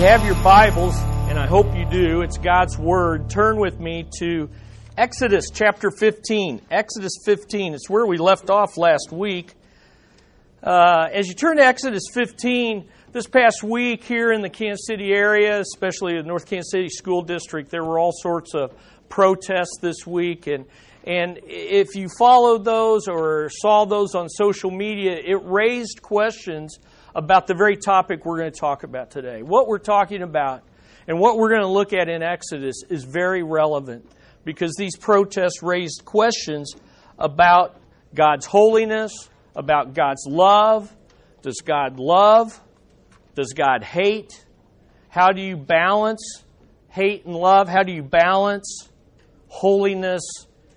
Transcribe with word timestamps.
you 0.00 0.06
have 0.06 0.24
your 0.24 0.42
Bibles, 0.42 0.96
and 1.28 1.38
I 1.38 1.46
hope 1.46 1.76
you 1.76 1.84
do, 1.84 2.22
it's 2.22 2.38
God's 2.38 2.78
Word, 2.78 3.28
turn 3.28 3.60
with 3.60 3.78
me 3.78 4.06
to 4.18 4.48
Exodus 4.96 5.50
chapter 5.52 5.90
15. 5.90 6.62
Exodus 6.70 7.18
15. 7.26 7.74
It's 7.74 7.90
where 7.90 8.06
we 8.06 8.16
left 8.16 8.48
off 8.48 8.78
last 8.78 9.12
week. 9.12 9.52
Uh, 10.62 11.08
as 11.12 11.28
you 11.28 11.34
turn 11.34 11.58
to 11.58 11.62
Exodus 11.62 12.04
15, 12.14 12.88
this 13.12 13.26
past 13.26 13.62
week 13.62 14.02
here 14.02 14.32
in 14.32 14.40
the 14.40 14.48
Kansas 14.48 14.86
City 14.86 15.12
area, 15.12 15.60
especially 15.60 16.16
the 16.16 16.22
North 16.22 16.46
Kansas 16.46 16.70
City 16.70 16.88
School 16.88 17.20
District, 17.20 17.70
there 17.70 17.84
were 17.84 17.98
all 17.98 18.12
sorts 18.22 18.54
of 18.54 18.72
protests 19.10 19.80
this 19.82 20.06
week. 20.06 20.46
And, 20.46 20.64
and 21.06 21.40
if 21.44 21.94
you 21.94 22.08
followed 22.18 22.64
those 22.64 23.06
or 23.06 23.50
saw 23.50 23.84
those 23.84 24.14
on 24.14 24.30
social 24.30 24.70
media, 24.70 25.18
it 25.22 25.44
raised 25.44 26.00
questions 26.00 26.78
about 27.14 27.46
the 27.46 27.54
very 27.54 27.76
topic 27.76 28.24
we're 28.24 28.38
going 28.38 28.52
to 28.52 28.58
talk 28.58 28.82
about 28.82 29.10
today. 29.10 29.42
What 29.42 29.68
we're 29.68 29.78
talking 29.78 30.22
about 30.22 30.62
and 31.06 31.18
what 31.18 31.36
we're 31.36 31.50
going 31.50 31.62
to 31.62 31.68
look 31.68 31.92
at 31.92 32.08
in 32.08 32.22
Exodus 32.22 32.82
is 32.88 33.04
very 33.04 33.42
relevant 33.42 34.10
because 34.44 34.74
these 34.76 34.96
protests 34.96 35.62
raised 35.62 36.04
questions 36.04 36.74
about 37.18 37.76
God's 38.14 38.46
holiness, 38.46 39.28
about 39.54 39.94
God's 39.94 40.24
love. 40.26 40.94
Does 41.42 41.62
God 41.64 41.98
love? 41.98 42.58
Does 43.34 43.52
God 43.52 43.82
hate? 43.82 44.44
How 45.08 45.32
do 45.32 45.40
you 45.40 45.56
balance 45.56 46.44
hate 46.88 47.24
and 47.24 47.34
love? 47.34 47.68
How 47.68 47.82
do 47.82 47.92
you 47.92 48.02
balance 48.02 48.88
holiness 49.48 50.22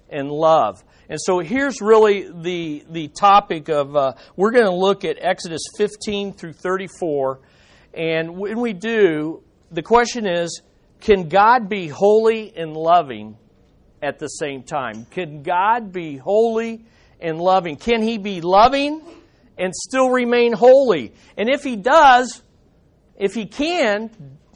and 0.09 0.31
love? 0.31 0.83
And 1.09 1.19
so 1.21 1.39
here's 1.39 1.81
really 1.81 2.29
the, 2.31 2.83
the 2.89 3.07
topic 3.09 3.69
of, 3.69 3.95
uh, 3.95 4.13
we're 4.35 4.51
going 4.51 4.65
to 4.65 4.75
look 4.75 5.03
at 5.03 5.17
Exodus 5.19 5.61
15 5.77 6.33
through 6.33 6.53
34. 6.53 7.39
And 7.93 8.37
when 8.37 8.59
we 8.59 8.73
do, 8.73 9.43
the 9.71 9.81
question 9.81 10.25
is 10.25 10.61
can 11.01 11.27
God 11.27 11.67
be 11.67 11.87
holy 11.87 12.55
and 12.55 12.73
loving 12.73 13.37
at 14.01 14.19
the 14.19 14.27
same 14.27 14.63
time? 14.63 15.05
Can 15.11 15.43
God 15.43 15.91
be 15.91 16.15
holy 16.15 16.85
and 17.19 17.39
loving? 17.39 17.75
Can 17.75 18.01
He 18.01 18.17
be 18.17 18.39
loving 18.39 19.01
and 19.57 19.73
still 19.75 20.09
remain 20.09 20.53
holy? 20.53 21.13
And 21.37 21.49
if 21.49 21.63
He 21.63 21.75
does, 21.75 22.41
if 23.17 23.33
He 23.33 23.45
can, 23.45 24.09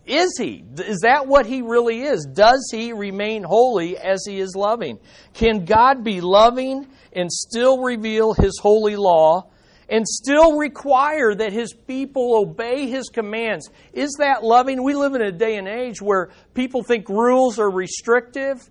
is 0.07 0.37
he? 0.37 0.63
Is 0.77 1.01
that 1.01 1.27
what 1.27 1.45
he 1.45 1.61
really 1.61 2.01
is? 2.01 2.25
Does 2.25 2.69
he 2.71 2.93
remain 2.93 3.43
holy 3.43 3.97
as 3.97 4.23
he 4.25 4.39
is 4.39 4.55
loving? 4.55 4.99
Can 5.33 5.65
God 5.65 6.03
be 6.03 6.21
loving 6.21 6.87
and 7.13 7.31
still 7.31 7.81
reveal 7.81 8.33
his 8.33 8.57
holy 8.61 8.95
law 8.95 9.49
and 9.89 10.07
still 10.07 10.57
require 10.57 11.33
that 11.33 11.53
his 11.53 11.73
people 11.73 12.37
obey 12.37 12.87
his 12.87 13.09
commands? 13.09 13.69
Is 13.93 14.15
that 14.19 14.43
loving? 14.43 14.83
We 14.83 14.95
live 14.95 15.15
in 15.15 15.21
a 15.21 15.31
day 15.31 15.57
and 15.57 15.67
age 15.67 16.01
where 16.01 16.29
people 16.53 16.83
think 16.83 17.09
rules 17.09 17.59
are 17.59 17.69
restrictive, 17.69 18.69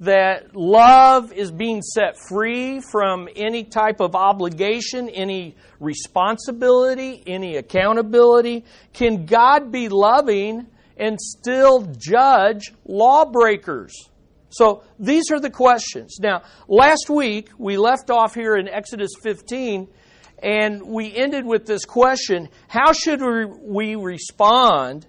that 0.00 0.54
love 0.54 1.32
is 1.32 1.50
being 1.50 1.82
set 1.82 2.16
free 2.28 2.80
from 2.80 3.28
any 3.34 3.64
type 3.64 4.00
of 4.00 4.14
obligation, 4.14 5.08
any 5.08 5.56
responsibility, 5.80 7.22
any 7.26 7.56
accountability. 7.56 8.64
Can 8.92 9.26
God 9.26 9.72
be 9.72 9.88
loving? 9.88 10.68
And 10.98 11.20
still 11.20 11.82
judge 11.98 12.72
lawbreakers? 12.84 13.94
So 14.50 14.82
these 14.98 15.30
are 15.30 15.40
the 15.40 15.50
questions. 15.50 16.18
Now, 16.20 16.42
last 16.68 17.10
week 17.10 17.50
we 17.58 17.76
left 17.76 18.10
off 18.10 18.34
here 18.34 18.56
in 18.56 18.68
Exodus 18.68 19.10
15 19.22 19.88
and 20.42 20.82
we 20.82 21.14
ended 21.14 21.44
with 21.44 21.66
this 21.66 21.84
question 21.84 22.48
How 22.68 22.92
should 22.92 23.20
we 23.62 23.96
respond 23.96 25.06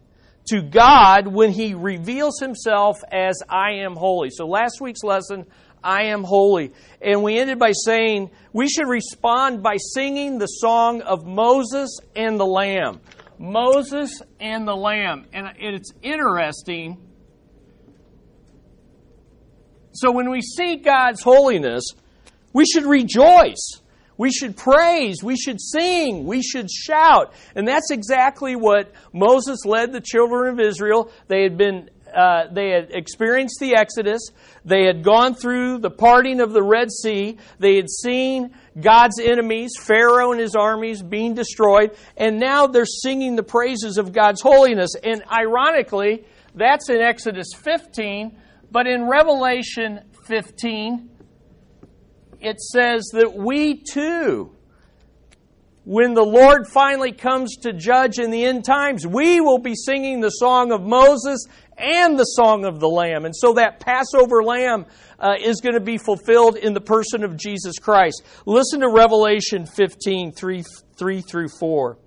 to 0.49 0.61
God 0.61 1.27
when 1.27 1.51
He 1.51 1.73
reveals 1.73 2.39
Himself 2.39 2.97
as 3.11 3.41
I 3.47 3.83
am 3.83 3.95
holy? 3.95 4.29
So 4.31 4.47
last 4.47 4.81
week's 4.81 5.03
lesson, 5.03 5.45
I 5.83 6.05
am 6.05 6.23
holy. 6.23 6.73
And 7.01 7.23
we 7.23 7.37
ended 7.39 7.59
by 7.59 7.71
saying 7.71 8.31
we 8.51 8.67
should 8.67 8.87
respond 8.87 9.63
by 9.63 9.77
singing 9.77 10.37
the 10.37 10.47
song 10.47 11.01
of 11.01 11.25
Moses 11.25 11.97
and 12.15 12.39
the 12.39 12.45
Lamb. 12.45 12.99
Moses 13.39 14.21
and 14.39 14.67
the 14.67 14.75
Lamb. 14.75 15.25
And 15.33 15.47
it's 15.57 15.91
interesting. 16.03 16.97
So 19.93 20.11
when 20.11 20.29
we 20.29 20.41
see 20.41 20.75
God's 20.75 21.23
holiness, 21.23 21.83
we 22.53 22.65
should 22.65 22.85
rejoice. 22.85 23.81
We 24.17 24.31
should 24.31 24.57
praise. 24.57 25.23
We 25.23 25.37
should 25.37 25.61
sing. 25.61 26.25
We 26.25 26.41
should 26.43 26.69
shout. 26.69 27.33
And 27.55 27.65
that's 27.65 27.89
exactly 27.89 28.55
what 28.55 28.91
Moses 29.13 29.65
led 29.65 29.93
the 29.93 30.01
children 30.01 30.53
of 30.53 30.59
Israel. 30.59 31.09
They 31.27 31.43
had 31.43 31.57
been 31.57 31.89
uh, 32.13 32.47
they 32.51 32.71
had 32.71 32.91
experienced 32.91 33.59
the 33.59 33.75
Exodus. 33.75 34.21
They 34.65 34.85
had 34.85 35.03
gone 35.03 35.35
through 35.35 35.79
the 35.79 35.89
parting 35.89 36.41
of 36.41 36.53
the 36.53 36.63
Red 36.63 36.91
Sea. 36.91 37.37
They 37.59 37.75
had 37.75 37.89
seen 37.89 38.55
God's 38.81 39.19
enemies, 39.19 39.71
Pharaoh 39.79 40.31
and 40.31 40.39
his 40.39 40.55
armies, 40.55 41.01
being 41.01 41.33
destroyed. 41.33 41.95
And 42.17 42.39
now 42.39 42.67
they're 42.67 42.85
singing 42.85 43.35
the 43.35 43.43
praises 43.43 43.97
of 43.97 44.13
God's 44.13 44.41
holiness. 44.41 44.91
And 45.03 45.23
ironically, 45.31 46.25
that's 46.55 46.89
in 46.89 46.97
Exodus 47.01 47.47
15. 47.55 48.37
But 48.71 48.87
in 48.87 49.07
Revelation 49.09 50.01
15, 50.25 51.09
it 52.39 52.59
says 52.59 53.09
that 53.13 53.33
we 53.35 53.83
too 53.83 54.55
when 55.89 56.13
the 56.13 56.21
Lord 56.23 56.67
finally 56.67 57.11
comes 57.11 57.55
to 57.63 57.73
judge 57.73 58.19
in 58.19 58.29
the 58.29 58.45
end 58.45 58.63
times, 58.63 59.07
we 59.07 59.41
will 59.41 59.57
be 59.57 59.73
singing 59.73 60.21
the 60.21 60.29
song 60.29 60.71
of 60.71 60.83
Moses 60.83 61.47
and 61.79 62.15
the 62.15 62.25
song 62.25 62.63
of 62.63 62.79
the 62.79 62.87
Lamb. 62.87 63.25
And 63.25 63.35
so 63.35 63.53
that 63.53 63.79
Passover 63.79 64.43
Lamb 64.43 64.85
uh, 65.17 65.33
is 65.41 65.61
going 65.61 65.73
to 65.73 65.79
be 65.79 65.97
fulfilled 65.97 66.57
in 66.57 66.75
the 66.75 66.79
person 66.79 67.23
of 67.23 67.35
Jesus 67.35 67.79
Christ. 67.79 68.21
Listen 68.45 68.81
to 68.81 68.87
Revelation 68.87 69.65
15 69.65 70.31
3, 70.31 70.63
3 70.95 71.21
through 71.21 71.49
4. 71.59 71.97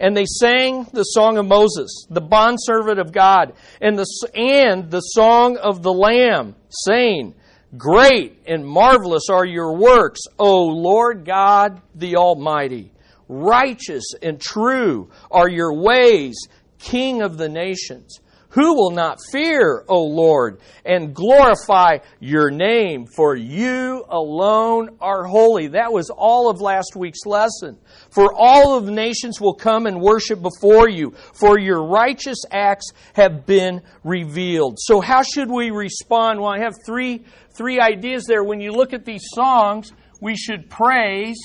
And 0.00 0.16
they 0.16 0.24
sang 0.24 0.86
the 0.94 1.02
song 1.02 1.36
of 1.36 1.44
Moses, 1.44 2.06
the 2.08 2.22
bondservant 2.22 2.98
of 2.98 3.12
God, 3.12 3.52
and 3.82 3.98
the, 3.98 4.06
and 4.34 4.90
the 4.90 5.00
song 5.00 5.58
of 5.58 5.82
the 5.82 5.92
Lamb, 5.92 6.54
saying, 6.70 7.34
Great 7.76 8.40
and 8.46 8.66
marvelous 8.66 9.24
are 9.30 9.44
your 9.44 9.76
works, 9.76 10.20
O 10.38 10.64
Lord 10.64 11.26
God 11.26 11.82
the 11.94 12.16
Almighty. 12.16 12.90
Righteous 13.28 14.04
and 14.22 14.40
true 14.40 15.10
are 15.30 15.48
your 15.48 15.74
ways, 15.74 16.36
King 16.78 17.22
of 17.22 17.36
the 17.36 17.48
nations. 17.48 18.20
Who 18.50 18.74
will 18.74 18.92
not 18.92 19.18
fear, 19.30 19.84
O 19.88 20.02
Lord, 20.04 20.60
and 20.84 21.14
glorify 21.14 21.98
your 22.18 22.50
name? 22.50 23.04
For 23.06 23.36
you 23.36 24.04
alone 24.08 24.96
are 25.02 25.24
holy. 25.24 25.68
That 25.68 25.92
was 25.92 26.08
all 26.08 26.48
of 26.48 26.60
last 26.60 26.96
week's 26.96 27.26
lesson. 27.26 27.76
For 28.10 28.34
all 28.34 28.76
of 28.76 28.86
the 28.86 28.92
nations 28.92 29.38
will 29.38 29.54
come 29.54 29.86
and 29.86 30.00
worship 30.00 30.40
before 30.40 30.88
you, 30.88 31.12
for 31.34 31.58
your 31.58 31.84
righteous 31.84 32.38
acts 32.50 32.90
have 33.12 33.44
been 33.44 33.82
revealed. 34.02 34.78
So, 34.80 35.02
how 35.02 35.22
should 35.22 35.50
we 35.50 35.70
respond? 35.70 36.40
Well, 36.40 36.50
I 36.50 36.60
have 36.60 36.74
three, 36.86 37.24
three 37.54 37.78
ideas 37.80 38.24
there. 38.26 38.42
When 38.42 38.62
you 38.62 38.72
look 38.72 38.94
at 38.94 39.04
these 39.04 39.26
songs, 39.34 39.92
we 40.22 40.36
should 40.36 40.70
praise, 40.70 41.38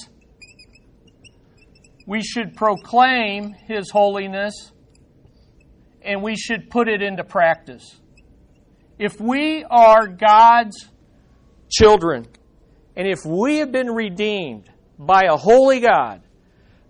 we 2.05 2.21
should 2.21 2.55
proclaim 2.55 3.53
His 3.53 3.89
holiness 3.89 4.71
and 6.01 6.21
we 6.21 6.35
should 6.35 6.69
put 6.69 6.89
it 6.89 7.01
into 7.01 7.23
practice. 7.23 7.99
If 8.99 9.19
we 9.19 9.63
are 9.63 10.07
God's 10.07 10.89
children, 11.69 12.27
and 12.95 13.07
if 13.07 13.19
we 13.25 13.57
have 13.57 13.71
been 13.71 13.89
redeemed 13.89 14.69
by 14.99 15.23
a 15.29 15.37
holy 15.37 15.79
God, 15.79 16.21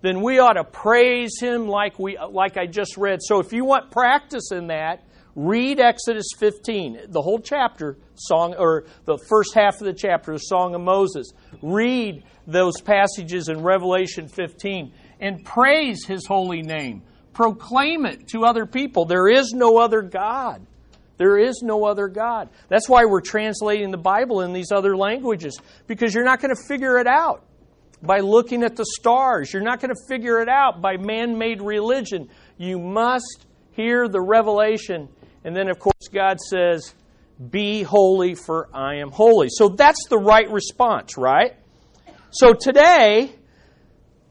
then 0.02 0.22
we 0.22 0.40
ought 0.40 0.54
to 0.54 0.64
praise 0.64 1.40
Him 1.40 1.68
like, 1.68 1.98
we, 1.98 2.18
like 2.18 2.58
I 2.58 2.66
just 2.66 2.98
read. 2.98 3.20
So 3.22 3.40
if 3.40 3.54
you 3.54 3.64
want 3.64 3.92
practice 3.92 4.52
in 4.52 4.68
that, 4.68 5.04
read 5.36 5.80
Exodus 5.80 6.28
15, 6.38 7.06
the 7.10 7.22
whole 7.22 7.40
chapter, 7.40 7.98
song, 8.16 8.54
or 8.58 8.86
the 9.06 9.18
first 9.30 9.54
half 9.56 9.80
of 9.80 9.86
the 9.86 9.94
chapter, 9.94 10.34
the 10.34 10.40
Song 10.40 10.76
of 10.76 10.82
Moses. 10.82 11.32
Read 11.62 12.24
those 12.46 12.82
passages 12.82 13.48
in 13.48 13.64
Revelation 13.64 14.28
15 14.28 14.94
and 15.24 15.44
praise 15.44 16.06
His 16.06 16.28
holy 16.28 16.62
name 16.62 17.02
proclaim 17.34 18.06
it 18.06 18.28
to 18.30 18.46
other 18.46 18.66
people. 18.66 19.06
There 19.06 19.28
is 19.28 19.52
no 19.54 19.78
other 19.78 20.02
God. 20.02 20.66
There 21.18 21.38
is 21.38 21.62
no 21.64 21.86
other 21.86 22.08
God. 22.08 22.50
That's 22.70 22.90
why 22.90 23.06
we're 23.06 23.22
translating 23.22 23.92
the 23.92 23.98
Bible 23.98 24.42
in 24.42 24.54
these 24.54 24.72
other 24.72 24.96
languages, 24.96 25.60
because 25.88 26.14
you're 26.14 26.24
not 26.24 26.42
going 26.42 26.56
to 26.56 26.62
figure 26.68 26.98
it 26.98 27.08
out 27.08 27.44
by 28.02 28.20
looking 28.20 28.64
at 28.64 28.76
the 28.76 28.86
stars. 29.00 29.54
You're 29.54 29.64
not 29.64 29.80
going 29.80 29.94
to 29.94 30.02
figure 30.08 30.40
it 30.40 30.50
out 30.50 30.82
by 30.82 30.98
man 30.98 31.38
made 31.38 31.62
religion. 31.62 32.30
You 32.58 32.80
must 32.80 33.46
hear 33.72 34.08
the 34.08 34.22
revelation. 34.22 35.08
And 35.44 35.56
then, 35.56 35.70
of 35.70 35.80
course, 35.80 36.08
God 36.12 36.40
says, 36.40 36.94
Be 37.50 37.84
holy, 37.84 38.36
for 38.36 38.70
I 38.74 38.96
am 38.96 39.12
holy. 39.12 39.48
So 39.50 39.70
that's 39.70 40.08
the 40.10 40.18
right 40.18 40.50
response, 40.50 41.18
right? 41.18 41.56
So 42.32 42.54
today, 42.54 43.36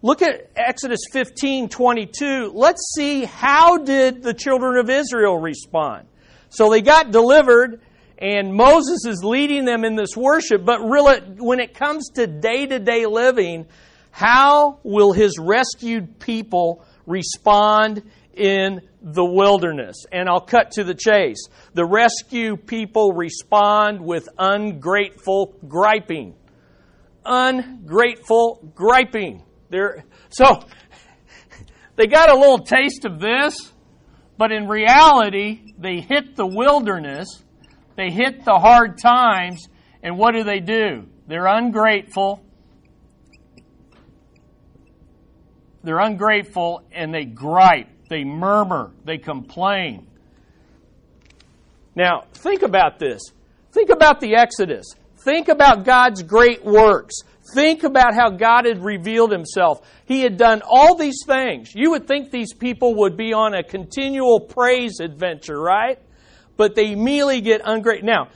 Look 0.05 0.21
at 0.21 0.51
Exodus 0.57 1.01
15 1.13 1.69
22. 1.69 2.51
Let's 2.53 2.93
see 2.95 3.25
how 3.25 3.79
did 3.79 4.23
the 4.23 4.35
children 4.35 4.77
of 4.77 4.91
Israel 4.91 5.39
respond. 5.39 6.09
So 6.49 6.71
they 6.71 6.83
got 6.83 7.13
delivered, 7.13 7.81
and 8.19 8.53
Moses 8.53 9.07
is 9.07 9.23
leading 9.23 9.65
them 9.65 9.85
in 9.85 9.95
this 9.95 10.17
worship, 10.17 10.65
but 10.65 10.81
really, 10.81 11.21
when 11.39 11.61
it 11.61 11.75
comes 11.75 12.11
to 12.17 12.27
day 12.27 12.67
to 12.67 12.81
day 12.81 13.07
living, 13.07 13.67
how 14.11 14.81
will 14.83 15.13
his 15.13 15.39
rescued 15.39 16.19
people 16.19 16.85
respond 17.07 18.03
in 18.35 18.81
the 19.01 19.25
wilderness? 19.25 20.05
And 20.11 20.29
I'll 20.29 20.41
cut 20.41 20.73
to 20.73 20.85
the 20.85 20.95
chase. 20.95 21.47
The 21.75 21.87
rescue 21.87 22.57
people 22.57 23.13
respond 23.13 24.01
with 24.01 24.29
ungrateful 24.37 25.55
griping. 25.69 26.35
Ungrateful 27.25 28.73
griping. 28.75 29.45
So, 30.31 30.61
they 31.97 32.07
got 32.07 32.31
a 32.31 32.35
little 32.35 32.59
taste 32.59 33.05
of 33.05 33.21
this, 33.21 33.73
but 34.39 34.53
in 34.53 34.69
reality, 34.69 35.73
they 35.79 36.01
hit 36.01 36.37
the 36.37 36.47
wilderness, 36.47 37.43
they 37.97 38.11
hit 38.11 38.45
the 38.45 38.59
hard 38.59 38.99
times, 38.99 39.69
and 40.03 40.17
what 40.19 40.35
do 40.35 40.45
they 40.45 40.61
do? 40.61 41.07
They're 41.27 41.47
ungrateful 41.47 42.45
They're 45.85 45.99
ungrateful 45.99 46.85
and 46.93 47.13
they 47.13 47.25
gripe, 47.25 47.89
they 48.09 48.25
murmur, 48.25 48.93
they 49.05 49.19
complain. 49.19 50.07
Now, 51.95 52.25
think 52.35 52.63
about 52.63 52.99
this. 52.99 53.21
Think 53.73 53.91
about 53.91 54.21
the 54.21 54.37
Exodus. 54.37 54.95
Think 55.25 55.49
about 55.49 55.85
God's 55.85 56.23
great 56.23 56.65
works. 56.65 57.15
Think 57.53 57.83
about 57.83 58.15
how 58.15 58.31
God 58.31 58.65
had 58.65 58.83
revealed 58.83 59.31
himself. 59.31 59.87
He 60.07 60.23
had 60.23 60.37
done 60.37 60.63
all 60.65 60.97
these 60.97 61.23
things. 61.27 61.75
You 61.75 61.91
would 61.91 62.07
think 62.07 62.31
these 62.31 62.55
people 62.55 62.95
would 62.97 63.17
be 63.17 63.33
on 63.33 63.55
a 63.55 63.63
continual 63.63 64.41
praise 64.41 65.01
adventure, 65.01 65.61
right? 65.61 65.99
But 66.57 66.75
they 66.75 66.93
immediately 66.93 67.41
get 67.41 67.61
ungrateful. 67.65 68.07
Now, 68.07 68.29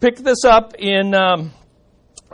pick 0.00 0.16
this 0.16 0.44
up 0.44 0.74
in 0.78 1.14
um, 1.14 1.52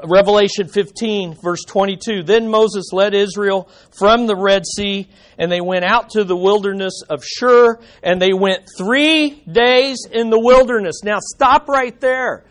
Revelation 0.05 0.69
15, 0.69 1.37
verse 1.43 1.65
22. 1.67 2.23
Then 2.23 2.49
Moses 2.49 2.93
led 2.93 3.15
Israel 3.15 3.69
from 3.91 4.27
the 4.27 4.37
Red 4.37 4.65
Sea, 4.67 5.09
and 5.39 5.51
they 5.51 5.61
went 5.61 5.85
out 5.85 6.11
to 6.11 6.25
the 6.25 6.37
wilderness 6.37 7.03
of 7.09 7.25
Shur, 7.25 7.79
and 8.03 8.21
they 8.21 8.33
went 8.33 8.65
three 8.79 9.43
days 9.51 10.07
in 10.11 10.31
the 10.31 10.39
wilderness. 10.39 11.01
Now, 11.05 11.19
stop 11.21 11.69
right 11.69 11.99
there. 12.01 12.45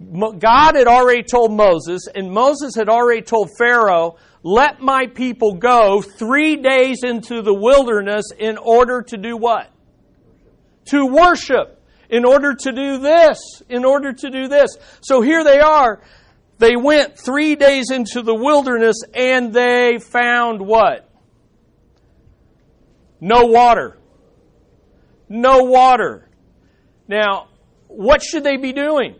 God 0.00 0.76
had 0.76 0.86
already 0.86 1.22
told 1.22 1.52
Moses, 1.52 2.08
and 2.14 2.30
Moses 2.30 2.74
had 2.74 2.88
already 2.88 3.20
told 3.20 3.50
Pharaoh, 3.58 4.16
let 4.42 4.80
my 4.80 5.06
people 5.06 5.54
go 5.54 6.00
three 6.00 6.56
days 6.56 7.02
into 7.02 7.42
the 7.42 7.52
wilderness 7.52 8.32
in 8.38 8.56
order 8.56 9.02
to 9.02 9.16
do 9.18 9.36
what? 9.36 9.70
To 10.86 11.06
worship. 11.06 11.76
In 12.08 12.24
order 12.24 12.54
to 12.54 12.72
do 12.72 12.98
this. 12.98 13.38
In 13.68 13.84
order 13.84 14.14
to 14.14 14.30
do 14.30 14.48
this. 14.48 14.76
So 15.02 15.20
here 15.20 15.44
they 15.44 15.60
are. 15.60 16.00
They 16.58 16.76
went 16.76 17.18
three 17.18 17.54
days 17.54 17.90
into 17.90 18.22
the 18.22 18.34
wilderness 18.34 18.96
and 19.14 19.52
they 19.52 19.98
found 19.98 20.60
what? 20.60 21.08
No 23.20 23.44
water. 23.44 23.98
No 25.28 25.64
water. 25.64 26.28
Now, 27.06 27.48
what 27.88 28.22
should 28.22 28.44
they 28.44 28.56
be 28.56 28.72
doing? 28.72 29.16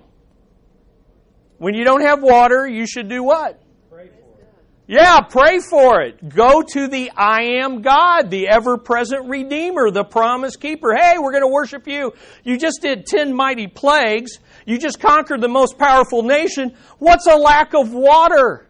When 1.60 1.74
you 1.74 1.84
don't 1.84 2.00
have 2.00 2.22
water, 2.22 2.66
you 2.66 2.86
should 2.86 3.10
do 3.10 3.22
what? 3.22 3.60
Pray 3.90 4.06
for 4.06 4.40
it. 4.40 4.48
Yeah, 4.86 5.20
pray 5.20 5.60
for 5.60 6.00
it. 6.00 6.26
Go 6.26 6.62
to 6.62 6.88
the 6.88 7.10
I 7.14 7.60
am 7.62 7.82
God, 7.82 8.30
the 8.30 8.48
ever 8.48 8.78
present 8.78 9.28
Redeemer, 9.28 9.90
the 9.90 10.02
promise 10.02 10.56
keeper. 10.56 10.94
Hey, 10.98 11.18
we're 11.18 11.32
going 11.32 11.42
to 11.42 11.52
worship 11.52 11.86
you. 11.86 12.14
You 12.44 12.56
just 12.56 12.80
did 12.80 13.04
10 13.04 13.34
mighty 13.34 13.66
plagues. 13.66 14.38
You 14.64 14.78
just 14.78 15.00
conquered 15.00 15.42
the 15.42 15.48
most 15.48 15.76
powerful 15.76 16.22
nation. 16.22 16.74
What's 16.98 17.26
a 17.26 17.36
lack 17.36 17.74
of 17.74 17.92
water? 17.92 18.66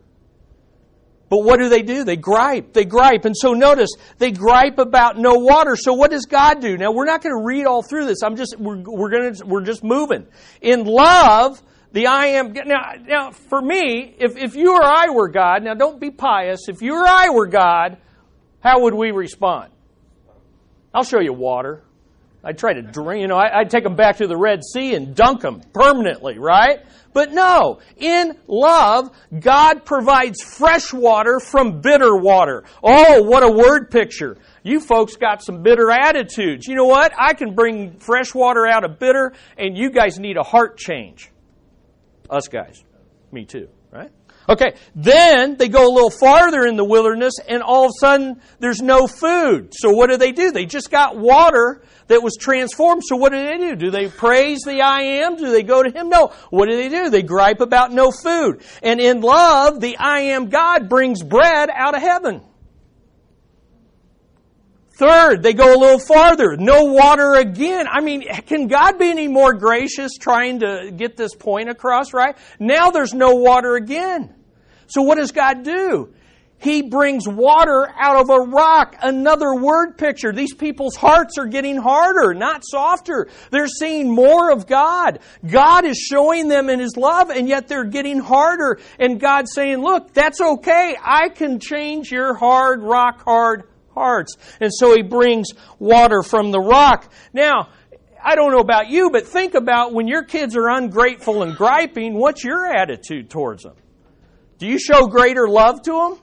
But 1.29 1.45
what 1.45 1.61
do 1.61 1.69
they 1.69 1.83
do? 1.83 2.03
They 2.03 2.17
gripe. 2.17 2.73
They 2.73 2.85
gripe. 2.85 3.25
And 3.25 3.37
so 3.37 3.53
notice, 3.53 3.91
they 4.19 4.33
gripe 4.33 4.81
about 4.81 5.17
no 5.17 5.35
water. 5.35 5.77
So 5.77 5.93
what 5.93 6.11
does 6.11 6.27
God 6.27 6.61
do? 6.61 6.77
Now 6.77 6.91
we're 6.91 7.07
not 7.07 7.23
going 7.23 7.39
to 7.39 7.47
read 7.47 7.67
all 7.67 7.85
through 7.85 8.07
this. 8.07 8.25
I'm 8.25 8.35
just, 8.35 8.57
we're, 8.59 8.83
we're 8.85 9.11
going 9.11 9.33
to, 9.33 9.47
we're 9.47 9.63
just 9.63 9.85
moving. 9.85 10.27
In 10.61 10.87
love, 10.87 11.63
the 11.93 12.07
I 12.07 12.27
am. 12.27 12.53
Now, 12.53 12.93
now 13.07 13.31
for 13.33 13.61
me, 13.61 14.15
if, 14.19 14.37
if 14.37 14.55
you 14.55 14.75
or 14.75 14.85
I 14.85 15.11
were 15.11 15.29
God, 15.29 15.65
now 15.65 15.75
don't 15.75 16.01
be 16.01 16.11
pious, 16.11 16.69
if 16.69 16.83
you 16.83 16.95
or 16.95 17.07
I 17.07 17.31
were 17.31 17.47
God, 17.47 17.99
how 18.61 18.83
would 18.83 18.95
we 18.95 19.11
respond? 19.11 19.73
I'll 20.95 21.05
show 21.05 21.21
you 21.21 21.33
water. 21.33 21.83
I'd 22.43 22.57
try 22.57 22.73
to 22.73 22.81
drink, 22.81 23.21
you 23.21 23.29
know, 23.29 23.37
I'd 23.37 23.69
take 23.69 23.85
them 23.85 23.97
back 23.97 24.17
to 24.17 24.27
the 24.27 24.37
Red 24.37 24.65
Sea 24.65 24.95
and 24.95 25.15
dunk 25.15 25.43
them 25.43 25.61
permanently, 25.75 26.39
right? 26.39 26.81
But 27.13 27.33
no, 27.33 27.81
in 27.97 28.35
love, 28.47 29.11
God 29.39 29.85
provides 29.85 30.41
fresh 30.43 30.93
water 30.93 31.39
from 31.39 31.83
bitter 31.83 32.17
water. 32.17 32.65
Oh, 32.83 33.23
what 33.25 33.43
a 33.43 33.51
word 33.51 33.91
picture. 33.91 34.39
You 34.63 34.81
folks 34.81 35.17
got 35.17 35.43
some 35.43 35.63
bitter 35.63 35.91
attitudes. 35.91 36.67
You 36.67 36.77
know 36.77 36.87
what? 36.87 37.13
I 37.19 37.35
can 37.35 37.55
bring 37.55 37.99
fresh 37.99 38.35
water 38.35 38.67
out 38.67 38.85
of 38.85 38.99
bitter, 38.99 39.35
and 39.59 39.77
you 39.77 39.91
guys 39.91 40.19
need 40.19 40.39
a 40.39 40.43
heart 40.43 40.79
change. 40.79 41.31
Us 42.31 42.49
guys. 42.49 42.85
Me 43.33 43.45
too, 43.45 43.69
right? 43.91 44.11
Okay, 44.49 44.75
then 44.97 45.57
they 45.57 45.69
go 45.69 45.87
a 45.87 45.93
little 45.93 46.11
farther 46.11 46.67
in 46.67 46.77
the 46.77 46.85
wilderness 46.85 47.35
and 47.47 47.63
all 47.63 47.85
of 47.85 47.91
a 47.91 48.01
sudden 48.01 48.41
there's 48.59 48.81
no 48.81 49.07
food. 49.07 49.73
So 49.73 49.91
what 49.93 50.11
do 50.11 50.17
they 50.17 50.33
do? 50.33 50.51
They 50.51 50.65
just 50.65 50.91
got 50.91 51.17
water 51.17 51.83
that 52.09 52.23
was 52.23 52.37
transformed. 52.37 53.03
So 53.07 53.17
what 53.17 53.31
do 53.33 53.39
they 53.39 53.59
do? 53.59 53.77
Do 53.77 53.91
they 53.91 54.09
praise 54.09 54.61
the 54.67 54.81
I 54.81 55.03
am? 55.23 55.37
Do 55.37 55.53
they 55.53 55.63
go 55.63 55.83
to 55.83 55.91
Him? 55.91 56.09
No. 56.09 56.33
What 56.51 56.69
do 56.69 56.77
they 56.77 56.89
do? 56.89 57.11
They 57.11 57.23
gripe 57.23 57.61
about 57.61 57.93
no 57.93 58.11
food. 58.11 58.63
And 58.83 59.01
in 59.01 59.21
love, 59.21 59.81
the 59.81 59.97
I 59.99 60.21
am 60.21 60.49
God 60.49 60.89
brings 60.89 61.23
bread 61.23 61.71
out 61.73 61.95
of 61.95 62.03
heaven. 62.03 62.43
Third, 65.01 65.43
they 65.43 65.55
go 65.55 65.75
a 65.75 65.81
little 65.81 65.99
farther. 65.99 66.59
No 66.59 66.85
water 66.85 67.33
again. 67.33 67.87
I 67.91 68.03
mean, 68.03 68.23
can 68.45 68.67
God 68.67 68.99
be 68.99 69.09
any 69.09 69.29
more 69.29 69.55
gracious 69.55 70.19
trying 70.21 70.59
to 70.59 70.93
get 70.95 71.17
this 71.17 71.35
point 71.35 71.71
across, 71.71 72.13
right? 72.13 72.37
Now 72.59 72.91
there's 72.91 73.15
no 73.15 73.37
water 73.37 73.77
again. 73.77 74.35
So 74.89 75.01
what 75.01 75.17
does 75.17 75.33
God 75.33 75.63
do? 75.63 76.13
He 76.59 76.83
brings 76.83 77.27
water 77.27 77.91
out 77.99 78.17
of 78.17 78.29
a 78.29 78.41
rock. 78.51 78.95
Another 79.01 79.55
word 79.55 79.97
picture. 79.97 80.35
These 80.35 80.53
people's 80.53 80.97
hearts 80.97 81.39
are 81.39 81.47
getting 81.47 81.79
harder, 81.79 82.35
not 82.35 82.63
softer. 82.63 83.31
They're 83.51 83.69
seeing 83.69 84.15
more 84.15 84.53
of 84.53 84.67
God. 84.67 85.21
God 85.51 85.87
is 85.87 85.97
showing 85.97 86.49
them 86.49 86.69
in 86.69 86.79
His 86.79 86.99
love, 86.99 87.31
and 87.31 87.49
yet 87.49 87.69
they're 87.69 87.85
getting 87.85 88.19
harder. 88.19 88.79
And 88.99 89.19
God's 89.19 89.55
saying, 89.55 89.79
look, 89.79 90.13
that's 90.13 90.43
okay. 90.43 90.95
I 91.03 91.31
can 91.31 91.59
change 91.59 92.13
your 92.13 92.35
hard, 92.35 92.83
rock 92.83 93.25
hard 93.25 93.70
hearts. 93.95 94.37
And 94.61 94.71
so 94.73 94.95
he 94.95 95.03
brings 95.03 95.49
water 95.79 96.23
from 96.23 96.51
the 96.51 96.61
rock. 96.61 97.13
Now, 97.33 97.69
I 98.23 98.35
don't 98.35 98.53
know 98.53 98.61
about 98.61 98.89
you, 98.89 99.11
but 99.11 99.27
think 99.27 99.55
about 99.55 99.93
when 99.93 100.07
your 100.07 100.25
kids 100.25 100.57
are 100.57 100.69
ungrateful 100.69 101.43
and 101.43 101.57
griping, 101.57 102.15
what's 102.15 102.45
your 102.45 102.67
attitude 102.67 103.31
towards 103.31 103.63
them? 103.63 103.75
Do 104.59 104.67
you 104.67 104.79
show 104.79 105.07
greater 105.07 105.49
love 105.49 105.83
to 105.83 105.93
them? 105.93 106.19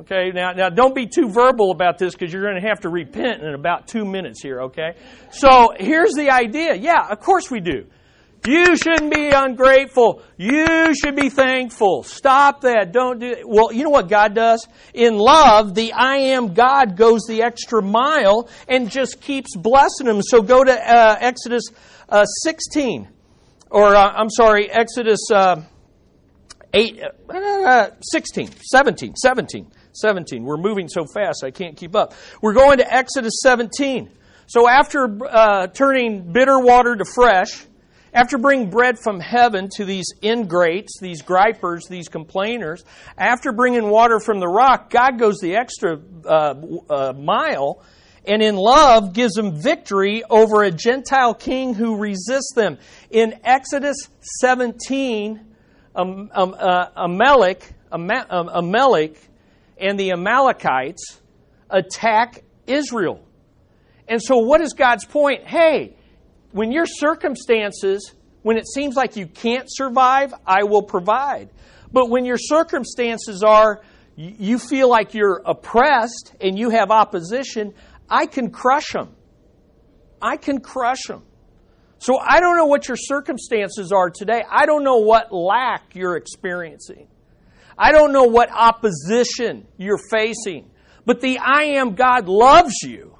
Okay, 0.00 0.32
now, 0.34 0.52
now 0.52 0.70
don't 0.70 0.94
be 0.94 1.06
too 1.06 1.28
verbal 1.28 1.70
about 1.70 1.98
this 1.98 2.14
because 2.14 2.32
you're 2.32 2.42
going 2.42 2.60
to 2.60 2.68
have 2.68 2.80
to 2.80 2.88
repent 2.88 3.42
in 3.42 3.54
about 3.54 3.86
two 3.86 4.04
minutes 4.04 4.42
here, 4.42 4.62
okay? 4.62 4.96
So 5.30 5.72
here's 5.78 6.14
the 6.14 6.30
idea. 6.30 6.74
Yeah, 6.74 7.06
of 7.08 7.20
course 7.20 7.50
we 7.50 7.60
do. 7.60 7.86
You 8.46 8.76
shouldn't 8.76 9.14
be 9.14 9.30
ungrateful. 9.30 10.22
You 10.36 10.94
should 10.94 11.16
be 11.16 11.30
thankful. 11.30 12.02
Stop 12.02 12.60
that. 12.60 12.92
Don't 12.92 13.18
do 13.18 13.30
it. 13.30 13.42
Well, 13.46 13.72
you 13.72 13.84
know 13.84 13.90
what 13.90 14.08
God 14.08 14.34
does? 14.34 14.68
In 14.92 15.16
love, 15.16 15.74
the 15.74 15.94
I 15.94 16.16
am 16.16 16.52
God 16.52 16.94
goes 16.94 17.22
the 17.26 17.42
extra 17.42 17.80
mile 17.80 18.50
and 18.68 18.90
just 18.90 19.22
keeps 19.22 19.56
blessing 19.56 20.06
them. 20.06 20.20
So 20.20 20.42
go 20.42 20.62
to 20.62 20.72
uh, 20.72 21.16
Exodus 21.20 21.64
uh, 22.10 22.26
16. 22.26 23.08
Or, 23.70 23.96
uh, 23.96 24.12
I'm 24.12 24.28
sorry, 24.28 24.70
Exodus 24.70 25.20
uh, 25.32 25.62
8, 26.74 27.00
uh, 27.30 27.90
16, 28.02 28.50
17, 28.60 29.16
17, 29.16 29.72
17. 29.92 30.44
We're 30.44 30.58
moving 30.58 30.88
so 30.88 31.06
fast 31.06 31.44
I 31.44 31.50
can't 31.50 31.78
keep 31.78 31.96
up. 31.96 32.12
We're 32.42 32.52
going 32.52 32.76
to 32.78 32.94
Exodus 32.94 33.40
17. 33.42 34.10
So 34.46 34.68
after 34.68 35.08
uh, 35.26 35.68
turning 35.68 36.30
bitter 36.30 36.58
water 36.58 36.94
to 36.94 37.04
fresh, 37.06 37.64
after 38.14 38.38
bringing 38.38 38.70
bread 38.70 38.98
from 38.98 39.20
heaven 39.20 39.68
to 39.76 39.84
these 39.84 40.06
ingrates, 40.22 40.98
these 41.00 41.20
gripers, 41.20 41.86
these 41.88 42.08
complainers, 42.08 42.84
after 43.18 43.52
bringing 43.52 43.90
water 43.90 44.20
from 44.20 44.38
the 44.40 44.48
rock, 44.48 44.88
God 44.88 45.18
goes 45.18 45.40
the 45.40 45.56
extra 45.56 45.98
uh, 46.24 46.54
uh, 46.88 47.12
mile 47.12 47.82
and 48.26 48.42
in 48.42 48.56
love 48.56 49.12
gives 49.12 49.34
them 49.34 49.60
victory 49.60 50.22
over 50.30 50.62
a 50.62 50.70
Gentile 50.70 51.34
king 51.34 51.74
who 51.74 51.96
resists 51.96 52.52
them. 52.54 52.78
In 53.10 53.38
Exodus 53.44 54.08
17, 54.40 55.40
um, 55.94 56.30
um, 56.32 56.56
uh, 56.58 56.86
Amalek, 56.96 57.70
Amalek 57.92 59.18
and 59.78 59.98
the 59.98 60.12
Amalekites 60.12 61.20
attack 61.68 62.42
Israel. 62.66 63.20
And 64.08 64.22
so, 64.22 64.38
what 64.38 64.60
is 64.60 64.72
God's 64.72 65.04
point? 65.04 65.46
Hey, 65.46 65.96
when 66.54 66.70
your 66.70 66.86
circumstances, 66.86 68.14
when 68.42 68.56
it 68.56 68.68
seems 68.68 68.94
like 68.94 69.16
you 69.16 69.26
can't 69.26 69.66
survive, 69.68 70.32
I 70.46 70.62
will 70.62 70.84
provide. 70.84 71.50
But 71.92 72.10
when 72.10 72.24
your 72.24 72.38
circumstances 72.38 73.42
are, 73.42 73.82
you 74.14 74.60
feel 74.60 74.88
like 74.88 75.14
you're 75.14 75.42
oppressed 75.44 76.32
and 76.40 76.56
you 76.56 76.70
have 76.70 76.92
opposition, 76.92 77.74
I 78.08 78.26
can 78.26 78.52
crush 78.52 78.92
them. 78.92 79.16
I 80.22 80.36
can 80.36 80.60
crush 80.60 81.02
them. 81.08 81.24
So 81.98 82.18
I 82.18 82.38
don't 82.38 82.56
know 82.56 82.66
what 82.66 82.86
your 82.86 82.98
circumstances 82.98 83.90
are 83.90 84.08
today. 84.08 84.44
I 84.48 84.66
don't 84.66 84.84
know 84.84 84.98
what 84.98 85.32
lack 85.32 85.96
you're 85.96 86.16
experiencing. 86.16 87.08
I 87.76 87.90
don't 87.90 88.12
know 88.12 88.24
what 88.24 88.48
opposition 88.52 89.66
you're 89.76 89.98
facing. 90.08 90.70
But 91.04 91.20
the 91.20 91.38
I 91.38 91.64
am 91.78 91.96
God 91.96 92.28
loves 92.28 92.74
you, 92.84 93.13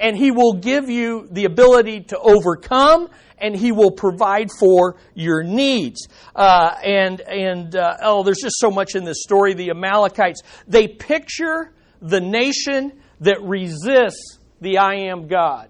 and 0.00 0.16
He 0.16 0.30
will 0.30 0.54
give 0.54 0.90
you 0.90 1.28
the 1.30 1.44
ability 1.44 2.00
to 2.08 2.18
overcome, 2.18 3.08
and 3.38 3.54
He 3.54 3.70
will 3.70 3.92
provide 3.92 4.48
for 4.58 4.96
your 5.14 5.42
needs. 5.42 6.08
Uh, 6.34 6.74
and 6.82 7.20
and 7.20 7.76
uh, 7.76 7.98
oh, 8.02 8.22
there's 8.22 8.40
just 8.42 8.58
so 8.58 8.70
much 8.70 8.94
in 8.94 9.04
this 9.04 9.22
story. 9.22 9.54
The 9.54 9.70
Amalekites 9.70 10.42
they 10.66 10.88
picture 10.88 11.72
the 12.00 12.20
nation 12.20 13.00
that 13.20 13.42
resists 13.42 14.38
the 14.60 14.78
I 14.78 14.94
am 15.10 15.28
God, 15.28 15.68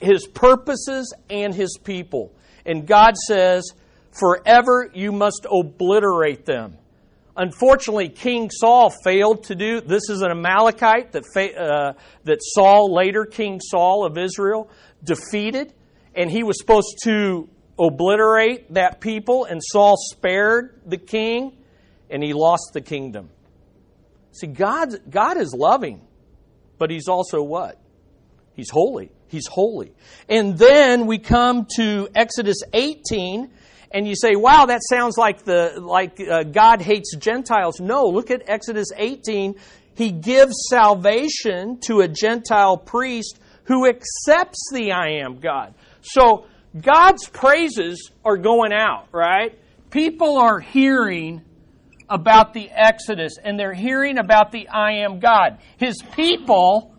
His 0.00 0.26
purposes 0.26 1.14
and 1.30 1.54
His 1.54 1.78
people. 1.82 2.32
And 2.64 2.86
God 2.86 3.16
says, 3.16 3.70
forever 4.18 4.90
you 4.92 5.12
must 5.12 5.46
obliterate 5.50 6.44
them. 6.46 6.78
Unfortunately, 7.36 8.08
King 8.08 8.50
Saul 8.50 8.90
failed 9.04 9.44
to 9.44 9.54
do. 9.54 9.80
This 9.80 10.08
is 10.08 10.22
an 10.22 10.30
Amalekite 10.30 11.12
that 11.12 11.24
uh, 11.58 11.92
that 12.24 12.38
Saul 12.40 12.94
later, 12.94 13.26
King 13.26 13.60
Saul 13.60 14.06
of 14.06 14.16
Israel, 14.16 14.70
defeated, 15.04 15.74
and 16.14 16.30
he 16.30 16.42
was 16.42 16.58
supposed 16.58 16.98
to 17.04 17.48
obliterate 17.78 18.72
that 18.72 19.00
people. 19.00 19.44
And 19.44 19.60
Saul 19.62 19.96
spared 19.96 20.80
the 20.86 20.96
king, 20.96 21.56
and 22.08 22.22
he 22.22 22.32
lost 22.32 22.70
the 22.72 22.80
kingdom. 22.80 23.28
See, 24.32 24.46
God 24.46 24.94
God 25.08 25.38
is 25.38 25.54
loving, 25.54 26.06
but 26.78 26.90
He's 26.90 27.08
also 27.08 27.42
what? 27.42 27.80
He's 28.54 28.70
holy. 28.70 29.10
He's 29.28 29.46
holy. 29.46 29.92
And 30.28 30.56
then 30.58 31.06
we 31.06 31.18
come 31.18 31.66
to 31.76 32.08
Exodus 32.14 32.58
18 32.72 33.50
and 33.90 34.06
you 34.06 34.14
say, 34.16 34.36
"Wow, 34.36 34.66
that 34.66 34.80
sounds 34.88 35.16
like 35.16 35.44
the 35.44 35.80
like 35.80 36.20
uh, 36.20 36.42
God 36.44 36.80
hates 36.80 37.14
Gentiles." 37.16 37.80
No, 37.80 38.04
look 38.04 38.30
at 38.30 38.42
Exodus 38.48 38.88
18. 38.96 39.54
He 39.94 40.10
gives 40.10 40.54
salvation 40.68 41.78
to 41.86 42.00
a 42.00 42.08
Gentile 42.08 42.76
priest 42.76 43.38
who 43.64 43.88
accepts 43.88 44.70
the 44.72 44.92
I 44.92 45.22
am 45.24 45.40
God. 45.40 45.74
So 46.02 46.46
God's 46.80 47.28
praises 47.28 48.10
are 48.24 48.36
going 48.36 48.72
out, 48.72 49.08
right? 49.12 49.58
People 49.90 50.38
are 50.38 50.60
hearing 50.60 51.42
about 52.08 52.52
the 52.52 52.70
Exodus 52.70 53.38
and 53.42 53.58
they're 53.58 53.72
hearing 53.72 54.18
about 54.18 54.52
the 54.52 54.68
I 54.68 55.04
am 55.04 55.18
God. 55.18 55.58
His 55.78 56.00
people 56.14 56.94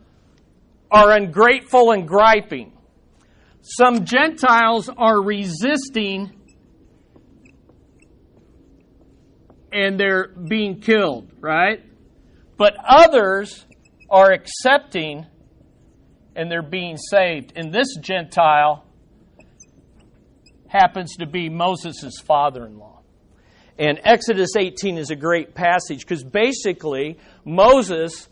are 0.92 1.12
ungrateful 1.12 1.92
and 1.92 2.08
griping. 2.08 2.74
Some 3.62 4.06
Gentiles 4.06 4.90
are 4.90 5.22
resisting 5.22 6.32
and 9.72 10.00
they're 10.00 10.28
being 10.28 10.80
killed, 10.80 11.32
right? 11.40 11.84
But 12.58 12.76
others 12.88 13.66
are 14.10 14.32
accepting 14.32 15.26
and 16.36 16.52
they're 16.52 16.62
being 16.62 16.98
saved. 16.98 17.54
And 17.56 17.74
this 17.74 17.96
Gentile 18.00 18.86
happens 20.68 21.16
to 21.18 21.26
be 21.26 21.50
Moses' 21.50 22.20
father 22.20 22.66
in 22.66 22.78
law. 22.78 23.02
And 23.80 24.00
Exodus 24.04 24.56
18 24.58 24.98
is 24.98 25.12
a 25.12 25.16
great 25.16 25.54
passage 25.54 26.00
because 26.00 26.24
basically 26.24 27.18
Moses 27.46 28.28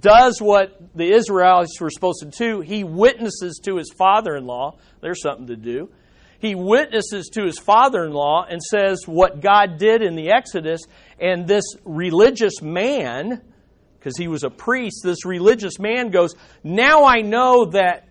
does 0.00 0.40
what 0.40 0.76
the 0.94 1.12
Israelites 1.12 1.80
were 1.80 1.90
supposed 1.90 2.20
to 2.20 2.26
do. 2.26 2.60
He 2.60 2.84
witnesses 2.84 3.60
to 3.64 3.76
his 3.76 3.92
father 3.96 4.36
in 4.36 4.44
law. 4.44 4.76
There's 5.00 5.22
something 5.22 5.46
to 5.46 5.56
do 5.56 5.90
he 6.38 6.54
witnesses 6.54 7.30
to 7.34 7.44
his 7.44 7.58
father 7.58 8.04
in 8.04 8.12
law 8.12 8.44
and 8.48 8.62
says 8.62 9.02
what 9.06 9.40
God 9.40 9.78
did 9.78 10.02
in 10.02 10.14
the 10.14 10.30
Exodus. 10.30 10.82
And 11.20 11.48
this 11.48 11.64
religious 11.84 12.62
man, 12.62 13.42
because 13.98 14.16
he 14.16 14.28
was 14.28 14.44
a 14.44 14.50
priest, 14.50 15.00
this 15.02 15.24
religious 15.24 15.78
man 15.78 16.10
goes, 16.10 16.34
Now 16.62 17.04
I 17.04 17.22
know 17.22 17.66
that 17.66 18.08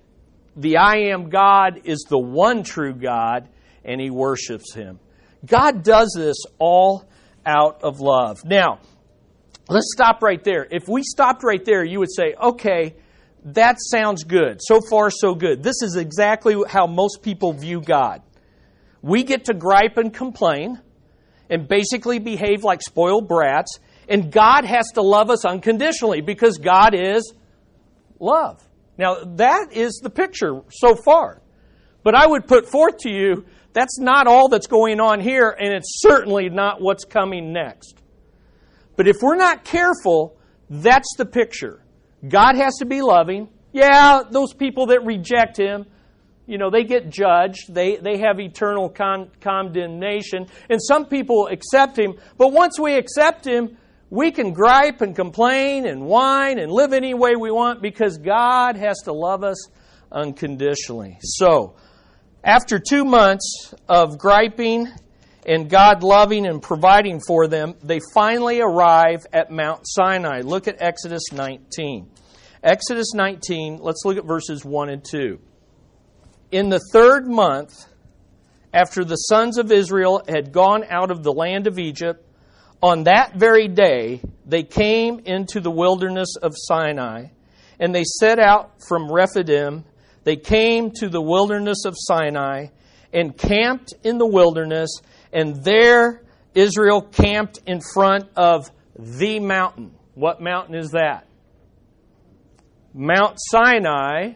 the 0.57 0.77
I 0.77 1.11
am 1.11 1.29
God 1.29 1.81
is 1.85 2.05
the 2.09 2.19
one 2.19 2.63
true 2.63 2.93
God, 2.93 3.47
and 3.85 4.01
he 4.01 4.09
worships 4.09 4.73
him. 4.73 4.99
God 5.45 5.83
does 5.83 6.13
this 6.17 6.37
all 6.59 7.07
out 7.45 7.83
of 7.83 8.01
love. 8.01 8.43
Now, 8.43 8.79
let's 9.69 9.91
stop 9.93 10.21
right 10.21 10.43
there. 10.43 10.67
If 10.69 10.89
we 10.89 11.03
stopped 11.03 11.43
right 11.43 11.63
there, 11.63 11.83
you 11.83 11.99
would 11.99 12.11
say, 12.13 12.33
okay, 12.33 12.95
that 13.53 13.77
sounds 13.79 14.25
good. 14.25 14.59
So 14.61 14.81
far, 14.89 15.09
so 15.09 15.33
good. 15.33 15.63
This 15.63 15.81
is 15.81 15.95
exactly 15.95 16.55
how 16.67 16.85
most 16.85 17.21
people 17.21 17.53
view 17.53 17.79
God. 17.79 18.21
We 19.01 19.23
get 19.23 19.45
to 19.45 19.53
gripe 19.53 19.97
and 19.97 20.13
complain 20.13 20.81
and 21.49 21.65
basically 21.65 22.19
behave 22.19 22.65
like 22.65 22.81
spoiled 22.81 23.29
brats, 23.29 23.79
and 24.09 24.31
God 24.31 24.65
has 24.65 24.91
to 24.95 25.01
love 25.01 25.29
us 25.29 25.45
unconditionally 25.45 26.19
because 26.19 26.57
God 26.57 26.93
is 26.93 27.33
love. 28.19 28.61
Now, 28.97 29.23
that 29.35 29.71
is 29.71 30.01
the 30.03 30.09
picture 30.09 30.61
so 30.69 30.95
far. 30.95 31.41
But 32.03 32.15
I 32.15 32.27
would 32.27 32.47
put 32.47 32.67
forth 32.67 32.97
to 32.99 33.09
you 33.09 33.45
that's 33.71 33.97
not 33.97 34.27
all 34.27 34.49
that's 34.49 34.67
going 34.67 34.99
on 34.99 35.21
here, 35.21 35.55
and 35.57 35.73
it's 35.73 36.01
certainly 36.01 36.49
not 36.49 36.81
what's 36.81 37.05
coming 37.05 37.53
next. 37.53 38.01
But 38.97 39.07
if 39.07 39.17
we're 39.21 39.37
not 39.37 39.63
careful, 39.63 40.37
that's 40.69 41.15
the 41.17 41.25
picture. 41.25 41.81
God 42.27 42.55
has 42.55 42.75
to 42.79 42.85
be 42.85 43.01
loving. 43.01 43.49
Yeah, 43.73 44.21
those 44.29 44.53
people 44.53 44.87
that 44.87 45.05
reject 45.05 45.57
Him, 45.57 45.85
you 46.45 46.57
know, 46.57 46.69
they 46.69 46.83
get 46.83 47.09
judged. 47.09 47.73
They, 47.73 47.97
they 47.97 48.19
have 48.19 48.39
eternal 48.39 48.89
con- 48.89 49.29
condemnation. 49.41 50.47
And 50.69 50.81
some 50.81 51.05
people 51.05 51.47
accept 51.47 51.97
Him. 51.99 52.15
But 52.37 52.53
once 52.53 52.79
we 52.79 52.95
accept 52.95 53.45
Him, 53.45 53.77
we 54.09 54.31
can 54.31 54.53
gripe 54.53 55.01
and 55.01 55.15
complain 55.15 55.85
and 55.85 56.05
whine 56.05 56.59
and 56.59 56.71
live 56.71 56.93
any 56.93 57.13
way 57.13 57.35
we 57.35 57.51
want 57.51 57.81
because 57.81 58.17
God 58.17 58.77
has 58.77 58.97
to 59.03 59.13
love 59.13 59.43
us 59.43 59.67
unconditionally. 60.11 61.17
So, 61.21 61.75
after 62.43 62.79
two 62.79 63.03
months 63.03 63.73
of 63.89 64.17
griping 64.17 64.87
and 65.47 65.69
God 65.69 66.03
loving 66.03 66.45
and 66.45 66.61
providing 66.61 67.21
for 67.25 67.47
them, 67.47 67.75
they 67.81 67.99
finally 68.13 68.59
arrive 68.59 69.25
at 69.31 69.49
Mount 69.49 69.81
Sinai. 69.85 70.41
Look 70.41 70.67
at 70.67 70.81
Exodus 70.81 71.31
19. 71.31 72.09
Exodus 72.61 73.13
19, 73.13 73.77
let's 73.77 74.03
look 74.03 74.17
at 74.17 74.25
verses 74.25 74.65
1 74.65 74.89
and 74.89 75.05
2. 75.09 75.39
In 76.51 76.67
the 76.69 76.81
third 76.91 77.27
month, 77.27 77.85
after 78.73 79.05
the 79.05 79.15
sons 79.15 79.57
of 79.57 79.71
Israel 79.71 80.21
had 80.27 80.51
gone 80.51 80.83
out 80.89 81.11
of 81.11 81.23
the 81.23 81.31
land 81.31 81.65
of 81.65 81.79
Egypt, 81.79 82.25
on 82.81 83.03
that 83.03 83.35
very 83.35 83.69
day 83.69 84.21
they 84.45 84.63
came 84.63 85.19
into 85.19 85.61
the 85.61 85.71
wilderness 85.71 86.35
of 86.41 86.53
Sinai, 86.55 87.27
and 87.79 87.95
they 87.95 88.03
set 88.03 88.37
out 88.37 88.83
from 88.87 89.09
Rephidim. 89.09 89.85
They 90.25 90.35
came 90.35 90.91
to 90.99 91.07
the 91.07 91.21
wilderness 91.21 91.85
of 91.85 91.93
Sinai 91.95 92.67
and 93.13 93.37
camped 93.37 93.93
in 94.03 94.17
the 94.17 94.27
wilderness 94.27 94.89
and 95.31 95.63
there 95.63 96.23
Israel 96.53 97.01
camped 97.01 97.59
in 97.65 97.81
front 97.93 98.29
of 98.35 98.71
the 98.97 99.39
mountain. 99.39 99.91
What 100.15 100.41
mountain 100.41 100.75
is 100.75 100.91
that? 100.91 101.27
Mount 102.93 103.37
Sinai, 103.37 104.33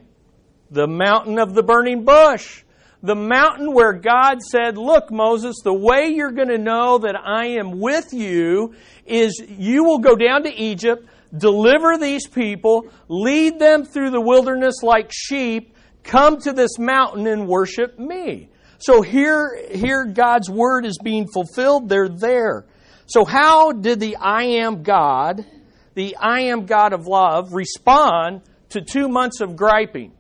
the 0.69 0.87
mountain 0.87 1.39
of 1.39 1.55
the 1.55 1.63
burning 1.63 2.05
bush. 2.05 2.63
The 3.03 3.15
mountain 3.15 3.73
where 3.73 3.93
God 3.93 4.43
said, 4.43 4.77
Look, 4.77 5.11
Moses, 5.11 5.55
the 5.63 5.73
way 5.73 6.09
you're 6.09 6.31
going 6.31 6.49
to 6.49 6.59
know 6.59 6.99
that 6.99 7.15
I 7.15 7.57
am 7.59 7.79
with 7.79 8.13
you 8.13 8.75
is 9.07 9.43
you 9.47 9.83
will 9.83 9.97
go 9.97 10.15
down 10.15 10.43
to 10.43 10.53
Egypt, 10.53 11.07
deliver 11.35 11.97
these 11.97 12.27
people, 12.27 12.85
lead 13.07 13.57
them 13.57 13.85
through 13.85 14.11
the 14.11 14.21
wilderness 14.21 14.83
like 14.83 15.11
sheep, 15.11 15.75
come 16.03 16.37
to 16.41 16.53
this 16.53 16.77
mountain 16.77 17.25
and 17.25 17.47
worship 17.47 17.97
me. 17.97 18.50
So 18.81 19.03
here, 19.03 19.59
here 19.71 20.05
God's 20.05 20.49
word 20.49 20.85
is 20.85 20.97
being 21.03 21.27
fulfilled. 21.31 21.87
They're 21.87 22.09
there. 22.09 22.65
So 23.05 23.25
how 23.25 23.73
did 23.73 23.99
the 23.99 24.15
I 24.15 24.43
am 24.43 24.81
God, 24.81 25.45
the 25.93 26.15
I 26.15 26.41
am 26.41 26.65
God 26.65 26.91
of 26.93 27.05
love, 27.05 27.53
respond 27.53 28.41
to 28.69 28.81
two 28.81 29.07
months 29.07 29.39
of 29.39 29.55
griping? 29.55 30.13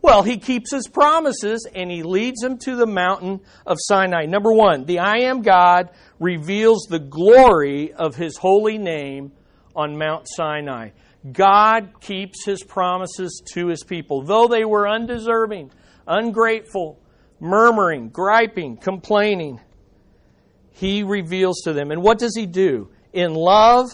Well, 0.00 0.22
he 0.22 0.38
keeps 0.38 0.72
his 0.72 0.86
promises 0.86 1.66
and 1.74 1.90
he 1.90 2.04
leads 2.04 2.40
them 2.40 2.58
to 2.58 2.76
the 2.76 2.86
mountain 2.86 3.40
of 3.66 3.78
Sinai. 3.80 4.26
Number 4.26 4.52
one, 4.52 4.84
the 4.84 5.00
I 5.00 5.22
am 5.22 5.42
God 5.42 5.90
reveals 6.20 6.86
the 6.88 7.00
glory 7.00 7.92
of 7.92 8.14
his 8.14 8.36
holy 8.36 8.78
name 8.78 9.32
on 9.74 9.98
Mount 9.98 10.26
Sinai. 10.28 10.90
God 11.32 12.00
keeps 12.00 12.44
his 12.44 12.62
promises 12.62 13.42
to 13.54 13.66
his 13.66 13.82
people, 13.82 14.22
though 14.22 14.46
they 14.46 14.64
were 14.64 14.88
undeserving, 14.88 15.72
ungrateful, 16.06 17.00
murmuring, 17.40 18.08
griping, 18.08 18.76
complaining. 18.76 19.60
He 20.72 21.02
reveals 21.02 21.62
to 21.64 21.72
them. 21.72 21.90
And 21.90 22.02
what 22.02 22.18
does 22.18 22.36
he 22.36 22.46
do? 22.46 22.88
In 23.12 23.34
love, 23.34 23.86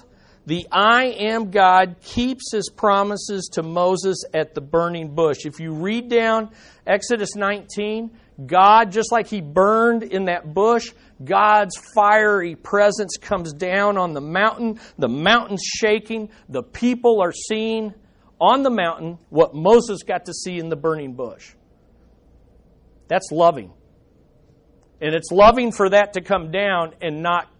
the 0.47 0.67
I 0.71 1.05
am 1.19 1.51
God 1.51 1.97
keeps 2.03 2.53
his 2.53 2.69
promises 2.69 3.49
to 3.55 3.63
Moses 3.63 4.25
at 4.35 4.55
the 4.55 4.61
burning 4.61 5.15
bush. 5.15 5.47
If 5.47 5.61
you 5.61 5.73
read 5.73 6.11
down 6.11 6.51
Exodus 6.87 7.35
19, 7.35 8.11
God, 8.45 8.93
just 8.93 9.13
like 9.13 9.29
he 9.29 9.41
burned 9.41 10.03
in 10.03 10.27
that 10.27 10.53
bush, 10.53 10.93
God's 11.25 11.77
fiery 11.95 12.57
presence 12.57 13.17
comes 13.17 13.53
down 13.55 13.97
on 13.97 14.13
the 14.13 14.21
mountain. 14.21 14.81
The 14.99 15.09
mountain's 15.09 15.63
shaking. 15.63 16.31
The 16.49 16.63
people 16.63 17.23
are 17.23 17.33
seeing 17.33 17.95
on 18.41 18.63
the 18.63 18.71
mountain 18.71 19.19
what 19.31 19.55
Moses 19.55 20.03
got 20.03 20.27
to 20.27 20.35
see 20.35 20.59
in 20.59 20.69
the 20.69 20.77
burning 20.77 21.15
bush. 21.15 21.55
That's 23.09 23.31
loving. 23.31 23.73
And 25.01 25.15
it's 25.15 25.31
loving 25.31 25.73
for 25.73 25.91
that 25.91 26.15
to 26.15 26.21
come 26.21 26.51
down 26.51 26.95
and 27.03 27.23
not 27.23 27.51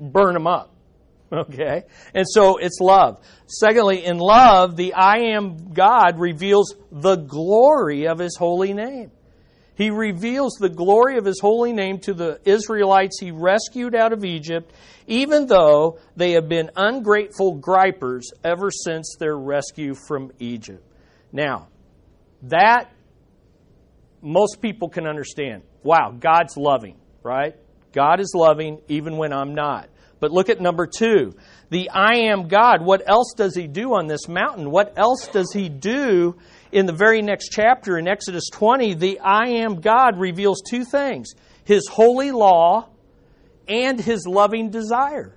burn 0.00 0.34
them 0.34 0.46
up. 0.46 0.74
Okay? 1.30 1.82
And 2.14 2.24
so 2.26 2.56
it's 2.56 2.78
love. 2.80 3.22
Secondly, 3.46 4.02
in 4.02 4.16
love, 4.16 4.76
the 4.76 4.94
I 4.94 5.34
am 5.34 5.74
God 5.74 6.18
reveals 6.18 6.74
the 6.90 7.16
glory 7.16 8.08
of 8.08 8.18
his 8.18 8.34
holy 8.34 8.72
name. 8.72 9.10
He 9.74 9.90
reveals 9.90 10.54
the 10.54 10.70
glory 10.70 11.18
of 11.18 11.26
his 11.26 11.38
holy 11.38 11.74
name 11.74 11.98
to 12.00 12.14
the 12.14 12.40
Israelites 12.44 13.20
he 13.20 13.30
rescued 13.30 13.94
out 13.94 14.14
of 14.14 14.24
Egypt, 14.24 14.72
even 15.06 15.46
though 15.46 15.98
they 16.16 16.32
have 16.32 16.48
been 16.48 16.70
ungrateful 16.74 17.56
gripers 17.56 18.30
ever 18.42 18.70
since 18.70 19.14
their 19.20 19.36
rescue 19.36 19.94
from 19.94 20.32
Egypt. 20.40 20.82
Now, 21.30 21.68
that 22.42 22.90
most 24.22 24.60
people 24.60 24.88
can 24.88 25.06
understand. 25.06 25.62
Wow, 25.82 26.14
God's 26.18 26.56
loving, 26.56 26.96
right? 27.22 27.54
God 27.92 28.20
is 28.20 28.32
loving 28.34 28.80
even 28.88 29.16
when 29.16 29.32
I'm 29.32 29.54
not. 29.54 29.88
But 30.20 30.32
look 30.32 30.48
at 30.48 30.60
number 30.60 30.86
two. 30.86 31.34
The 31.70 31.90
I 31.90 32.30
am 32.30 32.48
God. 32.48 32.82
What 32.82 33.02
else 33.06 33.34
does 33.36 33.54
he 33.54 33.66
do 33.66 33.94
on 33.94 34.06
this 34.06 34.28
mountain? 34.28 34.70
What 34.70 34.94
else 34.96 35.28
does 35.28 35.52
he 35.52 35.68
do 35.68 36.36
in 36.72 36.86
the 36.86 36.92
very 36.92 37.22
next 37.22 37.50
chapter 37.50 37.98
in 37.98 38.08
Exodus 38.08 38.48
20? 38.52 38.94
The 38.94 39.20
I 39.20 39.48
am 39.60 39.80
God 39.80 40.18
reveals 40.18 40.62
two 40.68 40.84
things 40.84 41.34
his 41.64 41.86
holy 41.86 42.32
law 42.32 42.88
and 43.68 44.00
his 44.00 44.26
loving 44.26 44.70
desire. 44.70 45.36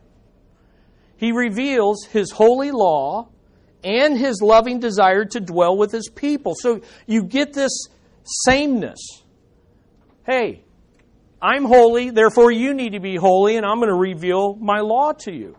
He 1.18 1.32
reveals 1.32 2.06
his 2.06 2.32
holy 2.32 2.72
law 2.72 3.28
and 3.84 4.18
his 4.18 4.42
loving 4.42 4.80
desire 4.80 5.26
to 5.26 5.40
dwell 5.40 5.78
with 5.78 5.92
his 5.92 6.10
people. 6.10 6.56
So 6.56 6.82
you 7.06 7.24
get 7.24 7.54
this 7.54 7.88
sameness. 8.24 9.24
Hey, 10.26 10.64
I'm 11.42 11.66
holy, 11.66 12.12
therefore 12.12 12.52
you 12.52 12.74
need 12.74 12.92
to 12.94 13.00
be 13.00 13.16
holy, 13.16 13.58
and 13.58 13.66
I'm 13.66 13.78
going 13.78 13.90
to 13.90 13.96
reveal 13.96 14.56
my 14.56 14.80
law 14.82 15.14
to 15.24 15.34
you. 15.34 15.58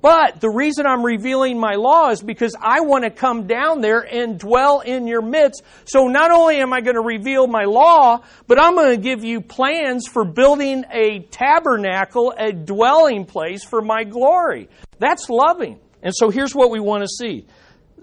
But 0.00 0.40
the 0.40 0.48
reason 0.48 0.86
I'm 0.86 1.04
revealing 1.04 1.58
my 1.58 1.74
law 1.74 2.10
is 2.10 2.22
because 2.22 2.54
I 2.58 2.80
want 2.80 3.04
to 3.04 3.10
come 3.10 3.46
down 3.46 3.82
there 3.82 4.00
and 4.00 4.38
dwell 4.38 4.80
in 4.80 5.06
your 5.06 5.20
midst. 5.20 5.62
So 5.84 6.06
not 6.06 6.30
only 6.30 6.56
am 6.60 6.72
I 6.72 6.80
going 6.80 6.94
to 6.94 7.02
reveal 7.02 7.46
my 7.46 7.64
law, 7.64 8.22
but 8.46 8.58
I'm 8.58 8.74
going 8.74 8.96
to 8.96 9.02
give 9.02 9.24
you 9.24 9.42
plans 9.42 10.06
for 10.06 10.24
building 10.24 10.84
a 10.90 11.20
tabernacle, 11.30 12.32
a 12.38 12.52
dwelling 12.52 13.26
place 13.26 13.62
for 13.62 13.82
my 13.82 14.04
glory. 14.04 14.70
That's 14.98 15.28
loving. 15.28 15.78
And 16.02 16.14
so 16.16 16.30
here's 16.30 16.54
what 16.54 16.70
we 16.70 16.80
want 16.80 17.02
to 17.02 17.08
see. 17.08 17.46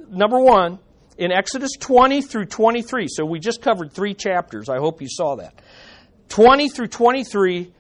Number 0.09 0.39
one, 0.39 0.77
in 1.17 1.31
Exodus 1.31 1.71
20 1.79 2.21
through 2.21 2.45
23, 2.45 3.07
so 3.09 3.25
we 3.25 3.39
just 3.39 3.61
covered 3.61 3.91
three 3.91 4.13
chapters. 4.13 4.69
I 4.69 4.77
hope 4.77 5.01
you 5.01 5.07
saw 5.09 5.35
that. 5.35 5.61
20 6.29 6.69
through 6.69 6.87
23, 6.87 7.73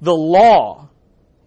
the 0.00 0.14
law, 0.14 0.88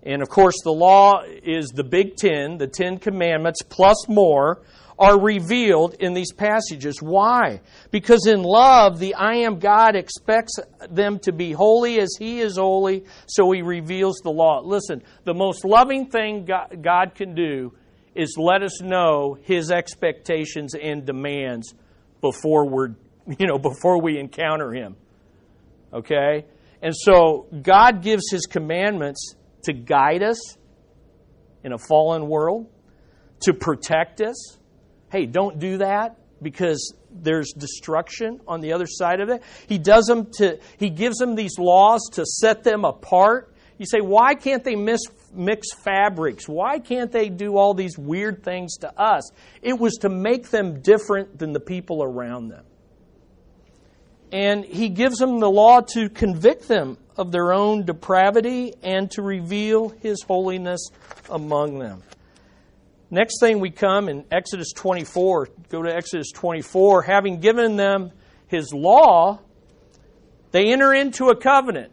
and 0.03 0.21
of 0.21 0.29
course 0.29 0.55
the 0.63 0.71
law 0.71 1.23
is 1.25 1.69
the 1.69 1.83
Big 1.83 2.15
Ten, 2.15 2.57
the 2.57 2.67
Ten 2.67 2.97
Commandments 2.97 3.61
plus 3.61 4.07
more, 4.07 4.61
are 4.99 5.19
revealed 5.19 5.93
in 5.99 6.13
these 6.13 6.31
passages. 6.33 7.01
Why? 7.01 7.61
Because 7.91 8.25
in 8.25 8.41
love, 8.41 8.97
the 8.97 9.13
I 9.13 9.35
am 9.35 9.59
God 9.59 9.95
expects 9.95 10.53
them 10.89 11.19
to 11.19 11.31
be 11.31 11.51
holy 11.51 11.99
as 11.99 12.15
He 12.17 12.39
is 12.39 12.57
holy, 12.57 13.03
so 13.27 13.51
He 13.51 13.61
reveals 13.61 14.17
the 14.23 14.31
law. 14.31 14.61
Listen, 14.63 15.03
the 15.23 15.35
most 15.35 15.65
loving 15.65 16.07
thing 16.07 16.47
God 16.81 17.13
can 17.13 17.35
do 17.35 17.73
is 18.17 18.36
let 18.38 18.63
us 18.63 18.82
know 18.82 19.38
His 19.43 19.71
expectations 19.71 20.73
and 20.75 21.06
demands 21.06 21.73
before 22.21 22.67
we're, 22.67 22.95
you 23.39 23.47
know, 23.47 23.58
before 23.58 24.01
we 24.01 24.17
encounter 24.19 24.73
Him. 24.73 24.95
Okay? 25.93 26.45
And 26.82 26.93
so 26.95 27.47
God 27.62 28.01
gives 28.01 28.23
His 28.32 28.45
commandments 28.45 29.36
to 29.63 29.73
guide 29.73 30.23
us 30.23 30.58
in 31.63 31.73
a 31.73 31.77
fallen 31.77 32.27
world, 32.27 32.67
to 33.41 33.53
protect 33.53 34.21
us. 34.21 34.58
Hey, 35.12 35.25
don't 35.25 35.60
do 35.60 35.77
that 35.77 36.17
because 36.41 36.93
there's 37.12 37.51
destruction 37.58 38.39
on 38.47 38.62
the 38.62 38.73
other 38.73 38.86
side 38.88 39.19
of 39.21 39.30
it. 39.30 39.41
He 39.67 39.77
does 39.77 40.06
them 40.06 40.27
to 40.38 40.60
he 40.77 40.89
gives 40.89 41.17
them 41.17 41.36
these 41.36 41.58
laws 41.58 42.01
to 42.13 42.25
set 42.25 42.63
them 42.63 42.86
apart. 42.86 43.53
You 43.77 43.86
say, 43.86 44.01
why 44.01 44.36
can't 44.36 44.63
they 44.63 44.75
mix, 44.75 45.01
mix 45.33 45.67
fabrics? 45.73 46.47
Why 46.47 46.79
can't 46.79 47.11
they 47.11 47.29
do 47.29 47.57
all 47.57 47.73
these 47.73 47.97
weird 47.97 48.43
things 48.43 48.77
to 48.77 48.99
us? 48.99 49.31
It 49.61 49.79
was 49.79 49.95
to 50.01 50.09
make 50.09 50.49
them 50.49 50.81
different 50.81 51.37
than 51.37 51.53
the 51.53 51.59
people 51.59 52.03
around 52.03 52.49
them 52.49 52.65
and 54.31 54.65
he 54.65 54.89
gives 54.89 55.17
them 55.17 55.39
the 55.39 55.49
law 55.49 55.81
to 55.81 56.09
convict 56.09 56.67
them 56.67 56.97
of 57.15 57.31
their 57.31 57.53
own 57.53 57.85
depravity 57.85 58.73
and 58.83 59.09
to 59.11 59.21
reveal 59.21 59.89
his 59.89 60.21
holiness 60.23 60.89
among 61.29 61.79
them. 61.79 62.03
Next 63.09 63.39
thing 63.39 63.59
we 63.59 63.71
come 63.71 64.09
in 64.09 64.25
Exodus 64.31 64.73
24, 64.73 65.49
go 65.69 65.81
to 65.81 65.95
Exodus 65.95 66.31
24, 66.33 67.03
having 67.03 67.39
given 67.39 67.77
them 67.77 68.11
his 68.47 68.73
law, 68.73 69.39
they 70.51 70.73
enter 70.73 70.93
into 70.93 71.29
a 71.29 71.35
covenant. 71.35 71.91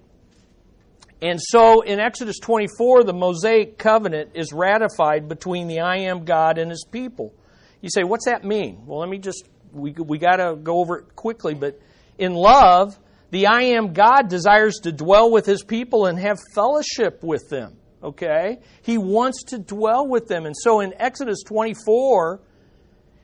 And 1.25 1.41
so 1.41 1.81
in 1.81 2.01
Exodus 2.01 2.39
24, 2.39 3.05
the 3.05 3.15
Mosaic 3.15 3.79
covenant 3.79 4.33
is 4.35 4.53
ratified 4.53 5.27
between 5.27 5.69
the 5.69 5.81
I 5.81 6.01
am 6.01 6.27
God 6.27 6.59
and 6.59 6.71
his 6.71 6.85
people. 6.85 7.33
You 7.81 7.89
say, 7.89 8.05
what's 8.05 8.27
that 8.27 8.45
mean? 8.45 8.83
Well, 8.85 8.99
let 8.99 9.09
me 9.09 9.17
just, 9.17 9.49
we, 9.73 9.93
we 9.93 10.19
got 10.19 10.37
to 10.37 10.55
go 10.55 10.81
over 10.81 10.99
it 10.99 11.17
quickly, 11.17 11.55
but 11.55 11.81
in 12.19 12.35
love, 12.35 12.99
the 13.31 13.47
I 13.47 13.63
am 13.63 13.95
God 13.95 14.29
desires 14.29 14.81
to 14.83 14.93
dwell 14.93 15.31
with 15.31 15.47
his 15.47 15.65
people 15.65 16.05
and 16.05 16.19
have 16.19 16.37
fellowship 16.55 17.21
with 17.23 17.49
them. 17.49 17.79
Okay? 18.03 18.59
He 18.83 18.99
wants 18.99 19.45
to 19.45 19.59
dwell 19.59 20.07
with 20.07 20.29
them. 20.29 20.45
And 20.45 20.55
so 20.55 20.81
in 20.81 20.93
Exodus 20.99 21.43
24, 21.47 22.43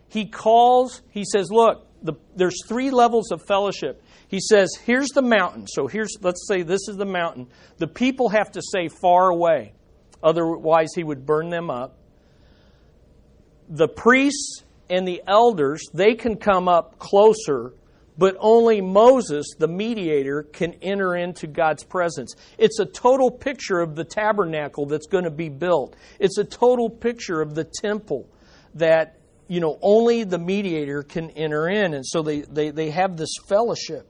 he 0.09 0.25
calls, 0.25 1.03
he 1.11 1.27
says, 1.31 1.51
look, 1.51 1.87
the, 2.03 2.15
there's 2.35 2.67
three 2.67 2.91
levels 2.91 3.31
of 3.31 3.43
fellowship. 3.47 4.03
He 4.31 4.41
says, 4.41 4.71
here's 4.85 5.09
the 5.09 5.23
mountain. 5.23 5.67
So 5.67 5.87
here's, 5.87 6.17
let's 6.23 6.47
say 6.47 6.63
this 6.63 6.89
is 6.89 6.97
the 6.97 7.05
mountain. 7.05 7.49
The 7.79 7.89
people 7.89 8.29
have 8.31 8.53
to 8.53 8.63
stay 8.63 8.89
far 8.89 9.29
away. 9.29 9.75
Otherwise, 10.23 10.91
he 10.95 11.03
would 11.03 11.27
burn 11.27 11.51
them 11.51 11.69
up. 11.69 11.99
The 13.69 13.89
priests 13.89 14.63
and 14.89 15.07
the 15.07 15.23
elders, 15.27 15.83
they 15.93 16.15
can 16.15 16.37
come 16.37 16.69
up 16.69 16.99
closer 16.99 17.75
but 18.21 18.37
only 18.39 18.83
Moses, 18.83 19.55
the 19.59 19.67
mediator, 19.67 20.43
can 20.43 20.75
enter 20.83 21.17
into 21.17 21.47
God's 21.47 21.83
presence. 21.83 22.35
It's 22.59 22.79
a 22.79 22.85
total 22.85 23.31
picture 23.31 23.81
of 23.81 23.95
the 23.97 24.05
tabernacle 24.05 24.85
that's 24.85 25.07
going 25.07 25.25
to 25.25 25.31
be 25.31 25.49
built. 25.49 25.97
It's 26.19 26.37
a 26.37 26.45
total 26.45 26.91
picture 26.91 27.41
of 27.41 27.55
the 27.55 27.65
temple 27.65 28.29
that, 28.75 29.19
you 29.49 29.61
know, 29.61 29.79
only 29.81 30.25
the 30.25 30.39
mediator 30.39 31.03
can 31.03 31.31
enter 31.31 31.67
in. 31.67 31.95
And 31.95 32.05
so 32.05 32.21
they, 32.21 32.43
they, 32.43 32.69
they 32.69 32.91
have 32.91 33.17
this 33.17 33.33
fellowship. 33.49 34.07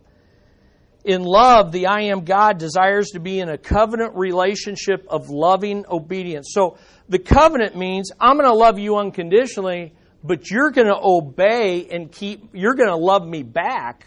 In 1.05 1.23
love, 1.23 1.73
the 1.73 1.87
I 1.87 2.03
am 2.03 2.25
God 2.25 2.59
desires 2.59 3.11
to 3.11 3.21
be 3.21 3.41
in 3.41 3.49
a 3.49 3.57
covenant 3.57 4.15
relationship 4.17 5.07
of 5.09 5.31
loving 5.31 5.85
obedience. 5.89 6.51
So 6.53 6.77
the 7.09 7.19
covenant 7.19 7.77
means 7.77 8.13
I'm 8.21 8.37
going 8.37 8.49
to 8.49 8.55
love 8.55 8.79
you 8.79 8.97
unconditionally 8.97 9.95
but 10.23 10.51
you're 10.51 10.71
going 10.71 10.87
to 10.87 10.99
obey 10.99 11.89
and 11.91 12.11
keep, 12.11 12.51
you're 12.53 12.75
going 12.75 12.89
to 12.89 12.97
love 12.97 13.27
me 13.27 13.43
back 13.43 14.07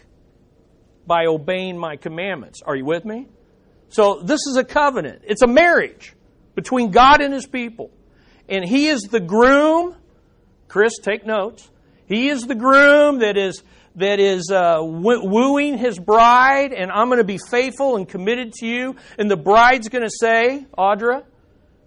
by 1.06 1.26
obeying 1.26 1.76
my 1.76 1.96
commandments. 1.96 2.62
Are 2.64 2.76
you 2.76 2.84
with 2.84 3.04
me? 3.04 3.26
So 3.88 4.20
this 4.22 4.40
is 4.46 4.56
a 4.56 4.64
covenant. 4.64 5.22
It's 5.24 5.42
a 5.42 5.46
marriage 5.46 6.14
between 6.54 6.90
God 6.90 7.20
and 7.20 7.34
his 7.34 7.46
people. 7.46 7.90
And 8.48 8.64
he 8.64 8.88
is 8.88 9.02
the 9.02 9.20
groom. 9.20 9.96
Chris, 10.68 10.92
take 11.02 11.26
notes. 11.26 11.68
He 12.06 12.28
is 12.28 12.46
the 12.46 12.54
groom 12.54 13.20
that 13.20 13.36
is 13.36 13.62
that 13.96 14.18
is 14.18 14.50
uh, 14.50 14.78
wooing 14.80 15.78
his 15.78 15.98
bride, 15.98 16.72
and 16.72 16.90
I'm 16.90 17.08
going 17.08 17.18
to 17.18 17.24
be 17.24 17.38
faithful 17.50 17.96
and 17.96 18.08
committed 18.08 18.52
to 18.54 18.66
you. 18.66 18.96
And 19.18 19.30
the 19.30 19.36
bride's 19.36 19.88
going 19.88 20.02
to 20.02 20.10
say, 20.10 20.66
Audra, 20.76 21.24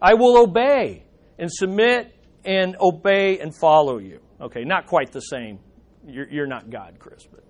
I 0.01 0.13
will 0.13 0.37
obey 0.37 1.03
and 1.37 1.51
submit 1.51 2.13
and 2.45 2.77
obey 2.79 3.39
and 3.39 3.53
follow 3.59 3.97
you. 3.97 4.21
Okay, 4.39 4.63
not 4.63 4.87
quite 4.87 5.11
the 5.11 5.19
same. 5.19 5.59
You're, 6.05 6.29
you're 6.29 6.47
not 6.47 6.69
God, 6.69 6.97
Chris, 6.99 7.25
but 7.29 7.43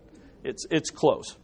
it's, 0.43 0.65
it's 0.71 0.89
close. 0.89 1.37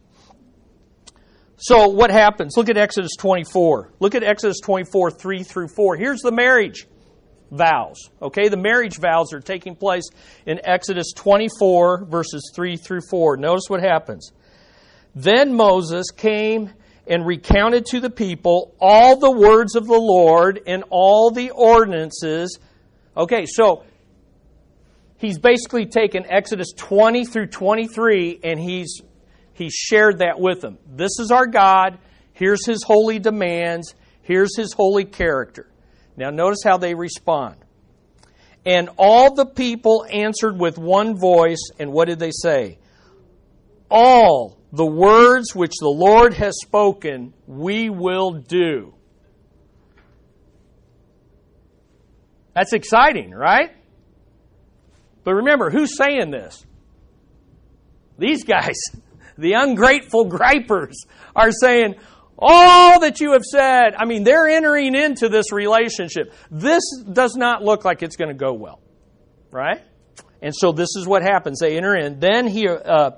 So 1.56 1.88
what 1.88 2.10
happens? 2.10 2.54
Look 2.56 2.68
at 2.68 2.76
Exodus 2.76 3.12
24. 3.18 3.92
Look 4.00 4.14
at 4.16 4.24
Exodus 4.24 4.58
24, 4.60 5.12
3 5.12 5.42
through 5.44 5.68
4. 5.68 5.96
Here's 5.96 6.20
the 6.20 6.32
marriage 6.32 6.86
vows. 7.54 8.10
Okay, 8.20 8.48
the 8.48 8.56
marriage 8.56 8.98
vows 8.98 9.32
are 9.32 9.40
taking 9.40 9.76
place 9.76 10.04
in 10.46 10.60
Exodus 10.64 11.12
24, 11.14 12.06
verses 12.06 12.52
3 12.54 12.76
through 12.76 13.02
4. 13.10 13.36
Notice 13.36 13.64
what 13.68 13.80
happens. 13.80 14.32
Then 15.14 15.54
Moses 15.54 16.10
came 16.10 16.72
and 17.06 17.26
recounted 17.26 17.86
to 17.86 18.00
the 18.00 18.10
people 18.10 18.74
all 18.80 19.18
the 19.18 19.30
words 19.30 19.76
of 19.76 19.86
the 19.86 19.92
Lord 19.98 20.60
and 20.66 20.84
all 20.90 21.30
the 21.30 21.50
ordinances. 21.50 22.58
Okay, 23.16 23.46
so 23.46 23.84
he's 25.18 25.38
basically 25.38 25.86
taken 25.86 26.24
Exodus 26.30 26.72
20 26.76 27.26
through 27.26 27.46
23 27.48 28.40
and 28.42 28.58
he's 28.58 29.00
he 29.52 29.70
shared 29.70 30.18
that 30.18 30.40
with 30.40 30.60
them. 30.60 30.78
This 30.84 31.20
is 31.20 31.30
our 31.30 31.46
God. 31.46 31.98
Here's 32.32 32.66
his 32.66 32.82
holy 32.82 33.20
demands. 33.20 33.94
Here's 34.22 34.56
his 34.56 34.72
holy 34.72 35.04
character. 35.04 35.68
Now, 36.16 36.30
notice 36.30 36.60
how 36.64 36.76
they 36.76 36.94
respond. 36.94 37.56
And 38.66 38.88
all 38.96 39.34
the 39.34 39.46
people 39.46 40.06
answered 40.10 40.58
with 40.58 40.78
one 40.78 41.18
voice, 41.18 41.70
and 41.78 41.92
what 41.92 42.08
did 42.08 42.18
they 42.18 42.30
say? 42.30 42.78
All 43.90 44.58
the 44.72 44.86
words 44.86 45.54
which 45.54 45.74
the 45.78 45.88
Lord 45.88 46.34
has 46.34 46.54
spoken, 46.60 47.34
we 47.46 47.90
will 47.90 48.32
do. 48.32 48.94
That's 52.54 52.72
exciting, 52.72 53.32
right? 53.32 53.70
But 55.24 55.34
remember, 55.34 55.70
who's 55.70 55.96
saying 55.96 56.30
this? 56.30 56.64
These 58.18 58.44
guys, 58.44 58.76
the 59.38 59.54
ungrateful 59.54 60.26
gripers, 60.26 60.96
are 61.34 61.50
saying, 61.50 61.96
all 62.38 63.00
that 63.00 63.20
you 63.20 63.32
have 63.32 63.44
said. 63.44 63.94
I 63.96 64.04
mean, 64.04 64.24
they're 64.24 64.48
entering 64.48 64.94
into 64.94 65.28
this 65.28 65.52
relationship. 65.52 66.32
This 66.50 66.82
does 67.10 67.36
not 67.36 67.62
look 67.62 67.84
like 67.84 68.02
it's 68.02 68.16
going 68.16 68.28
to 68.30 68.34
go 68.34 68.52
well, 68.52 68.80
right? 69.50 69.82
And 70.42 70.54
so 70.54 70.72
this 70.72 70.90
is 70.96 71.06
what 71.06 71.22
happens. 71.22 71.60
They 71.60 71.76
enter 71.76 71.96
in. 71.96 72.20
Then 72.20 72.46
he, 72.46 72.68
uh, 72.68 73.12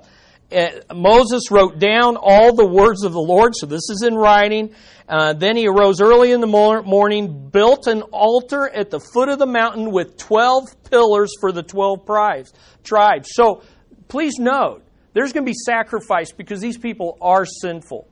uh, 0.51 0.67
Moses 0.93 1.51
wrote 1.51 1.79
down 1.79 2.15
all 2.15 2.55
the 2.55 2.65
words 2.65 3.03
of 3.03 3.11
the 3.11 3.19
Lord, 3.19 3.53
so 3.55 3.65
this 3.65 3.89
is 3.89 4.03
in 4.07 4.15
writing. 4.15 4.73
Uh, 5.09 5.33
then 5.33 5.57
he 5.57 5.67
arose 5.67 5.99
early 6.01 6.31
in 6.31 6.41
the 6.41 6.47
morning, 6.47 7.49
built 7.49 7.87
an 7.87 8.01
altar 8.13 8.69
at 8.69 8.89
the 8.89 8.99
foot 8.99 9.29
of 9.29 9.39
the 9.39 9.45
mountain 9.45 9.91
with 9.91 10.17
12 10.17 10.83
pillars 10.89 11.33
for 11.39 11.51
the 11.51 11.63
12 11.63 12.05
tribes. 12.05 12.53
tribes. 12.83 13.29
So 13.33 13.61
please 14.07 14.35
note, 14.37 14.83
there's 15.13 15.33
going 15.33 15.45
to 15.45 15.49
be 15.49 15.55
sacrifice 15.55 16.31
because 16.31 16.61
these 16.61 16.77
people 16.77 17.17
are 17.21 17.45
sinful. 17.45 18.07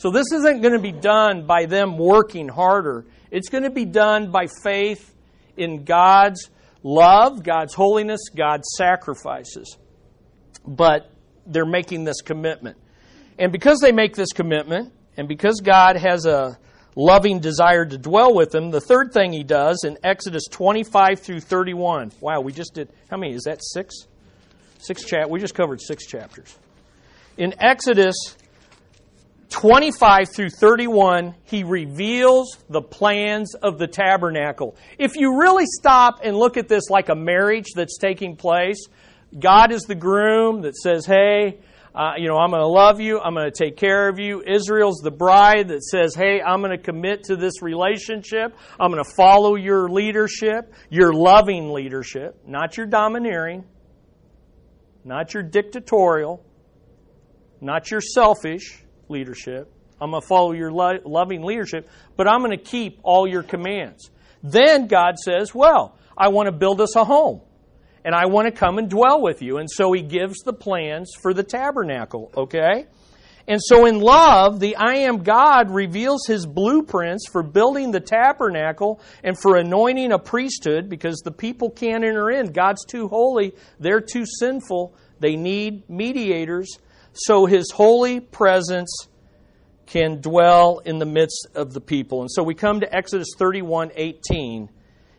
So 0.00 0.10
this 0.10 0.32
isn't 0.32 0.62
going 0.62 0.72
to 0.72 0.78
be 0.78 0.92
done 0.92 1.44
by 1.44 1.66
them 1.66 1.98
working 1.98 2.48
harder. 2.48 3.04
It's 3.30 3.50
going 3.50 3.64
to 3.64 3.70
be 3.70 3.84
done 3.84 4.30
by 4.30 4.46
faith 4.62 5.14
in 5.58 5.84
God's 5.84 6.48
love, 6.82 7.42
God's 7.42 7.74
holiness, 7.74 8.30
God's 8.34 8.66
sacrifices. 8.78 9.76
But 10.66 11.12
they're 11.44 11.66
making 11.66 12.04
this 12.04 12.22
commitment. 12.22 12.78
And 13.38 13.52
because 13.52 13.80
they 13.80 13.92
make 13.92 14.16
this 14.16 14.32
commitment, 14.32 14.90
and 15.18 15.28
because 15.28 15.60
God 15.60 15.96
has 15.96 16.24
a 16.24 16.58
loving 16.96 17.40
desire 17.40 17.84
to 17.84 17.98
dwell 17.98 18.34
with 18.34 18.52
them, 18.52 18.70
the 18.70 18.80
third 18.80 19.12
thing 19.12 19.34
he 19.34 19.44
does 19.44 19.84
in 19.84 19.98
Exodus 20.02 20.44
25 20.50 21.20
through 21.20 21.40
31. 21.40 22.12
Wow, 22.22 22.40
we 22.40 22.54
just 22.54 22.72
did, 22.72 22.88
how 23.10 23.18
many? 23.18 23.34
Is 23.34 23.42
that 23.42 23.62
six? 23.62 24.06
Six 24.78 25.04
chap. 25.04 25.28
We 25.28 25.40
just 25.40 25.54
covered 25.54 25.82
six 25.82 26.06
chapters. 26.06 26.58
In 27.36 27.54
Exodus 27.58 28.16
25 29.50 30.28
through 30.34 30.50
31, 30.50 31.34
he 31.42 31.64
reveals 31.64 32.56
the 32.68 32.80
plans 32.80 33.54
of 33.54 33.78
the 33.78 33.88
tabernacle. 33.88 34.76
If 34.96 35.16
you 35.16 35.40
really 35.40 35.66
stop 35.66 36.20
and 36.22 36.36
look 36.36 36.56
at 36.56 36.68
this 36.68 36.88
like 36.88 37.08
a 37.08 37.16
marriage 37.16 37.72
that's 37.74 37.98
taking 37.98 38.36
place, 38.36 38.86
God 39.36 39.72
is 39.72 39.82
the 39.82 39.96
groom 39.96 40.62
that 40.62 40.76
says, 40.76 41.04
hey, 41.04 41.58
uh, 41.92 42.12
you 42.16 42.28
know, 42.28 42.36
I'm 42.36 42.50
going 42.50 42.62
to 42.62 42.68
love 42.68 43.00
you. 43.00 43.18
I'm 43.18 43.34
going 43.34 43.50
to 43.50 43.64
take 43.64 43.76
care 43.76 44.08
of 44.08 44.20
you. 44.20 44.42
Israel's 44.46 45.00
the 45.02 45.10
bride 45.10 45.68
that 45.68 45.82
says, 45.82 46.14
hey, 46.14 46.40
I'm 46.40 46.60
going 46.60 46.76
to 46.76 46.82
commit 46.82 47.24
to 47.24 47.36
this 47.36 47.60
relationship. 47.60 48.54
I'm 48.78 48.92
going 48.92 49.02
to 49.02 49.10
follow 49.16 49.56
your 49.56 49.88
leadership, 49.88 50.72
your 50.88 51.12
loving 51.12 51.72
leadership, 51.72 52.40
not 52.46 52.76
your 52.76 52.86
domineering, 52.86 53.64
not 55.04 55.34
your 55.34 55.42
dictatorial, 55.42 56.44
not 57.60 57.90
your 57.90 58.00
selfish 58.00 58.84
leadership. 59.10 59.72
I'm 60.00 60.12
going 60.12 60.22
to 60.22 60.26
follow 60.26 60.52
your 60.52 60.72
lo- 60.72 61.00
loving 61.04 61.42
leadership, 61.42 61.88
but 62.16 62.26
I'm 62.26 62.40
going 62.40 62.56
to 62.56 62.64
keep 62.64 63.00
all 63.02 63.26
your 63.28 63.42
commands. 63.42 64.10
Then 64.42 64.86
God 64.86 65.18
says, 65.18 65.54
Well, 65.54 65.98
I 66.16 66.28
want 66.28 66.46
to 66.46 66.52
build 66.52 66.80
us 66.80 66.96
a 66.96 67.04
home, 67.04 67.42
and 68.04 68.14
I 68.14 68.26
want 68.26 68.46
to 68.46 68.52
come 68.52 68.78
and 68.78 68.88
dwell 68.88 69.20
with 69.20 69.42
you. 69.42 69.58
And 69.58 69.68
so 69.70 69.92
He 69.92 70.02
gives 70.02 70.38
the 70.38 70.52
plans 70.52 71.12
for 71.20 71.34
the 71.34 71.42
tabernacle, 71.42 72.32
okay? 72.36 72.86
And 73.46 73.60
so 73.60 73.86
in 73.86 74.00
love, 74.00 74.60
the 74.60 74.76
I 74.76 74.98
am 74.98 75.22
God 75.22 75.70
reveals 75.70 76.26
His 76.26 76.46
blueprints 76.46 77.28
for 77.28 77.42
building 77.42 77.90
the 77.90 78.00
tabernacle 78.00 79.00
and 79.24 79.36
for 79.38 79.56
anointing 79.56 80.12
a 80.12 80.18
priesthood 80.18 80.88
because 80.88 81.20
the 81.24 81.32
people 81.32 81.70
can't 81.70 82.04
enter 82.04 82.30
in. 82.30 82.52
God's 82.52 82.84
too 82.84 83.08
holy, 83.08 83.54
they're 83.78 84.00
too 84.00 84.24
sinful. 84.24 84.94
They 85.18 85.36
need 85.36 85.88
mediators 85.90 86.78
so 87.12 87.46
his 87.46 87.70
holy 87.70 88.20
presence 88.20 89.08
can 89.86 90.20
dwell 90.20 90.78
in 90.84 90.98
the 90.98 91.06
midst 91.06 91.48
of 91.54 91.72
the 91.72 91.80
people. 91.80 92.20
And 92.20 92.30
so 92.30 92.42
we 92.42 92.54
come 92.54 92.80
to 92.80 92.94
Exodus 92.94 93.28
31 93.36 93.90
18. 93.94 94.70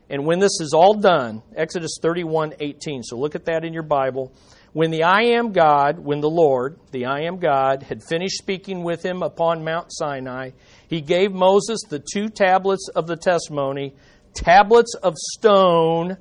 And 0.09 0.25
when 0.25 0.39
this 0.39 0.59
is 0.59 0.73
all 0.73 0.93
done, 0.93 1.41
Exodus 1.55 1.97
31 2.01 2.53
18. 2.59 3.03
So 3.03 3.17
look 3.17 3.35
at 3.35 3.45
that 3.45 3.65
in 3.65 3.73
your 3.73 3.83
Bible. 3.83 4.33
When 4.73 4.89
the 4.89 5.03
I 5.03 5.21
am 5.35 5.51
God, 5.51 5.99
when 5.99 6.21
the 6.21 6.29
Lord, 6.29 6.79
the 6.91 7.05
I 7.05 7.23
am 7.23 7.39
God, 7.39 7.83
had 7.83 8.01
finished 8.01 8.37
speaking 8.37 8.83
with 8.83 9.03
him 9.03 9.21
upon 9.21 9.65
Mount 9.65 9.87
Sinai, 9.89 10.51
he 10.87 11.01
gave 11.01 11.33
Moses 11.33 11.81
the 11.89 11.99
two 11.99 12.29
tablets 12.29 12.87
of 12.95 13.05
the 13.05 13.17
testimony, 13.17 13.93
tablets 14.33 14.95
of 14.95 15.15
stone 15.17 16.15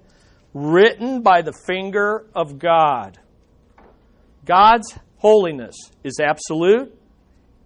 written 0.52 1.22
by 1.22 1.42
the 1.42 1.52
finger 1.52 2.26
of 2.34 2.58
God. 2.58 3.20
God's 4.44 4.98
Holiness 5.20 5.76
is 6.02 6.18
absolute, 6.18 6.98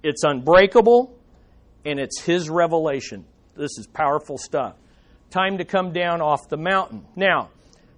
it's 0.02 0.24
unbreakable, 0.24 1.16
and 1.84 2.00
it's 2.00 2.20
His 2.20 2.50
revelation. 2.50 3.24
This 3.56 3.78
is 3.78 3.86
powerful 3.86 4.38
stuff. 4.38 4.74
Time 5.30 5.58
to 5.58 5.64
come 5.64 5.92
down 5.92 6.20
off 6.20 6.48
the 6.48 6.56
mountain. 6.56 7.06
Now, 7.14 7.50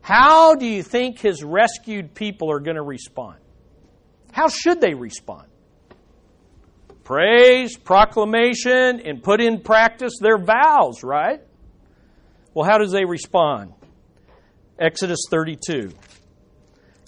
how 0.03 0.57
do 0.57 0.67
you 0.67 0.83
think 0.83 1.21
His 1.21 1.43
rescued 1.43 2.15
people 2.15 2.53
are 2.53 2.61
going 2.61 2.77
to 2.77 2.83
respond? 2.83 3.39
How 4.31 4.49
should 4.49 4.83
they 4.83 4.93
respond? 4.93 5.49
Praise, 7.03 7.79
proclamation, 7.79 9.01
and 9.01 9.23
put 9.23 9.41
in 9.41 9.63
practice 9.63 10.19
their 10.21 10.37
vows, 10.37 11.03
right? 11.03 11.41
Well, 12.53 12.69
how 12.69 12.77
does 12.77 12.93
they 12.93 13.07
respond? 13.07 13.73
Exodus 14.79 15.21
32. 15.31 15.93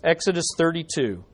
Exodus 0.02 0.46
32. 0.56 1.24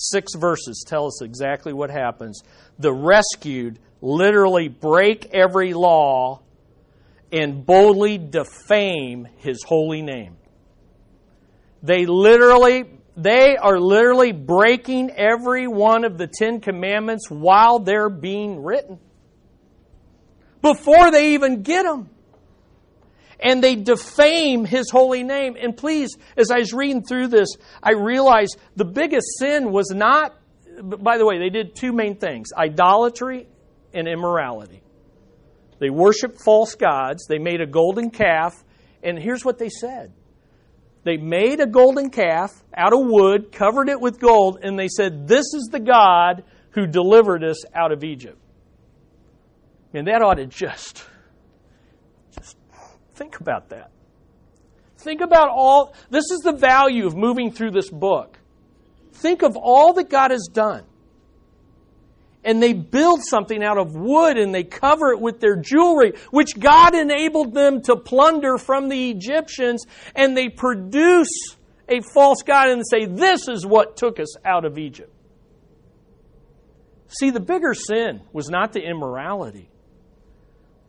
Six 0.00 0.36
verses 0.36 0.84
tell 0.86 1.06
us 1.06 1.22
exactly 1.22 1.72
what 1.72 1.90
happens. 1.90 2.42
The 2.78 2.92
rescued 2.92 3.80
literally 4.00 4.68
break 4.68 5.34
every 5.34 5.74
law 5.74 6.40
and 7.32 7.66
boldly 7.66 8.16
defame 8.16 9.26
his 9.38 9.64
holy 9.64 10.02
name. 10.02 10.36
They 11.82 12.06
literally 12.06 12.84
they 13.16 13.56
are 13.56 13.80
literally 13.80 14.30
breaking 14.30 15.10
every 15.10 15.66
one 15.66 16.04
of 16.04 16.16
the 16.16 16.28
10 16.28 16.60
commandments 16.60 17.28
while 17.28 17.80
they're 17.80 18.08
being 18.08 18.62
written. 18.62 19.00
Before 20.62 21.10
they 21.10 21.34
even 21.34 21.62
get 21.62 21.82
them 21.82 22.08
and 23.40 23.62
they 23.62 23.76
defame 23.76 24.64
his 24.64 24.90
holy 24.90 25.22
name. 25.22 25.56
And 25.60 25.76
please, 25.76 26.16
as 26.36 26.50
I 26.50 26.58
was 26.58 26.72
reading 26.72 27.02
through 27.02 27.28
this, 27.28 27.48
I 27.82 27.92
realized 27.92 28.56
the 28.76 28.84
biggest 28.84 29.26
sin 29.38 29.70
was 29.70 29.90
not, 29.94 30.34
by 30.82 31.18
the 31.18 31.26
way, 31.26 31.38
they 31.38 31.50
did 31.50 31.76
two 31.76 31.92
main 31.92 32.16
things 32.16 32.48
idolatry 32.56 33.48
and 33.94 34.08
immorality. 34.08 34.82
They 35.78 35.90
worshiped 35.90 36.40
false 36.44 36.74
gods, 36.74 37.26
they 37.28 37.38
made 37.38 37.60
a 37.60 37.66
golden 37.66 38.10
calf, 38.10 38.52
and 39.02 39.18
here's 39.18 39.44
what 39.44 39.58
they 39.58 39.68
said 39.68 40.12
They 41.04 41.16
made 41.16 41.60
a 41.60 41.66
golden 41.66 42.10
calf 42.10 42.50
out 42.76 42.92
of 42.92 43.00
wood, 43.02 43.52
covered 43.52 43.88
it 43.88 44.00
with 44.00 44.18
gold, 44.18 44.58
and 44.62 44.78
they 44.78 44.88
said, 44.88 45.28
This 45.28 45.46
is 45.54 45.68
the 45.70 45.80
God 45.80 46.42
who 46.70 46.86
delivered 46.86 47.44
us 47.44 47.64
out 47.74 47.92
of 47.92 48.02
Egypt. 48.02 48.38
And 49.94 50.06
that 50.06 50.20
ought 50.22 50.34
to 50.34 50.46
just, 50.46 51.04
think 53.18 53.40
about 53.40 53.70
that. 53.70 53.90
Think 54.98 55.20
about 55.20 55.48
all, 55.48 55.94
this 56.10 56.24
is 56.30 56.40
the 56.40 56.52
value 56.52 57.06
of 57.06 57.16
moving 57.16 57.52
through 57.52 57.72
this 57.72 57.90
book. 57.90 58.38
Think 59.12 59.42
of 59.42 59.56
all 59.56 59.92
that 59.94 60.08
God 60.08 60.30
has 60.30 60.48
done. 60.52 60.84
And 62.44 62.62
they 62.62 62.72
build 62.72 63.20
something 63.22 63.62
out 63.62 63.78
of 63.78 63.94
wood 63.94 64.38
and 64.38 64.54
they 64.54 64.64
cover 64.64 65.10
it 65.10 65.20
with 65.20 65.40
their 65.40 65.56
jewelry, 65.56 66.14
which 66.30 66.58
God 66.58 66.94
enabled 66.94 67.52
them 67.52 67.82
to 67.82 67.96
plunder 67.96 68.58
from 68.58 68.88
the 68.88 69.10
Egyptians, 69.10 69.84
and 70.14 70.36
they 70.36 70.48
produce 70.48 71.56
a 71.88 72.00
false 72.14 72.42
God 72.42 72.68
and 72.68 72.82
say, 72.88 73.06
This 73.06 73.48
is 73.48 73.66
what 73.66 73.96
took 73.96 74.20
us 74.20 74.36
out 74.44 74.64
of 74.64 74.78
Egypt. 74.78 75.12
See, 77.08 77.30
the 77.30 77.40
bigger 77.40 77.74
sin 77.74 78.22
was 78.32 78.48
not 78.48 78.72
the 78.72 78.82
immorality. 78.82 79.68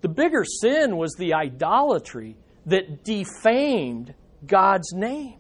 The 0.01 0.09
bigger 0.09 0.45
sin 0.45 0.97
was 0.97 1.13
the 1.17 1.33
idolatry 1.33 2.37
that 2.65 3.03
defamed 3.03 4.13
God's 4.45 4.93
name. 4.93 5.35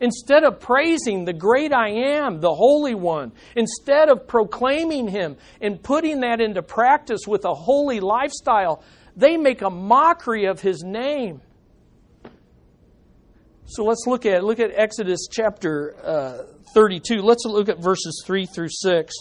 Instead 0.00 0.44
of 0.44 0.60
praising 0.60 1.26
the 1.26 1.32
great 1.32 1.74
I 1.74 1.90
am, 1.90 2.40
the 2.40 2.54
Holy 2.54 2.94
One, 2.94 3.32
instead 3.54 4.08
of 4.08 4.26
proclaiming 4.26 5.08
Him 5.08 5.36
and 5.60 5.82
putting 5.82 6.20
that 6.20 6.40
into 6.40 6.62
practice 6.62 7.20
with 7.26 7.44
a 7.44 7.52
holy 7.52 8.00
lifestyle, 8.00 8.82
they 9.14 9.36
make 9.36 9.60
a 9.60 9.68
mockery 9.68 10.46
of 10.46 10.60
His 10.60 10.82
name. 10.82 11.42
So 13.66 13.84
let's 13.84 14.04
look 14.06 14.24
at 14.24 14.42
look 14.42 14.58
at 14.58 14.72
Exodus 14.74 15.28
chapter 15.30 15.94
uh, 16.02 16.38
32. 16.74 17.20
Let's 17.20 17.44
look 17.44 17.68
at 17.68 17.78
verses 17.78 18.22
3 18.26 18.46
through 18.46 18.70
6. 18.70 19.14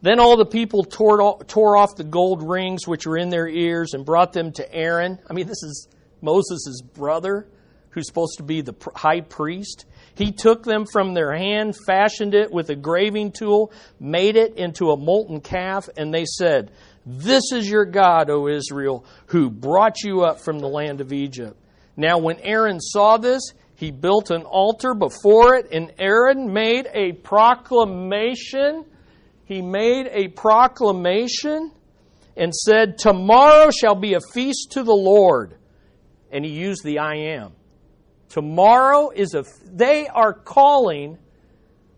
Then 0.00 0.20
all 0.20 0.36
the 0.36 0.46
people 0.46 0.84
tore, 0.84 1.42
tore 1.44 1.76
off 1.76 1.96
the 1.96 2.04
gold 2.04 2.48
rings 2.48 2.86
which 2.86 3.06
were 3.06 3.18
in 3.18 3.30
their 3.30 3.48
ears 3.48 3.94
and 3.94 4.04
brought 4.04 4.32
them 4.32 4.52
to 4.52 4.74
Aaron. 4.74 5.18
I 5.28 5.32
mean, 5.32 5.46
this 5.46 5.62
is 5.62 5.88
Moses' 6.22 6.80
brother, 6.82 7.48
who's 7.90 8.06
supposed 8.06 8.36
to 8.36 8.44
be 8.44 8.60
the 8.60 8.74
high 8.94 9.22
priest. 9.22 9.86
He 10.14 10.30
took 10.30 10.62
them 10.62 10.84
from 10.92 11.14
their 11.14 11.32
hand, 11.32 11.76
fashioned 11.86 12.34
it 12.34 12.52
with 12.52 12.70
a 12.70 12.76
graving 12.76 13.32
tool, 13.32 13.72
made 13.98 14.36
it 14.36 14.54
into 14.56 14.90
a 14.90 14.96
molten 14.96 15.40
calf, 15.40 15.88
and 15.96 16.14
they 16.14 16.24
said, 16.24 16.70
This 17.04 17.52
is 17.52 17.68
your 17.68 17.84
God, 17.84 18.30
O 18.30 18.46
Israel, 18.46 19.04
who 19.26 19.50
brought 19.50 20.02
you 20.02 20.22
up 20.22 20.40
from 20.40 20.60
the 20.60 20.68
land 20.68 21.00
of 21.00 21.12
Egypt. 21.12 21.56
Now, 21.96 22.18
when 22.18 22.38
Aaron 22.40 22.80
saw 22.80 23.16
this, 23.16 23.42
he 23.74 23.90
built 23.90 24.30
an 24.30 24.42
altar 24.42 24.94
before 24.94 25.56
it, 25.56 25.68
and 25.72 25.92
Aaron 25.98 26.52
made 26.52 26.88
a 26.94 27.12
proclamation 27.12 28.84
he 29.48 29.62
made 29.62 30.08
a 30.12 30.28
proclamation 30.28 31.72
and 32.36 32.54
said, 32.54 32.98
Tomorrow 32.98 33.70
shall 33.70 33.94
be 33.94 34.12
a 34.12 34.20
feast 34.20 34.72
to 34.72 34.82
the 34.82 34.92
Lord. 34.92 35.54
And 36.30 36.44
he 36.44 36.50
used 36.50 36.84
the 36.84 36.98
I 36.98 37.14
am. 37.14 37.52
Tomorrow 38.28 39.08
is 39.08 39.32
a. 39.32 39.44
They 39.64 40.06
are 40.06 40.34
calling 40.34 41.16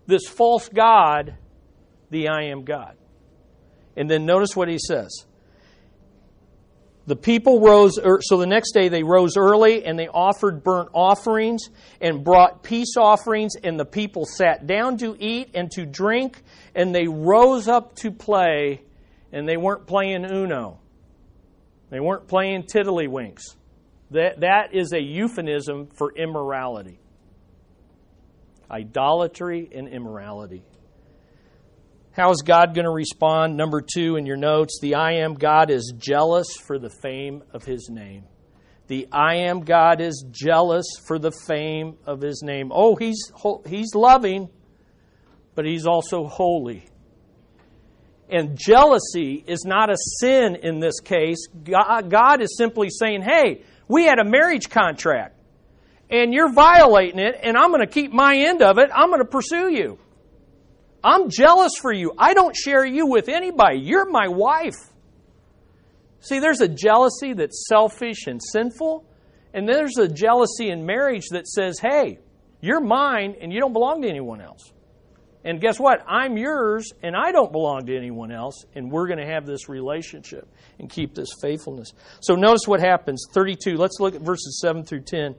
this 0.07 0.29
false 0.29 0.69
God 0.69 1.37
the 2.11 2.29
I 2.29 2.45
am 2.45 2.63
God. 2.65 2.97
And 3.97 4.09
then 4.09 4.27
notice 4.27 4.55
what 4.55 4.69
he 4.69 4.79
says. 4.79 5.27
The 7.07 7.17
people 7.17 7.61
rose, 7.61 7.99
so 8.21 8.37
the 8.37 8.47
next 8.47 8.73
day 8.73 8.89
they 8.89 9.03
rose 9.03 9.37
early 9.37 9.85
and 9.85 9.99
they 9.99 10.07
offered 10.07 10.63
burnt 10.63 10.91
offerings 10.95 11.63
and 12.01 12.23
brought 12.23 12.63
peace 12.63 12.97
offerings, 12.97 13.55
and 13.63 13.81
the 13.81 13.85
people 13.85 14.27
sat 14.27 14.67
down 14.67 14.99
to 14.99 15.17
eat 15.19 15.51
and 15.55 15.71
to 15.73 15.87
drink, 15.87 16.43
and 16.75 16.95
they 16.95 17.09
rose 17.09 17.69
up 17.69 17.97
to 17.97 18.11
play, 18.13 18.83
and 19.33 19.49
they 19.49 19.57
weren't 19.57 19.87
playing 19.87 20.25
Uno. 20.25 20.79
They 21.89 22.01
weren't 22.01 22.29
playing 22.29 22.65
tiddlywinks. 22.65 23.57
That, 24.13 24.41
that 24.41 24.75
is 24.75 24.93
a 24.93 25.01
euphemism 25.01 25.89
for 25.97 26.13
immorality. 26.15 27.01
Idolatry 28.71 29.69
and 29.75 29.89
immorality. 29.89 30.63
How 32.13 32.31
is 32.31 32.43
God 32.45 32.75
going 32.75 32.87
to 32.87 32.91
respond? 32.91 33.57
Number 33.57 33.81
two 33.81 34.17
in 34.17 34.27
your 34.27 34.37
notes 34.37 34.81
the 34.81 34.97
I 34.97 35.13
am 35.19 35.35
God 35.35 35.71
is 35.71 35.95
jealous 35.97 36.57
for 36.57 36.79
the 36.79 36.91
fame 36.91 37.43
of 37.53 37.65
his 37.65 37.89
name. 37.89 38.25
The 38.89 39.07
I 39.13 39.49
am 39.49 39.61
God 39.61 40.01
is 40.01 40.25
jealous 40.33 40.87
for 41.07 41.21
the 41.21 41.31
fame 41.31 41.97
of 42.07 42.21
his 42.21 42.43
name. 42.43 42.73
Oh, 42.75 42.97
he's, 42.97 43.31
he's 43.65 43.95
loving, 43.95 44.49
but 45.55 45.65
he's 45.65 45.87
also 45.87 46.27
holy. 46.27 46.89
And 48.29 48.59
jealousy 48.59 49.45
is 49.47 49.65
not 49.65 49.91
a 49.91 49.97
sin 50.19 50.57
in 50.57 50.81
this 50.81 50.99
case. 50.99 51.47
God 51.49 52.43
is 52.43 52.57
simply 52.57 52.89
saying, 52.91 53.23
hey, 53.23 53.63
we 53.87 54.07
had 54.07 54.19
a 54.19 54.25
marriage 54.25 54.69
contract, 54.69 55.37
and 56.11 56.35
you're 56.35 56.53
violating 56.53 57.21
it, 57.21 57.39
and 57.43 57.57
I'm 57.57 57.71
going 57.71 57.87
to 57.87 57.93
keep 57.93 58.13
my 58.13 58.37
end 58.37 58.63
of 58.63 58.79
it. 58.79 58.91
I'm 58.93 59.11
going 59.11 59.21
to 59.21 59.29
pursue 59.29 59.73
you. 59.73 59.99
I'm 61.03 61.31
jealous 61.31 61.73
for 61.81 61.93
you. 61.93 62.13
I 62.19 62.35
don't 62.35 62.55
share 62.55 62.85
you 62.85 63.07
with 63.07 63.29
anybody. 63.29 63.79
You're 63.79 64.09
my 64.09 64.29
wife. 64.29 64.77
See, 66.21 66.39
there's 66.39 66.61
a 66.61 66.69
jealousy 66.69 67.33
that's 67.33 67.67
selfish 67.67 68.27
and 68.27 68.41
sinful, 68.43 69.05
and 69.55 69.67
there's 69.67 69.97
a 69.97 70.07
jealousy 70.07 70.71
in 70.71 70.85
marriage 70.85 71.29
that 71.31 71.47
says, 71.47 71.79
hey, 71.81 72.19
you're 72.61 72.81
mine 72.81 73.37
and 73.41 73.53
you 73.53 73.61
don't 73.61 73.73
belong 73.73 74.03
to 74.03 74.09
anyone 74.09 74.41
else. 74.41 74.73
And 75.43 75.59
guess 75.59 75.81
what? 75.81 76.05
I'm 76.07 76.37
yours 76.37 76.93
and 77.03 77.17
I 77.17 77.33
don't 77.33 77.51
belong 77.51 77.87
to 77.87 77.97
anyone 77.97 78.31
else, 78.31 78.67
and 78.75 78.93
we're 78.93 79.07
going 79.07 79.19
to 79.19 79.33
have 79.33 79.47
this 79.47 79.69
relationship 79.71 80.47
and 80.79 80.91
keep 80.91 81.15
this 81.15 81.31
faithfulness. 81.41 81.93
So 82.21 82.35
notice 82.35 82.67
what 82.67 82.81
happens. 82.81 83.25
32. 83.33 83.77
Let's 83.77 83.99
look 84.01 84.15
at 84.15 84.21
verses 84.21 84.61
7 84.61 84.85
through 84.85 85.03
10. 85.03 85.37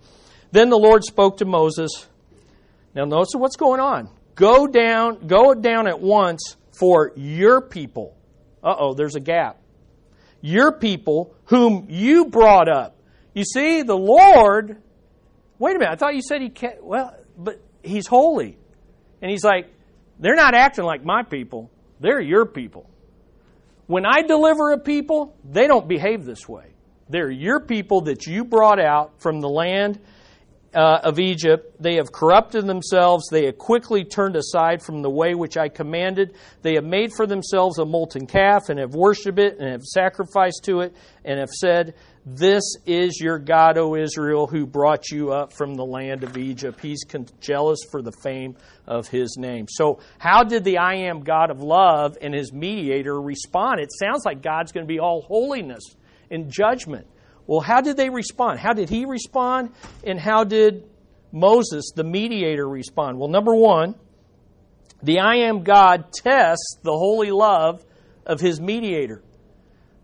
Then 0.52 0.69
the 0.69 0.78
Lord 0.78 1.04
spoke 1.04 1.38
to 1.38 1.45
Moses. 1.45 2.08
Now, 2.95 3.06
notice 3.06 3.30
what's 3.36 3.56
going 3.56 3.80
on. 3.80 4.10
Go 4.36 4.67
down, 4.67 5.28
go 5.28 5.54
down 5.54 5.88
at 5.88 6.00
once 6.00 6.56
for 6.72 7.12
your 7.15 7.62
people. 7.62 8.15
Uh 8.63 8.76
oh, 8.78 8.94
there's 8.94 9.15
a 9.15 9.20
gap. 9.20 9.58
Your 10.41 10.72
people 10.72 11.36
whom 11.46 11.88
you 11.89 12.26
brought 12.26 12.70
up. 12.70 12.98
You 13.34 13.44
see, 13.44 13.84
the 13.84 13.98
Lord, 13.98 14.82
wait 15.60 15.76
a 15.76 15.80
minute, 15.80 15.91
I 15.91 15.96
thought 15.96 16.15
you 16.15 16.22
said 16.22 16.41
he 16.41 16.50
can't, 16.50 16.84
well, 16.84 17.15
but 17.38 17.62
he's 17.84 18.08
holy. 18.08 18.58
And 19.22 19.30
he's 19.30 19.44
like, 19.44 19.72
they're 20.20 20.36
not 20.36 20.56
acting 20.56 20.86
like 20.86 21.04
my 21.04 21.24
people, 21.24 21.72
they're 22.00 22.22
your 22.22 22.46
people. 22.46 22.89
When 23.88 24.06
I 24.06 24.22
deliver 24.22 24.72
a 24.72 24.80
people, 24.80 25.36
they 25.44 25.67
don't 25.67 25.88
behave 25.88 26.26
this 26.26 26.48
way. 26.48 26.74
They're 27.10 27.30
your 27.30 27.60
people 27.60 28.02
that 28.02 28.26
you 28.26 28.46
brought 28.46 28.80
out 28.80 29.20
from 29.20 29.41
the 29.41 29.50
land 29.50 30.00
uh, 30.74 31.00
of 31.04 31.20
Egypt. 31.20 31.82
They 31.82 31.96
have 31.96 32.12
corrupted 32.12 32.66
themselves. 32.66 33.28
They 33.30 33.46
have 33.46 33.58
quickly 33.58 34.06
turned 34.06 34.36
aside 34.36 34.82
from 34.82 35.02
the 35.02 35.10
way 35.10 35.36
which 35.36 35.58
I 35.58 35.70
commanded. 35.70 36.36
They 36.62 36.76
have 36.76 36.86
made 36.86 37.12
for 37.14 37.28
themselves 37.28 37.78
a 37.78 37.86
molten 37.86 38.26
calf 38.28 38.70
and 38.70 38.80
have 38.80 38.94
worshipped 38.94 39.40
it 39.40 39.58
and 39.60 39.70
have 39.70 39.84
sacrificed 39.84 40.64
to 40.66 40.82
it 40.82 40.96
and 41.26 41.40
have 41.40 41.50
said, 41.50 41.96
This 42.26 42.64
is 42.86 43.20
your 43.20 43.38
God, 43.38 43.78
O 43.78 43.96
Israel, 43.96 44.48
who 44.48 44.66
brought 44.66 45.10
you 45.12 45.32
up 45.32 45.54
from 45.54 45.76
the 45.76 45.86
land 45.86 46.24
of 46.24 46.38
Egypt. 46.38 46.80
He's 46.82 47.04
jealous 47.40 47.80
for 47.92 48.02
the 48.02 48.14
fame 48.24 48.56
of 48.88 49.08
his 49.08 49.36
name. 49.38 49.68
So, 49.70 50.00
how 50.20 50.44
did 50.44 50.64
the 50.64 50.78
I 50.78 50.96
am 50.96 51.24
God 51.24 51.52
of 51.52 51.62
love 51.62 52.18
and 52.22 52.34
his 52.34 52.54
mediator 52.54 53.20
respond? 53.20 53.82
It 53.82 53.92
sounds 53.92 54.24
like 54.26 54.42
God's 54.42 54.72
going 54.72 54.86
to 54.86 54.92
be 54.92 55.00
all 55.00 55.22
holiness 55.22 55.84
and 56.30 56.50
judgment. 56.50 57.08
Well, 57.52 57.60
how 57.60 57.82
did 57.82 57.98
they 57.98 58.10
respond? 58.10 58.62
How 58.62 58.72
did 58.72 58.88
he 58.88 59.04
respond? 59.04 59.72
And 60.06 60.18
how 60.18 60.46
did 60.46 60.90
Moses, 61.34 61.92
the 61.94 62.06
mediator, 62.06 62.66
respond? 62.66 63.20
Well, 63.20 63.28
number 63.28 63.54
one, 63.54 63.96
the 65.04 65.20
I 65.20 65.50
am 65.50 65.64
God 65.64 66.14
tests 66.14 66.78
the 66.82 66.94
holy 66.94 67.30
love 67.30 67.84
of 68.26 68.40
his 68.40 68.62
mediator. 68.62 69.22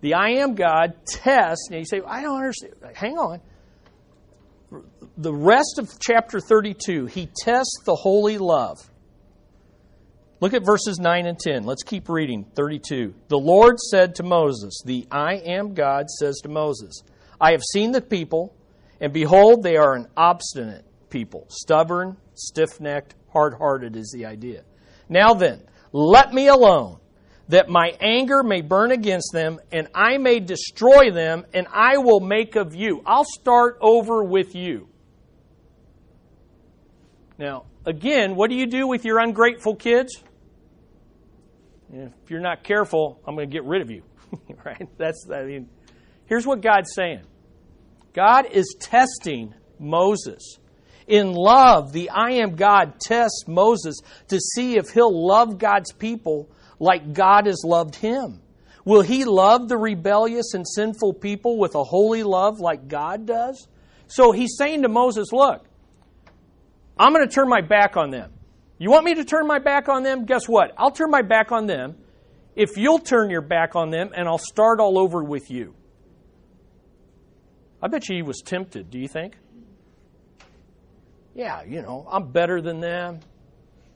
The 0.02 0.16
I 0.16 0.42
am 0.42 0.56
God 0.56 0.96
tests, 1.06 1.70
and 1.72 1.80
you 1.80 1.86
say, 1.86 2.02
I 2.06 2.22
don't 2.22 2.36
understand. 2.36 2.74
Hang 2.94 3.18
on. 3.18 3.40
The 5.18 5.34
rest 5.34 5.80
of 5.80 5.90
chapter 6.02 6.42
32, 6.42 7.06
he 7.06 7.30
tests 7.46 7.80
the 7.86 7.96
holy 7.96 8.40
love. 8.40 8.78
Look 10.42 10.54
at 10.54 10.66
verses 10.66 11.00
9 11.00 11.26
and 11.26 11.40
10. 11.40 11.64
Let's 11.64 11.84
keep 11.84 12.10
reading. 12.10 12.44
32. 12.58 13.14
The 13.30 13.40
Lord 13.40 13.80
said 13.80 14.16
to 14.16 14.24
Moses, 14.24 14.82
The 14.84 15.08
I 15.10 15.36
am 15.36 15.76
God 15.76 16.10
says 16.10 16.42
to 16.44 16.50
Moses, 16.50 17.04
I 17.40 17.52
have 17.52 17.62
seen 17.64 17.92
the 17.92 18.02
people, 18.02 18.56
and 19.00 19.14
behold, 19.14 19.64
they 19.64 19.78
are 19.78 19.94
an 19.94 20.08
obstinate 20.16 20.86
people, 21.10 21.46
stubborn, 21.50 22.18
stiff 22.34 22.80
necked, 22.80 23.16
hard 23.32 23.54
hearted 23.54 23.96
is 23.96 24.12
the 24.12 24.26
idea. 24.26 24.64
Now 25.10 25.34
then, 25.34 25.62
let 25.92 26.34
me 26.34 26.48
alone, 26.48 27.00
that 27.50 27.70
my 27.70 27.94
anger 28.02 28.44
may 28.44 28.62
burn 28.62 28.92
against 28.92 29.32
them, 29.34 29.60
and 29.72 29.88
I 29.94 30.18
may 30.18 30.40
destroy 30.40 31.12
them, 31.12 31.46
and 31.54 31.68
I 31.72 31.98
will 31.98 32.20
make 32.20 32.56
of 32.56 32.76
you. 32.76 33.02
I'll 33.06 33.26
start 33.26 33.78
over 33.82 34.24
with 34.24 34.56
you. 34.56 34.90
Now, 37.38 37.66
again, 37.86 38.36
what 38.36 38.50
do 38.50 38.56
you 38.56 38.66
do 38.66 38.88
with 38.88 39.06
your 39.06 39.20
ungrateful 39.20 39.76
kids? 39.76 40.24
If 41.94 42.30
you're 42.30 42.42
not 42.42 42.64
careful, 42.64 43.22
I'm 43.26 43.36
going 43.36 43.50
to 43.50 43.54
get 43.54 43.64
rid 43.64 43.82
of 43.82 43.92
you. 43.92 44.04
right? 44.66 44.90
That's 44.98 45.30
I 45.32 45.44
mean, 45.44 45.70
here's 46.28 46.46
what 46.46 46.62
God's 46.62 46.94
saying. 46.94 47.24
God 48.14 48.48
is 48.52 48.76
testing 48.80 49.54
Moses. 49.80 50.58
In 51.08 51.34
love, 51.34 51.94
the 51.94 52.10
I 52.10 52.32
am 52.32 52.56
God 52.56 53.00
tests 53.00 53.46
Moses 53.48 54.02
to 54.28 54.40
see 54.40 54.78
if 54.78 54.90
he'll 54.90 55.28
love 55.28 55.58
God's 55.58 55.94
people 55.94 56.50
like 56.80 57.14
God 57.14 57.46
has 57.46 57.64
loved 57.66 57.96
him. 57.96 58.42
Will 58.84 59.02
he 59.02 59.26
love 59.26 59.68
the 59.68 59.78
rebellious 59.78 60.54
and 60.54 60.68
sinful 60.68 61.16
people 61.16 61.58
with 61.58 61.76
a 61.76 61.84
holy 61.84 62.24
love 62.24 62.60
like 62.60 62.88
God 62.88 63.26
does? 63.26 63.68
So 64.08 64.32
he's 64.32 64.56
saying 64.58 64.84
to 64.84 64.90
Moses, 64.90 65.32
Look, 65.32 65.66
I'm 66.98 67.14
going 67.14 67.28
to 67.28 67.34
turn 67.34 67.50
my 67.50 67.62
back 67.62 67.98
on 67.98 68.12
them. 68.12 68.32
You 68.78 68.92
want 68.92 69.06
me 69.06 69.16
to 69.16 69.26
turn 69.26 69.48
my 69.48 69.60
back 69.60 69.90
on 69.90 70.04
them? 70.04 70.26
Guess 70.26 70.48
what? 70.48 70.74
I'll 70.78 70.92
turn 70.92 71.10
my 71.10 71.22
back 71.22 71.52
on 71.52 71.68
them 71.68 71.96
if 72.56 72.78
you'll 72.78 73.00
turn 73.00 73.30
your 73.30 73.42
back 73.42 73.76
on 73.76 73.90
them 73.90 74.12
and 74.16 74.28
I'll 74.28 74.38
start 74.38 74.80
all 74.80 74.98
over 74.98 75.24
with 75.24 75.50
you. 75.50 75.76
I 77.82 77.88
bet 77.88 78.10
you 78.10 78.16
he 78.16 78.22
was 78.22 78.42
tempted, 78.44 78.90
do 78.90 78.98
you 78.98 79.08
think? 79.08 79.38
Yeah, 81.36 81.64
you 81.64 81.82
know, 81.82 82.08
I'm 82.10 82.32
better 82.32 82.62
than 82.62 82.80
them. 82.80 83.20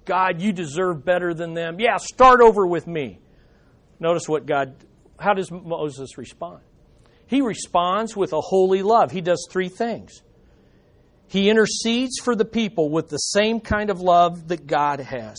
God, 0.06 0.42
you 0.42 0.52
deserve 0.52 1.04
better 1.04 1.34
than 1.34 1.54
them. 1.54 1.80
Yeah, 1.80 1.98
start 1.98 2.42
over 2.42 2.66
with 2.68 2.86
me. 2.86 3.20
Notice 4.00 4.28
what 4.28 4.46
God, 4.46 4.76
how 5.20 5.34
does 5.34 5.52
Moses 5.52 6.18
respond? 6.18 6.62
He 7.28 7.42
responds 7.42 8.16
with 8.16 8.34
a 8.34 8.42
holy 8.42 8.84
love. 8.84 9.12
He 9.12 9.22
does 9.22 9.48
three 9.50 9.70
things. 9.70 10.22
He 11.28 11.50
intercedes 11.50 12.20
for 12.20 12.36
the 12.36 12.46
people 12.46 12.90
with 12.90 13.08
the 13.08 13.18
same 13.18 13.62
kind 13.62 13.90
of 13.90 14.02
love 14.02 14.50
that 14.50 14.68
God 14.68 15.00
has. 15.00 15.38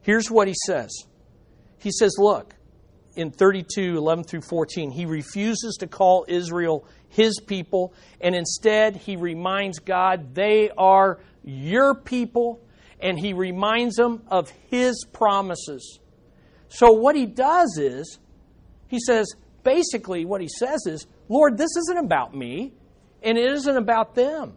Here's 0.00 0.30
what 0.30 0.48
he 0.48 0.54
says 0.64 0.90
He 1.78 1.90
says, 1.90 2.16
Look, 2.18 2.54
in 3.18 3.32
32, 3.32 3.96
11 3.96 4.24
through 4.24 4.42
14, 4.42 4.92
he 4.92 5.04
refuses 5.04 5.76
to 5.80 5.88
call 5.88 6.24
Israel 6.28 6.86
his 7.08 7.40
people, 7.40 7.92
and 8.20 8.34
instead 8.34 8.94
he 8.94 9.16
reminds 9.16 9.80
God 9.80 10.34
they 10.34 10.70
are 10.78 11.18
your 11.42 11.96
people, 11.96 12.60
and 13.00 13.18
he 13.18 13.32
reminds 13.32 13.96
them 13.96 14.22
of 14.28 14.50
his 14.70 15.04
promises. 15.12 15.98
So, 16.68 16.92
what 16.92 17.16
he 17.16 17.26
does 17.26 17.76
is, 17.76 18.18
he 18.86 19.00
says, 19.00 19.26
basically, 19.64 20.24
what 20.24 20.40
he 20.40 20.48
says 20.48 20.86
is, 20.86 21.06
Lord, 21.28 21.58
this 21.58 21.76
isn't 21.76 21.98
about 21.98 22.34
me, 22.34 22.72
and 23.22 23.36
it 23.36 23.52
isn't 23.52 23.76
about 23.76 24.14
them. 24.14 24.56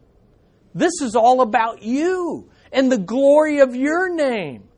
This 0.75 1.01
is 1.01 1.15
all 1.15 1.41
about 1.41 1.81
you 1.81 2.49
and 2.71 2.91
the 2.91 2.97
glory 2.97 3.59
of 3.59 3.75
your 3.75 4.13
name. 4.13 4.69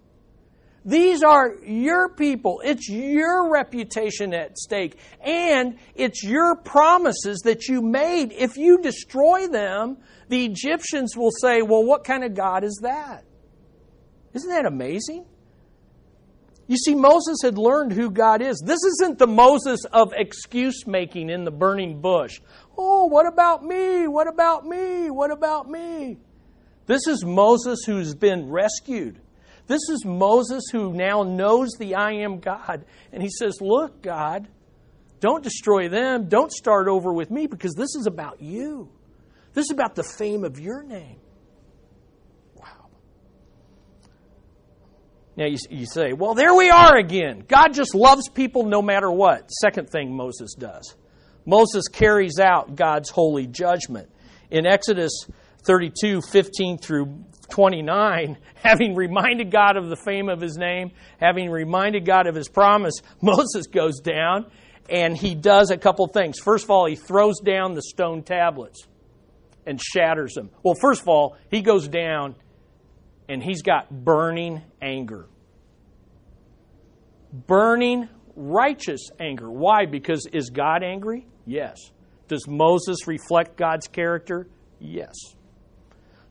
These 0.86 1.24
are 1.24 1.56
your 1.64 2.10
people. 2.10 2.62
It's 2.64 2.90
your 2.90 3.50
reputation 3.52 4.34
at 4.34 4.58
stake. 4.58 5.00
And 5.22 5.80
it's 5.96 6.24
your 6.24 6.58
promises 6.58 7.42
that 7.46 7.68
you 7.68 7.82
made. 7.82 8.34
If 8.34 8.58
you 8.58 8.82
destroy 8.82 9.48
them, 9.48 9.98
the 10.28 10.46
Egyptians 10.46 11.16
will 11.16 11.32
say, 11.32 11.62
Well, 11.62 11.84
what 11.84 12.04
kind 12.04 12.24
of 12.24 12.34
God 12.34 12.64
is 12.64 12.80
that? 12.82 13.24
Isn't 14.34 14.50
that 14.50 14.66
amazing? 14.66 15.26
You 16.68 16.78
see, 16.78 16.96
Moses 16.96 17.38
had 17.44 17.58
learned 17.58 17.92
who 17.92 18.10
God 18.10 18.42
is. 18.42 18.62
This 18.66 18.84
isn't 18.84 19.20
the 19.20 19.28
Moses 19.28 19.84
of 19.92 20.14
excuse 20.14 20.88
making 20.88 21.30
in 21.30 21.44
the 21.44 21.52
burning 21.52 22.00
bush. 22.00 22.40
Oh, 22.78 23.06
what 23.06 23.28
about 23.28 23.64
me? 23.64 24.08
What 24.08 24.28
about 24.28 24.66
me? 24.66 25.10
What 25.10 25.32
about 25.32 25.70
me? 25.70 26.18
This 26.86 27.08
is 27.08 27.24
Moses 27.26 27.84
who's 27.86 28.16
been 28.16 28.50
rescued. 28.50 29.20
This 29.68 29.82
is 29.90 30.04
Moses 30.06 30.64
who 30.72 30.94
now 30.94 31.24
knows 31.24 31.72
the 31.80 31.96
I 31.96 32.12
am 32.14 32.40
God. 32.40 32.86
And 33.12 33.24
he 33.24 33.30
says, 33.30 33.60
Look, 33.62 34.02
God, 34.02 34.48
don't 35.20 35.44
destroy 35.44 35.88
them. 35.88 36.28
Don't 36.28 36.52
start 36.52 36.88
over 36.88 37.14
with 37.14 37.32
me 37.32 37.48
because 37.48 37.74
this 37.76 37.96
is 37.96 38.08
about 38.08 38.42
you. 38.42 38.90
This 39.54 39.66
is 39.66 39.72
about 39.72 39.96
the 39.96 40.04
fame 40.04 40.44
of 40.44 40.60
your 40.60 40.84
name. 40.84 41.18
Wow. 42.56 42.90
Now 45.38 45.46
you, 45.46 45.58
you 45.70 45.86
say, 45.86 46.12
well, 46.12 46.34
there 46.34 46.54
we 46.54 46.70
are 46.70 46.98
again. 46.98 47.46
God 47.48 47.74
just 47.74 47.96
loves 47.96 48.28
people 48.28 48.66
no 48.66 48.82
matter 48.82 49.10
what. 49.10 49.50
Second 49.50 49.90
thing 49.90 50.14
Moses 50.14 50.56
does 50.56 50.96
Moses 51.46 51.88
carries 51.88 52.40
out 52.40 52.76
God's 52.76 53.10
holy 53.10 53.48
judgment. 53.48 54.10
In 54.50 54.66
Exodus 54.66 55.28
32, 55.66 56.22
15 56.22 56.78
through 56.78 57.24
29, 57.50 58.38
having 58.56 58.96
reminded 58.96 59.52
God 59.52 59.78
of 59.78 59.90
the 59.90 59.96
fame 59.96 60.30
of 60.30 60.42
his 60.42 60.58
name, 60.58 60.92
having 61.20 61.50
reminded 61.50 62.06
God 62.06 62.28
of 62.28 62.36
his 62.36 62.50
promise, 62.50 62.96
Moses 63.22 63.68
goes 63.68 64.00
down 64.00 64.46
and 64.90 65.18
he 65.18 65.36
does 65.36 65.72
a 65.72 65.78
couple 65.78 66.08
things. 66.08 66.40
First 66.40 66.66
of 66.66 66.72
all, 66.72 66.86
he 66.86 66.96
throws 66.96 67.40
down 67.40 67.74
the 67.74 67.82
stone 67.82 68.24
tablets 68.24 68.88
and 69.66 69.82
shatters 69.82 70.34
them. 70.34 70.50
Well, 70.64 70.76
first 70.80 71.02
of 71.02 71.08
all, 71.08 71.38
he 71.50 71.62
goes 71.62 71.88
down 71.88 72.36
and 73.30 73.42
he's 73.42 73.62
got 73.62 73.90
burning 73.90 74.62
anger. 74.82 75.28
Burning 77.32 78.10
righteous 78.36 79.10
anger. 79.20 79.50
Why? 79.50 79.86
Because 79.86 80.28
is 80.32 80.50
God 80.50 80.84
angry? 80.84 81.26
Yes. 81.46 81.78
Does 82.28 82.48
Moses 82.48 83.08
reflect 83.08 83.58
God's 83.58 83.88
character? 83.88 84.48
Yes. 84.80 85.14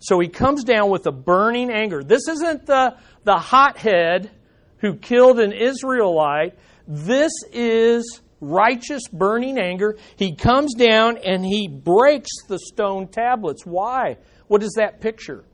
So 0.03 0.19
he 0.19 0.29
comes 0.29 0.65
down 0.65 0.91
with 0.91 1.07
a 1.07 1.12
burning 1.12 1.71
anger. 1.71 2.03
This 2.03 2.27
isn't 2.29 2.67
the, 2.67 2.97
the 3.23 3.38
hothead 3.38 4.31
who 4.79 4.97
killed 4.97 5.38
an 5.38 5.53
Israelite. 5.53 6.59
This 6.88 7.31
is 7.53 8.21
righteous 8.41 9.03
burning 9.12 9.59
anger. 9.59 9.97
He 10.17 10.35
comes 10.35 10.75
down 10.75 11.19
and 11.19 11.45
he 11.45 11.69
breaks 11.69 12.31
the 12.49 12.59
stone 12.59 13.07
tablets. 13.07 13.65
Why? 13.65 14.19
What 14.49 14.65
is 14.65 14.73
that 14.77 15.01
picture? 15.01 15.45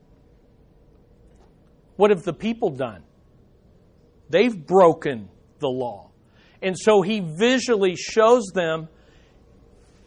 What 1.95 2.09
have 2.09 2.23
the 2.23 2.33
people 2.33 2.71
done? 2.71 3.03
They've 4.29 4.65
broken 4.65 5.29
the 5.59 5.69
law. 5.69 6.09
And 6.63 6.75
so 6.77 7.03
he 7.03 7.19
visually 7.19 7.95
shows 7.95 8.45
them 8.55 8.89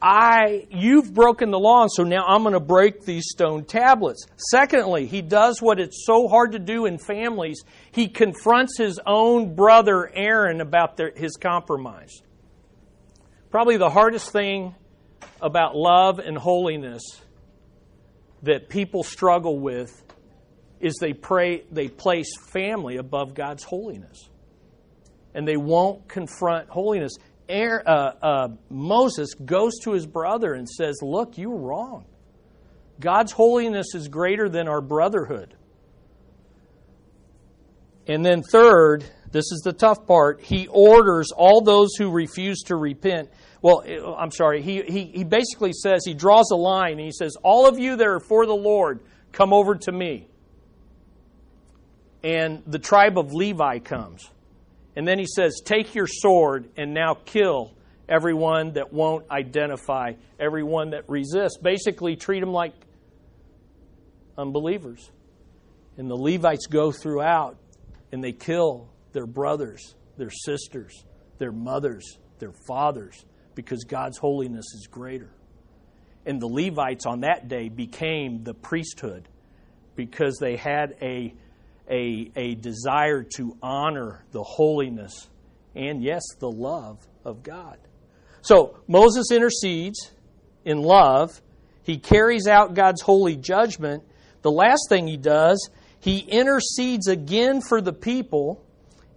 I 0.03 0.67
you've 0.69 1.15
broken 1.15 1.53
the 1.53 1.61
law, 1.61 1.87
so 1.89 2.03
now 2.03 2.25
I'm 2.27 2.43
going 2.43 2.55
to 2.55 2.61
break 2.61 3.05
these 3.05 3.27
stone 3.29 3.65
tablets. 3.65 4.27
Secondly, 4.51 5.07
he 5.07 5.23
does 5.23 5.63
what 5.63 5.79
it's 5.79 6.05
so 6.05 6.27
hard 6.27 6.53
to 6.53 6.59
do 6.59 6.87
in 6.87 6.99
families. 6.99 7.63
He 7.93 8.09
confronts 8.09 8.77
his 8.77 8.99
own 9.07 9.55
brother 9.55 10.11
Aaron 10.13 10.61
about 10.61 10.97
their, 10.97 11.13
his 11.15 11.37
compromise. 11.37 12.21
Probably 13.53 13.77
the 13.77 13.91
hardest 13.91 14.33
thing 14.33 14.75
about 15.41 15.77
love 15.77 16.19
and 16.19 16.37
holiness 16.37 17.03
that 18.43 18.69
people 18.69 19.05
struggle 19.05 19.61
with 19.61 20.03
is 20.81 20.97
they 21.01 21.13
pray 21.13 21.63
they 21.71 21.87
place 21.87 22.37
family 22.51 22.97
above 22.97 23.35
God's 23.35 23.63
holiness. 23.63 24.29
And 25.33 25.47
they 25.47 25.57
won't 25.57 26.09
confront 26.09 26.69
holiness. 26.69 27.13
Aaron, 27.49 27.87
uh, 27.87 28.13
uh, 28.23 28.49
Moses 28.71 29.35
goes 29.35 29.79
to 29.83 29.93
his 29.93 30.07
brother 30.07 30.55
and 30.55 30.69
says, 30.69 31.01
Look, 31.03 31.39
you 31.39 31.51
were 31.51 31.69
wrong. 31.69 32.07
God's 33.01 33.33
holiness 33.33 33.95
is 33.95 34.09
greater 34.09 34.49
than 34.49 34.69
our 34.69 34.81
brotherhood. 34.81 35.55
And 38.07 38.25
then, 38.25 38.43
third, 38.43 39.05
this 39.31 39.51
is 39.51 39.63
the 39.65 39.73
tough 39.73 40.07
part, 40.07 40.43
he 40.43 40.69
orders 40.69 41.31
all 41.35 41.63
those 41.63 41.95
who 41.97 42.11
refuse 42.11 42.61
to 42.65 42.77
repent. 42.77 43.31
Well, 43.63 43.85
I'm 44.19 44.31
sorry, 44.31 44.63
he, 44.63 44.83
he, 44.83 45.05
he 45.05 45.25
basically 45.25 45.73
says, 45.73 46.03
he 46.05 46.15
draws 46.15 46.51
a 46.53 46.57
line 46.57 46.93
and 46.93 47.01
he 47.01 47.13
says, 47.13 47.37
All 47.43 47.67
of 47.67 47.79
you 47.79 47.97
that 47.97 48.07
are 48.07 48.21
for 48.21 48.45
the 48.47 48.55
Lord, 48.55 49.01
come 49.33 49.53
over 49.53 49.75
to 49.75 49.93
me. 49.93 50.29
And 52.23 52.63
the 52.67 52.79
tribe 52.79 53.19
of 53.19 53.33
Levi 53.33 53.79
comes. 53.81 54.31
And 54.97 55.07
then 55.07 55.19
he 55.19 55.27
says, 55.27 55.61
Take 55.65 55.95
your 55.95 56.07
sword 56.07 56.69
and 56.77 56.93
now 56.93 57.15
kill 57.25 57.73
everyone 58.09 58.73
that 58.75 58.93
won't 58.93 59.31
identify, 59.31 60.13
everyone 60.39 60.91
that 60.91 61.09
resists. 61.09 61.59
Basically, 61.59 62.17
treat 62.17 62.41
them 62.41 62.53
like 62.53 62.75
unbelievers. 64.37 65.11
And 65.97 66.11
the 66.11 66.17
Levites 66.17 66.67
go 66.67 66.93
throughout 66.93 67.59
and 68.11 68.23
they 68.23 68.33
kill 68.33 68.89
their 69.13 69.27
brothers, 69.27 69.95
their 70.17 70.31
sisters, 70.31 71.05
their 71.39 71.53
mothers, 71.53 72.19
their 72.39 72.53
fathers, 72.67 73.25
because 73.55 73.85
God's 73.85 74.19
holiness 74.19 74.67
is 74.75 74.87
greater. 74.91 75.33
And 76.25 76.41
the 76.41 76.47
Levites 76.47 77.05
on 77.07 77.21
that 77.21 77.49
day 77.49 77.69
became 77.69 78.45
the 78.45 78.55
priesthood 78.55 79.29
because 79.97 80.39
they 80.39 80.57
had 80.57 80.97
a 81.03 81.35
a, 81.91 82.31
a 82.37 82.55
desire 82.55 83.23
to 83.37 83.57
honor 83.63 84.25
the 84.33 84.43
holiness 84.43 85.29
and, 85.75 86.03
yes, 86.03 86.23
the 86.39 86.51
love 86.51 86.99
of 87.25 87.43
God. 87.43 87.79
So 88.43 88.77
Moses 88.89 89.31
intercedes 89.31 90.11
in 90.65 90.83
love. 90.83 91.41
He 91.83 91.99
carries 91.99 92.47
out 92.47 92.75
God's 92.75 93.01
holy 93.01 93.37
judgment. 93.37 94.05
The 94.43 94.51
last 94.51 94.89
thing 94.89 95.07
he 95.07 95.17
does, 95.17 95.71
He 96.01 96.19
intercedes 96.19 97.09
again 97.09 97.61
for 97.61 97.81
the 97.81 97.93
people 97.93 98.65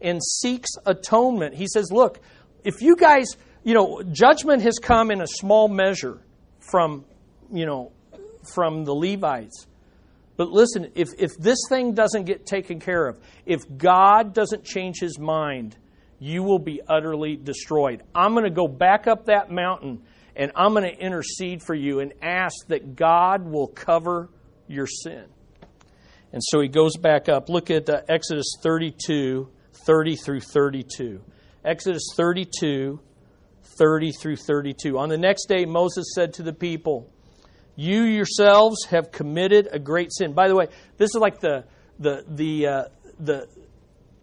and 0.01 0.23
seeks 0.23 0.69
atonement. 0.85 1.55
He 1.55 1.67
says, 1.67 1.91
Look, 1.91 2.19
if 2.63 2.81
you 2.81 2.95
guys, 2.95 3.25
you 3.63 3.73
know, 3.73 4.01
judgment 4.03 4.61
has 4.61 4.77
come 4.79 5.11
in 5.11 5.21
a 5.21 5.27
small 5.27 5.67
measure 5.67 6.21
from, 6.59 7.05
you 7.51 7.65
know, 7.65 7.91
from 8.53 8.85
the 8.85 8.93
Levites. 8.93 9.67
But 10.37 10.49
listen, 10.49 10.91
if, 10.95 11.09
if 11.17 11.37
this 11.37 11.59
thing 11.69 11.93
doesn't 11.93 12.25
get 12.25 12.45
taken 12.45 12.79
care 12.79 13.07
of, 13.07 13.17
if 13.45 13.61
God 13.77 14.33
doesn't 14.33 14.65
change 14.65 14.99
his 14.99 15.17
mind, 15.17 15.77
you 16.19 16.43
will 16.43 16.59
be 16.59 16.81
utterly 16.87 17.35
destroyed. 17.35 18.03
I'm 18.13 18.33
going 18.33 18.45
to 18.45 18.49
go 18.49 18.67
back 18.67 19.07
up 19.07 19.25
that 19.25 19.49
mountain 19.49 20.01
and 20.35 20.51
I'm 20.55 20.73
going 20.73 20.83
to 20.83 20.97
intercede 20.97 21.61
for 21.63 21.73
you 21.73 21.99
and 22.01 22.13
ask 22.21 22.67
that 22.67 22.95
God 22.95 23.45
will 23.45 23.67
cover 23.67 24.29
your 24.67 24.87
sin. 24.87 25.25
And 26.33 26.41
so 26.43 26.59
he 26.59 26.67
goes 26.67 26.97
back 26.97 27.29
up. 27.29 27.47
Look 27.47 27.71
at 27.71 27.89
uh, 27.89 28.01
Exodus 28.09 28.57
32, 28.61 29.49
30 29.85 30.15
through 30.17 30.41
32. 30.41 31.21
Exodus 31.63 32.03
32, 32.17 32.99
30 33.79 34.11
through 34.11 34.35
32. 34.35 34.97
On 34.97 35.07
the 35.07 35.17
next 35.17 35.45
day, 35.47 35.65
Moses 35.65 36.11
said 36.13 36.33
to 36.33 36.43
the 36.43 36.51
people, 36.51 37.09
You 37.75 38.03
yourselves 38.03 38.85
have 38.85 39.11
committed 39.11 39.67
a 39.71 39.79
great 39.79 40.13
sin. 40.13 40.33
By 40.33 40.47
the 40.47 40.55
way, 40.55 40.67
this 40.97 41.09
is 41.09 41.17
like 41.17 41.39
the, 41.39 41.65
the, 41.99 42.23
the, 42.27 42.67
uh, 42.67 42.83
the, 43.19 43.47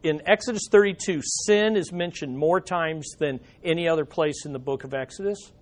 in 0.03 0.23
Exodus 0.27 0.63
32, 0.71 1.21
sin 1.23 1.77
is 1.77 1.93
mentioned 1.93 2.37
more 2.37 2.61
times 2.61 3.11
than 3.19 3.41
any 3.63 3.89
other 3.89 4.05
place 4.05 4.45
in 4.47 4.53
the 4.53 4.59
book 4.59 4.85
of 4.85 4.95
Exodus 4.95 5.53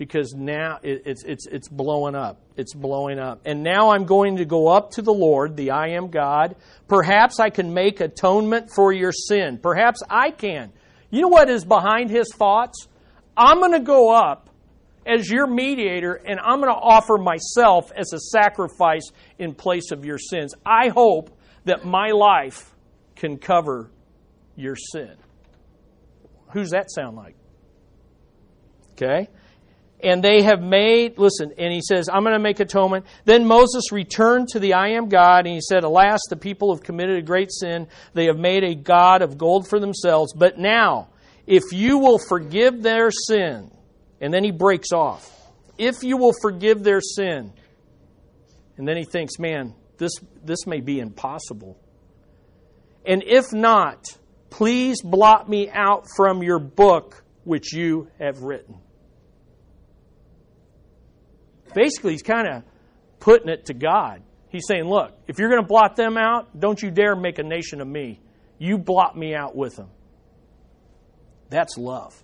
because 0.00 0.32
now 0.32 0.78
it's, 0.82 1.24
it's, 1.24 1.46
it's 1.46 1.68
blowing 1.68 2.14
up. 2.14 2.40
It's 2.56 2.72
blowing 2.72 3.18
up. 3.18 3.42
And 3.44 3.62
now 3.62 3.90
I'm 3.90 4.06
going 4.06 4.36
to 4.36 4.46
go 4.46 4.68
up 4.68 4.92
to 4.92 5.02
the 5.02 5.12
Lord, 5.12 5.56
the 5.56 5.72
I 5.72 5.88
am 5.88 6.08
God. 6.08 6.56
Perhaps 6.88 7.38
I 7.38 7.50
can 7.50 7.74
make 7.74 8.00
atonement 8.00 8.70
for 8.74 8.92
your 8.92 9.12
sin. 9.12 9.58
Perhaps 9.58 10.02
I 10.08 10.30
can. 10.30 10.72
You 11.10 11.20
know 11.20 11.28
what 11.28 11.50
is 11.50 11.66
behind 11.66 12.08
his 12.08 12.32
thoughts? 12.34 12.88
I'm 13.36 13.58
going 13.58 13.72
to 13.72 13.80
go 13.80 14.10
up 14.10 14.49
as 15.10 15.28
your 15.28 15.46
mediator 15.46 16.14
and 16.14 16.38
I'm 16.40 16.60
going 16.60 16.72
to 16.72 16.80
offer 16.80 17.18
myself 17.18 17.90
as 17.96 18.12
a 18.12 18.18
sacrifice 18.18 19.10
in 19.38 19.54
place 19.54 19.90
of 19.90 20.04
your 20.04 20.18
sins. 20.18 20.54
I 20.64 20.88
hope 20.88 21.36
that 21.64 21.84
my 21.84 22.08
life 22.08 22.74
can 23.16 23.38
cover 23.38 23.90
your 24.56 24.76
sin. 24.76 25.14
Who's 26.52 26.70
that 26.70 26.90
sound 26.90 27.16
like? 27.16 27.36
Okay? 28.92 29.28
and 30.02 30.22
they 30.22 30.42
have 30.42 30.62
made, 30.62 31.18
listen, 31.18 31.52
and 31.58 31.72
he 31.72 31.80
says, 31.82 32.08
I'm 32.08 32.22
going 32.22 32.34
to 32.34 32.42
make 32.42 32.60
atonement. 32.60 33.06
Then 33.24 33.46
Moses 33.46 33.92
returned 33.92 34.48
to 34.48 34.58
the 34.58 34.74
I 34.74 34.88
am 34.90 35.08
God, 35.08 35.46
and 35.46 35.54
he 35.54 35.60
said, 35.60 35.84
Alas, 35.84 36.20
the 36.28 36.36
people 36.36 36.74
have 36.74 36.82
committed 36.82 37.18
a 37.18 37.22
great 37.22 37.50
sin. 37.52 37.86
They 38.14 38.26
have 38.26 38.38
made 38.38 38.64
a 38.64 38.74
God 38.74 39.22
of 39.22 39.38
gold 39.38 39.68
for 39.68 39.78
themselves. 39.78 40.32
But 40.32 40.58
now, 40.58 41.08
if 41.46 41.64
you 41.72 41.98
will 41.98 42.18
forgive 42.18 42.82
their 42.82 43.10
sin, 43.10 43.70
and 44.20 44.32
then 44.32 44.44
he 44.44 44.50
breaks 44.50 44.92
off, 44.92 45.30
if 45.78 46.02
you 46.02 46.16
will 46.16 46.34
forgive 46.42 46.82
their 46.82 47.00
sin, 47.00 47.52
and 48.76 48.86
then 48.86 48.96
he 48.96 49.04
thinks, 49.04 49.38
man, 49.38 49.74
this, 49.98 50.12
this 50.42 50.66
may 50.66 50.80
be 50.80 51.00
impossible. 51.00 51.78
And 53.04 53.22
if 53.26 53.52
not, 53.52 54.16
please 54.50 55.02
blot 55.02 55.48
me 55.48 55.70
out 55.70 56.06
from 56.16 56.42
your 56.42 56.58
book 56.58 57.22
which 57.44 57.72
you 57.72 58.08
have 58.18 58.42
written. 58.42 58.76
Basically, 61.74 62.12
he's 62.12 62.22
kind 62.22 62.48
of 62.48 62.62
putting 63.20 63.48
it 63.48 63.66
to 63.66 63.74
God. 63.74 64.22
He's 64.48 64.66
saying, 64.66 64.84
Look, 64.84 65.12
if 65.28 65.38
you're 65.38 65.48
going 65.48 65.62
to 65.62 65.66
blot 65.68 65.96
them 65.96 66.16
out, 66.16 66.58
don't 66.58 66.82
you 66.82 66.90
dare 66.90 67.14
make 67.14 67.38
a 67.38 67.42
nation 67.42 67.80
of 67.80 67.86
me. 67.86 68.20
You 68.58 68.76
blot 68.76 69.16
me 69.16 69.34
out 69.34 69.54
with 69.54 69.76
them. 69.76 69.88
That's 71.48 71.78
love. 71.78 72.20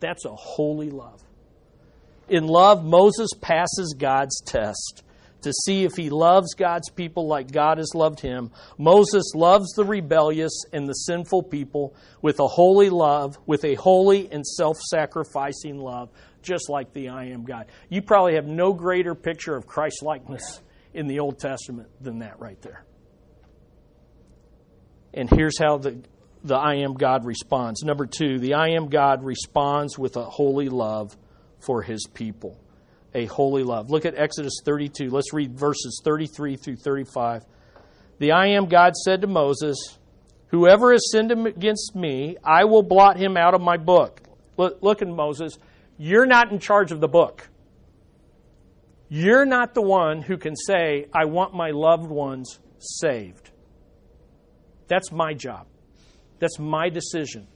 That's 0.00 0.24
a 0.24 0.34
holy 0.34 0.90
love. 0.90 1.22
In 2.28 2.46
love, 2.46 2.84
Moses 2.84 3.30
passes 3.40 3.94
God's 3.98 4.40
test 4.40 5.02
to 5.42 5.52
see 5.64 5.84
if 5.84 5.92
he 5.96 6.10
loves 6.10 6.54
God's 6.54 6.90
people 6.90 7.26
like 7.26 7.50
God 7.50 7.78
has 7.78 7.92
loved 7.94 8.20
him. 8.20 8.50
Moses 8.78 9.32
loves 9.34 9.72
the 9.72 9.84
rebellious 9.84 10.52
and 10.72 10.86
the 10.86 10.92
sinful 10.92 11.44
people 11.44 11.94
with 12.22 12.40
a 12.40 12.46
holy 12.46 12.90
love, 12.90 13.38
with 13.46 13.64
a 13.64 13.74
holy 13.74 14.30
and 14.30 14.46
self 14.46 14.78
sacrificing 14.78 15.78
love 15.78 16.10
just 16.42 16.68
like 16.68 16.92
the 16.92 17.08
I 17.08 17.26
am 17.26 17.44
God. 17.44 17.66
You 17.88 18.02
probably 18.02 18.34
have 18.34 18.46
no 18.46 18.72
greater 18.72 19.14
picture 19.14 19.56
of 19.56 19.66
Christ 19.66 20.02
likeness 20.02 20.60
in 20.94 21.06
the 21.06 21.20
Old 21.20 21.38
Testament 21.38 21.88
than 22.00 22.20
that 22.20 22.40
right 22.40 22.60
there. 22.62 22.84
And 25.12 25.28
here's 25.28 25.58
how 25.58 25.78
the, 25.78 26.00
the 26.42 26.56
I 26.56 26.76
am 26.76 26.94
God 26.94 27.24
responds. 27.24 27.82
Number 27.82 28.06
two, 28.06 28.38
the 28.38 28.54
I 28.54 28.68
am 28.70 28.88
God 28.88 29.24
responds 29.24 29.98
with 29.98 30.16
a 30.16 30.24
holy 30.24 30.68
love 30.68 31.16
for 31.58 31.82
his 31.82 32.06
people. 32.12 32.58
A 33.14 33.26
holy 33.26 33.62
love. 33.62 33.90
Look 33.90 34.04
at 34.04 34.16
Exodus 34.16 34.60
32. 34.64 35.10
Let's 35.10 35.32
read 35.32 35.58
verses 35.58 36.00
33 36.04 36.56
through 36.56 36.76
35. 36.76 37.44
The 38.18 38.32
I 38.32 38.48
am 38.48 38.66
God 38.66 38.94
said 38.96 39.22
to 39.22 39.26
Moses, 39.26 39.98
Whoever 40.48 40.92
has 40.92 41.10
sinned 41.10 41.30
against 41.32 41.94
me, 41.94 42.36
I 42.44 42.64
will 42.64 42.82
blot 42.82 43.16
him 43.16 43.36
out 43.36 43.54
of 43.54 43.60
my 43.60 43.76
book. 43.76 44.20
Look, 44.56 44.82
look 44.82 45.02
at 45.02 45.08
Moses. 45.08 45.58
You're 45.96 46.26
not 46.26 46.50
in 46.50 46.58
charge 46.58 46.92
of 46.92 47.00
the 47.00 47.08
book. 47.08 47.48
You're 49.08 49.44
not 49.44 49.74
the 49.74 49.82
one 49.82 50.22
who 50.22 50.36
can 50.38 50.54
say, 50.54 51.06
I 51.12 51.24
want 51.24 51.52
my 51.52 51.70
loved 51.70 52.10
ones 52.10 52.58
saved. 52.78 53.50
That's 54.86 55.10
my 55.10 55.34
job. 55.34 55.66
That's 56.40 56.58
my 56.58 56.88
decision. 56.88 57.46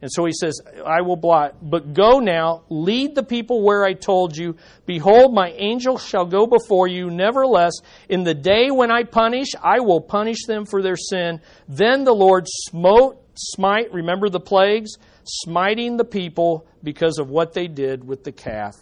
And 0.00 0.12
so 0.12 0.26
he 0.26 0.32
says, 0.32 0.60
I 0.86 1.00
will 1.00 1.16
blot. 1.16 1.56
But 1.60 1.92
go 1.92 2.20
now, 2.20 2.62
lead 2.68 3.16
the 3.16 3.24
people 3.24 3.64
where 3.64 3.84
I 3.84 3.94
told 3.94 4.36
you. 4.36 4.56
Behold, 4.86 5.34
my 5.34 5.50
angel 5.52 5.98
shall 5.98 6.26
go 6.26 6.46
before 6.46 6.86
you. 6.86 7.10
Nevertheless, 7.10 7.72
in 8.08 8.22
the 8.22 8.34
day 8.34 8.70
when 8.70 8.92
I 8.92 9.02
punish, 9.02 9.48
I 9.60 9.80
will 9.80 10.00
punish 10.00 10.44
them 10.46 10.66
for 10.66 10.82
their 10.82 10.94
sin. 10.94 11.40
Then 11.66 12.04
the 12.04 12.12
Lord 12.12 12.46
smote, 12.46 13.24
smite, 13.34 13.92
remember 13.92 14.28
the 14.28 14.38
plagues? 14.38 14.98
smiting 15.28 15.96
the 15.96 16.04
people 16.04 16.66
because 16.82 17.18
of 17.18 17.28
what 17.28 17.52
they 17.52 17.68
did 17.68 18.06
with 18.06 18.24
the 18.24 18.32
calf. 18.32 18.74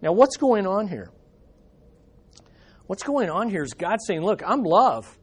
Now, 0.00 0.12
what's 0.12 0.36
going 0.36 0.66
on 0.66 0.86
here? 0.86 1.10
What's 2.86 3.02
going 3.02 3.28
on 3.28 3.50
here 3.50 3.62
is 3.62 3.74
God 3.74 3.98
saying, 4.06 4.22
Look, 4.22 4.42
I'm 4.46 4.62
love, 4.62 5.18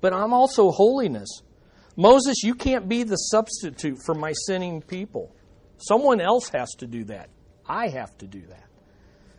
but 0.00 0.12
I'm 0.12 0.32
also 0.32 0.70
holiness. 0.70 1.28
Moses, 1.96 2.42
you 2.42 2.54
can't 2.54 2.88
be 2.88 3.02
the 3.02 3.16
substitute 3.16 3.98
for 4.04 4.14
my 4.14 4.32
sinning 4.46 4.80
people. 4.80 5.34
Someone 5.78 6.20
else 6.20 6.48
has 6.50 6.70
to 6.78 6.86
do 6.86 7.04
that. 7.04 7.28
I 7.66 7.88
have 7.88 8.16
to 8.18 8.26
do 8.26 8.42
that. 8.48 8.64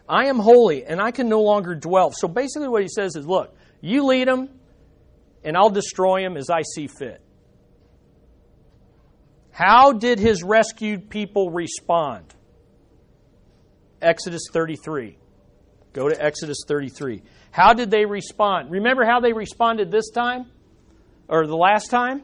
I 0.07 0.25
am 0.25 0.37
holy 0.37 0.85
and 0.85 1.01
I 1.01 1.11
can 1.11 1.29
no 1.29 1.41
longer 1.41 1.75
dwell. 1.75 2.11
So 2.11 2.27
basically, 2.27 2.67
what 2.67 2.81
he 2.81 2.89
says 2.89 3.15
is, 3.15 3.25
Look, 3.25 3.55
you 3.81 4.05
lead 4.05 4.27
them, 4.27 4.49
and 5.43 5.57
I'll 5.57 5.69
destroy 5.69 6.21
them 6.21 6.37
as 6.37 6.49
I 6.49 6.61
see 6.61 6.87
fit. 6.87 7.21
How 9.51 9.93
did 9.93 10.19
his 10.19 10.43
rescued 10.43 11.09
people 11.09 11.51
respond? 11.51 12.33
Exodus 14.01 14.43
33. 14.51 15.17
Go 15.93 16.09
to 16.09 16.21
Exodus 16.21 16.57
33. 16.67 17.21
How 17.51 17.73
did 17.73 17.91
they 17.91 18.05
respond? 18.05 18.71
Remember 18.71 19.05
how 19.05 19.19
they 19.19 19.31
responded 19.31 19.91
this 19.91 20.09
time? 20.09 20.47
Or 21.27 21.45
the 21.45 21.55
last 21.55 21.89
time? 21.89 22.23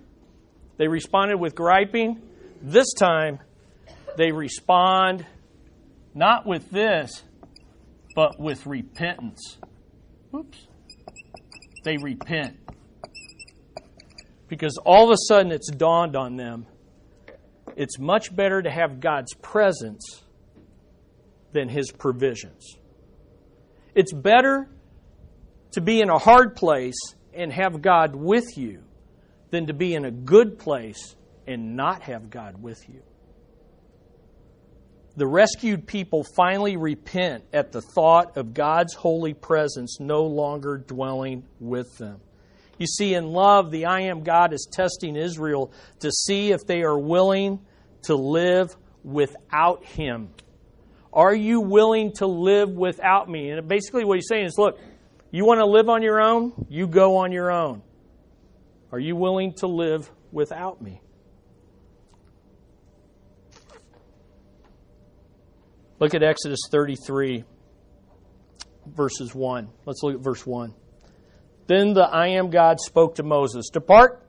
They 0.80 0.88
responded 0.88 1.36
with 1.38 1.56
griping. 1.56 2.22
This 2.62 2.94
time, 2.94 3.40
they 4.18 4.32
respond 4.32 5.26
not 6.16 6.46
with 6.46 6.72
this, 6.72 7.22
but 8.16 8.40
with 8.40 8.66
repentance. 8.66 9.58
Oops. 10.34 10.58
They 11.84 11.98
repent. 11.98 12.58
Because 14.48 14.78
all 14.86 15.04
of 15.04 15.12
a 15.12 15.18
sudden 15.28 15.52
it's 15.52 15.70
dawned 15.70 16.16
on 16.16 16.38
them 16.38 16.66
it's 17.76 18.00
much 18.00 18.36
better 18.36 18.62
to 18.62 18.70
have 18.70 19.00
God's 19.00 19.34
presence 19.36 20.22
than 21.54 21.70
His 21.70 21.92
provisions. 21.92 22.78
It's 23.96 24.12
better 24.12 24.70
to 25.72 25.82
be 25.82 26.02
in 26.02 26.10
a 26.10 26.18
hard 26.18 26.56
place 26.58 27.00
and 27.34 27.54
have 27.54 27.82
God 27.82 28.16
with 28.16 28.58
you 28.58 28.84
than 29.52 29.68
to 29.68 29.74
be 29.74 29.94
in 29.96 30.06
a 30.06 30.12
good 30.12 30.60
place 30.60 31.16
and 31.48 31.76
not 31.76 32.04
have 32.04 32.30
God 32.30 32.62
with 32.62 32.88
you. 32.88 33.02
The 35.16 35.28
rescued 35.28 35.86
people 35.88 36.24
finally 36.36 36.78
repent 36.78 37.44
at 37.52 37.72
the 37.72 37.82
thought 37.82 38.38
of 38.38 38.54
God's 38.54 38.94
holy 38.94 39.34
presence 39.34 40.00
no 40.00 40.24
longer 40.24 40.78
dwelling 40.78 41.44
with 41.60 41.98
them. 41.98 42.22
You 42.78 42.88
see, 42.88 43.14
in 43.14 43.34
love, 43.34 43.72
the 43.72 43.86
I 43.86 44.04
am 44.04 44.24
God 44.24 44.54
is 44.54 44.68
testing 44.72 45.18
Israel 45.18 45.74
to 46.00 46.12
see 46.12 46.52
if 46.52 46.66
they 46.66 46.84
are 46.84 46.98
willing 46.98 47.60
to 48.04 48.16
live 48.16 48.74
without 49.04 49.84
Him. 49.84 50.30
Are 51.12 51.36
you 51.36 51.60
willing 51.60 52.14
to 52.14 52.28
live 52.28 52.70
without 52.70 53.30
me? 53.30 53.50
And 53.50 53.68
basically, 53.68 54.06
what 54.06 54.16
he's 54.16 54.28
saying 54.30 54.46
is 54.46 54.58
look, 54.58 54.80
You 55.32 55.46
want 55.46 55.60
to 55.60 55.66
live 55.66 55.90
on 55.90 56.02
your 56.02 56.22
own? 56.22 56.54
You 56.70 56.88
go 56.88 57.18
on 57.18 57.32
your 57.32 57.52
own. 57.52 57.82
Are 58.92 59.00
you 59.00 59.16
willing 59.16 59.54
to 59.56 59.68
live 59.68 60.10
without 60.32 60.82
me? 60.82 61.02
Look 66.00 66.16
at 66.16 66.24
Exodus 66.24 66.60
33, 66.72 67.44
verses 68.88 69.36
1. 69.36 69.70
Let's 69.86 70.02
look 70.02 70.16
at 70.16 70.22
verse 70.22 70.46
1. 70.46 70.74
Then 71.68 71.94
the 71.94 72.04
I 72.04 72.30
am 72.30 72.50
God 72.50 72.80
spoke 72.80 73.16
to 73.16 73.24
Moses 73.24 73.70
Depart, 73.70 74.26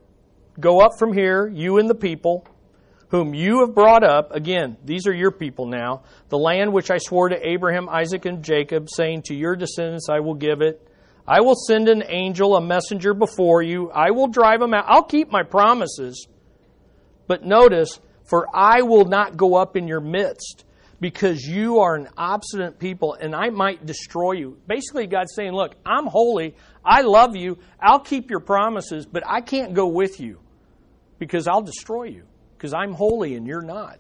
go 0.59 0.81
up 0.81 0.99
from 0.99 1.13
here, 1.13 1.49
you 1.49 1.79
and 1.79 1.89
the 1.89 1.95
people 1.95 2.47
whom 3.11 3.35
you 3.35 3.61
have 3.61 3.75
brought 3.75 4.05
up. 4.05 4.35
Again, 4.35 4.77
these 4.85 5.07
are 5.07 5.15
your 5.15 5.31
people 5.31 5.67
now. 5.67 6.03
The 6.29 6.39
land 6.39 6.73
which 6.73 6.91
I 6.91 6.99
swore 6.99 7.29
to 7.29 7.49
Abraham, 7.49 7.89
Isaac, 7.89 8.25
and 8.25 8.43
Jacob, 8.43 8.89
saying, 8.89 9.23
To 9.23 9.35
your 9.35 9.57
descendants 9.57 10.09
I 10.09 10.21
will 10.21 10.35
give 10.35 10.63
it. 10.63 10.87
I 11.27 11.41
will 11.41 11.55
send 11.55 11.89
an 11.89 12.03
angel, 12.09 12.57
a 12.57 12.61
messenger 12.61 13.15
before 13.15 13.63
you. 13.63 13.91
I 13.91 14.11
will 14.11 14.29
drive 14.29 14.61
them 14.61 14.75
out. 14.75 14.85
I'll 14.89 15.05
keep 15.05 15.31
my 15.31 15.43
promises. 15.43 16.27
But 17.27 17.45
notice, 17.45 18.01
for 18.25 18.47
I 18.55 18.83
will 18.83 19.05
not 19.05 19.37
go 19.37 19.55
up 19.55 19.77
in 19.77 19.87
your 19.87 20.01
midst 20.01 20.65
because 21.01 21.45
you 21.45 21.79
are 21.81 21.95
an 21.97 22.09
obstinate 22.17 22.79
people 22.79 23.15
and 23.15 23.35
I 23.35 23.51
might 23.51 23.87
destroy 23.87 24.33
you. 24.33 24.59
Basically, 24.67 25.07
God's 25.07 25.35
saying, 25.35 25.53
Look, 25.53 25.75
I'm 25.85 26.07
holy. 26.07 26.55
I 26.85 27.03
love 27.03 27.37
you. 27.37 27.59
I'll 27.81 28.01
keep 28.01 28.31
your 28.31 28.41
promises, 28.41 29.07
but 29.07 29.23
I 29.27 29.41
can't 29.41 29.75
go 29.75 29.89
with 29.89 30.21
you 30.21 30.41
because 31.19 31.49
I'll 31.49 31.63
destroy 31.63 32.05
you 32.05 32.25
because 32.57 32.75
I'm 32.75 32.93
holy 32.93 33.35
and 33.35 33.47
you're 33.47 33.63
not. 33.63 33.99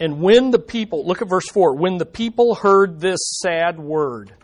And 0.00 0.20
when 0.20 0.50
the 0.50 0.58
people, 0.58 1.06
look 1.06 1.22
at 1.22 1.28
verse 1.28 1.48
4, 1.50 1.76
when 1.76 1.98
the 1.98 2.06
people 2.06 2.54
heard 2.54 2.98
this 2.98 3.20
sad 3.42 3.78
word, 3.78 4.34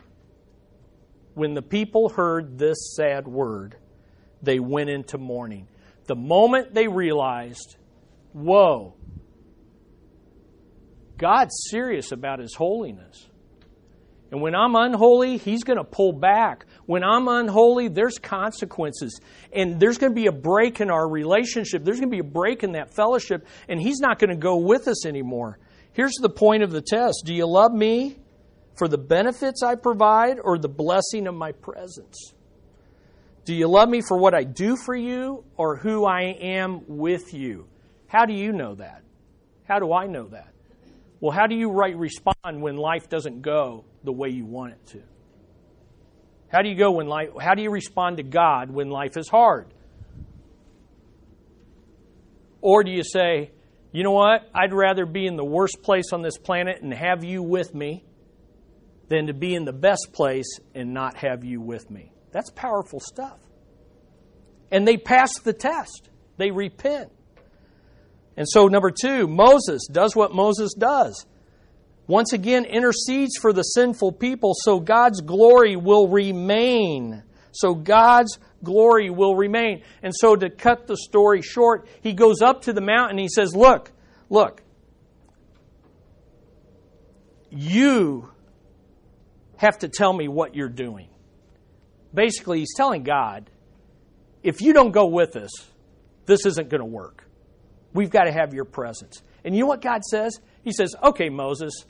when 1.35 1.55
the 1.55 1.63
people 1.63 2.11
heard 2.11 2.59
this 2.59 2.95
sad 2.95 3.27
word, 3.27 3.77
they 4.43 4.61
went 4.61 4.91
into 4.91 5.19
mourning. 5.19 5.67
The 6.05 6.15
moment 6.15 6.75
they 6.75 6.87
realized 6.87 7.77
Whoa. 8.37 8.93
God's 11.17 11.55
serious 11.71 12.13
about 12.13 12.39
His 12.39 12.55
holiness. 12.55 13.27
And 14.31 14.43
when 14.43 14.55
I'm 14.55 14.77
unholy, 14.77 15.39
He's 15.39 15.65
going 15.65 15.79
to 15.79 15.85
pull 15.85 16.13
back. 16.13 16.67
When 16.87 17.03
I'm 17.03 17.27
unholy, 17.27 17.89
there's 17.89 18.19
consequences. 18.19 19.21
And 19.53 19.79
there's 19.79 19.99
going 19.99 20.13
to 20.13 20.15
be 20.15 20.27
a 20.27 20.33
break 20.33 20.81
in 20.81 20.91
our 20.91 21.09
relationship. 21.09 21.85
There's 21.85 21.99
going 21.99 22.11
to 22.11 22.15
be 22.15 22.21
a 22.21 22.33
break 22.33 22.63
in 22.63 22.73
that 22.73 22.95
fellowship. 22.95 23.47
And 23.69 23.81
He's 23.81 23.99
not 23.99 24.19
going 24.19 24.31
to 24.31 24.37
go 24.37 24.57
with 24.57 24.89
us 24.89 25.05
anymore. 25.05 25.59
Here's 25.93 26.15
the 26.15 26.29
point 26.29 26.63
of 26.63 26.71
the 26.71 26.83
test 26.83 27.23
Do 27.25 27.35
you 27.35 27.47
love 27.47 27.73
me 27.73 28.17
for 28.77 28.89
the 28.89 28.99
benefits 28.99 29.63
I 29.63 29.75
provide 29.75 30.39
or 30.43 30.59
the 30.59 30.69
blessing 30.69 31.27
of 31.27 31.35
my 31.35 31.53
presence? 31.53 32.33
Do 33.45 33.55
you 33.55 33.69
love 33.69 33.89
me 33.89 34.03
for 34.07 34.19
what 34.19 34.35
I 34.35 34.43
do 34.43 34.77
for 34.77 34.95
you 34.95 35.45
or 35.57 35.77
who 35.77 36.05
I 36.05 36.23
am 36.41 36.83
with 36.89 37.33
you? 37.33 37.67
How 38.09 38.27
do 38.27 38.35
you 38.35 38.53
know 38.53 38.75
that? 38.75 39.03
How 39.69 39.79
do 39.79 39.93
I 39.93 40.07
know 40.07 40.29
that? 40.29 40.53
Well, 41.21 41.33
how 41.33 41.47
do 41.47 41.55
you 41.55 41.71
right 41.71 41.97
respond 41.97 42.61
when 42.61 42.77
life 42.77 43.09
doesn't 43.09 43.43
go 43.43 43.85
the 44.05 44.13
way 44.13 44.29
you 44.29 44.45
want 44.45 44.73
it 44.73 44.87
to? 44.89 45.03
How 46.49 46.63
do 46.63 46.69
you 46.69 46.77
go 46.77 46.93
when 46.93 47.07
life 47.07 47.31
how 47.41 47.55
do 47.55 47.63
you 47.63 47.71
respond 47.71 48.19
to 48.19 48.23
God 48.23 48.71
when 48.71 48.91
life 48.91 49.17
is 49.17 49.29
hard? 49.29 49.67
Or 52.61 52.83
do 52.83 52.91
you 52.91 53.05
say, 53.05 53.51
you 53.93 54.03
know 54.03 54.13
what? 54.13 54.49
I'd 54.55 54.73
rather 54.73 55.07
be 55.07 55.27
in 55.27 55.37
the 55.37 55.45
worst 55.45 55.83
place 55.83 56.13
on 56.13 56.23
this 56.23 56.37
planet 56.37 56.83
and 56.83 56.93
have 56.93 57.25
you 57.25 57.43
with 57.43 57.75
me 57.75 58.05
than 59.09 59.29
to 59.29 59.35
be 59.35 59.55
in 59.55 59.65
the 59.65 59.73
best 59.73 60.09
place 60.13 60.59
and 60.75 60.93
not 60.93 61.17
have 61.19 61.45
you 61.45 61.61
with 61.61 61.91
me. 61.91 62.13
That's 62.33 62.51
powerful 62.51 63.01
stuff. 63.01 63.39
And 64.71 64.87
they 64.87 64.97
pass 64.97 65.39
the 65.39 65.53
test. 65.53 66.09
They 66.37 66.51
repent. 66.51 67.13
And 68.37 68.47
so, 68.49 68.67
number 68.67 68.91
two, 68.91 69.27
Moses 69.27 69.87
does 69.91 70.15
what 70.15 70.35
Moses 70.35 70.75
does. 70.75 71.25
Once 72.07 72.33
again, 72.33 72.65
intercedes 72.65 73.37
for 73.37 73.53
the 73.53 73.63
sinful 73.63 74.13
people 74.13 74.53
so 74.55 74.79
God's 74.79 75.21
glory 75.21 75.77
will 75.77 76.09
remain. 76.09 77.23
So 77.53 77.75
God's 77.75 78.39
glory 78.63 79.11
will 79.11 79.35
remain. 79.35 79.83
And 80.03 80.15
so, 80.15 80.37
to 80.37 80.51
cut 80.51 80.87
the 80.87 80.97
story 80.97 81.43
short, 81.43 81.89
he 82.03 82.13
goes 82.13 82.43
up 82.43 82.63
to 82.63 82.73
the 82.73 82.81
mountain. 82.81 83.19
he 83.19 83.29
says, 83.29 83.57
Look, 83.57 83.91
look, 84.29 84.63
you 87.51 88.29
have 89.57 89.79
to 89.79 89.89
tell 89.89 90.13
me 90.13 90.29
what 90.29 90.55
you're 90.55 90.69
doing. 90.69 91.09
Basically, 92.13 92.61
he's 92.61 92.75
telling 92.77 93.03
God, 93.03 93.51
if 94.43 94.61
you 94.61 94.73
don't 94.73 94.93
go 94.93 95.07
with 95.07 95.37
us, 95.37 95.51
this 96.27 96.45
isn't 96.47 96.69
going 96.69 96.81
to 96.81 96.87
work. 96.87 97.25
We've 97.93 98.11
got 98.11 98.25
to 98.25 98.33
have 98.33 98.53
your 98.53 98.65
presence. 98.65 99.23
And 99.45 99.55
you 99.55 99.63
know 99.63 99.69
what 99.69 99.81
God 99.81 100.05
says? 100.05 100.39
He 100.63 100.73
says, 100.73 100.95
Okay, 101.03 101.31
Moses, 101.31 101.87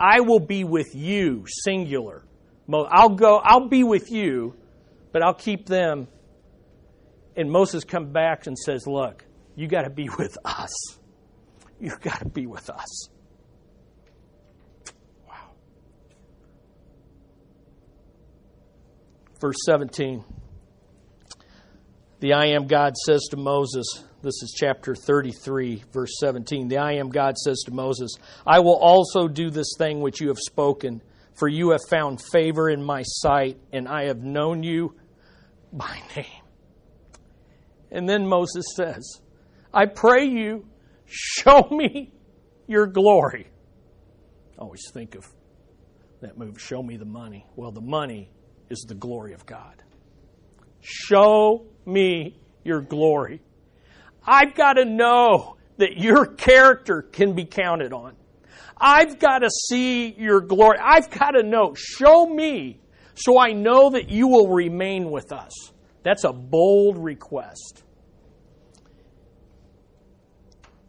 I 0.00 0.20
will 0.20 0.40
be 0.40 0.64
with 0.64 0.94
you, 0.94 1.44
singular. 1.46 2.24
I'll 2.72 3.10
go, 3.10 3.36
I'll 3.36 3.68
be 3.68 3.84
with 3.84 4.10
you, 4.10 4.54
but 5.12 5.22
I'll 5.22 5.34
keep 5.34 5.66
them. 5.66 6.08
And 7.36 7.50
Moses 7.50 7.84
comes 7.84 8.10
back 8.10 8.46
and 8.46 8.56
says, 8.56 8.86
Look, 8.86 9.24
you 9.54 9.68
got 9.68 9.82
to 9.82 9.90
be 9.90 10.08
with 10.18 10.38
us. 10.44 10.72
You 11.78 11.92
got 12.00 12.20
to 12.20 12.28
be 12.28 12.46
with 12.46 12.70
us. 12.70 13.08
Wow. 15.28 15.52
Verse 19.40 19.56
17. 19.66 20.24
The 22.20 22.34
I 22.34 22.46
am 22.48 22.66
God 22.66 22.96
says 22.96 23.22
to 23.30 23.36
Moses, 23.36 24.04
this 24.22 24.42
is 24.42 24.54
chapter 24.56 24.94
33, 24.94 25.84
verse 25.92 26.10
17. 26.20 26.68
The 26.68 26.76
I 26.76 26.92
am 26.94 27.08
God 27.08 27.38
says 27.38 27.62
to 27.66 27.72
Moses, 27.72 28.14
I 28.46 28.60
will 28.60 28.76
also 28.76 29.28
do 29.28 29.48
this 29.50 29.74
thing 29.78 30.00
which 30.00 30.20
you 30.20 30.28
have 30.28 30.38
spoken, 30.38 31.00
for 31.38 31.48
you 31.48 31.70
have 31.70 31.80
found 31.88 32.20
favor 32.30 32.68
in 32.68 32.82
my 32.82 33.02
sight, 33.02 33.58
and 33.72 33.88
I 33.88 34.04
have 34.04 34.22
known 34.22 34.62
you 34.62 34.94
by 35.72 36.02
name. 36.16 36.26
And 37.90 38.08
then 38.08 38.26
Moses 38.26 38.66
says, 38.76 39.20
I 39.72 39.86
pray 39.86 40.26
you, 40.26 40.66
show 41.06 41.66
me 41.70 42.12
your 42.66 42.86
glory. 42.86 43.46
Always 44.58 44.82
think 44.92 45.14
of 45.14 45.26
that 46.20 46.36
move, 46.36 46.60
show 46.60 46.82
me 46.82 46.98
the 46.98 47.06
money. 47.06 47.46
Well, 47.56 47.72
the 47.72 47.80
money 47.80 48.28
is 48.68 48.84
the 48.86 48.94
glory 48.94 49.32
of 49.32 49.46
God. 49.46 49.82
Show 50.80 51.66
me 51.86 52.36
your 52.64 52.82
glory. 52.82 53.40
I've 54.26 54.54
got 54.54 54.74
to 54.74 54.84
know 54.84 55.56
that 55.78 55.96
your 55.96 56.26
character 56.26 57.02
can 57.02 57.34
be 57.34 57.44
counted 57.44 57.92
on. 57.92 58.14
I've 58.76 59.18
got 59.18 59.40
to 59.40 59.50
see 59.50 60.12
your 60.12 60.40
glory. 60.40 60.78
I've 60.82 61.10
got 61.10 61.32
to 61.32 61.42
know. 61.42 61.74
Show 61.74 62.26
me 62.26 62.80
so 63.14 63.38
I 63.38 63.52
know 63.52 63.90
that 63.90 64.08
you 64.08 64.28
will 64.28 64.48
remain 64.48 65.10
with 65.10 65.32
us. 65.32 65.52
That's 66.02 66.24
a 66.24 66.32
bold 66.32 66.96
request. 66.96 67.82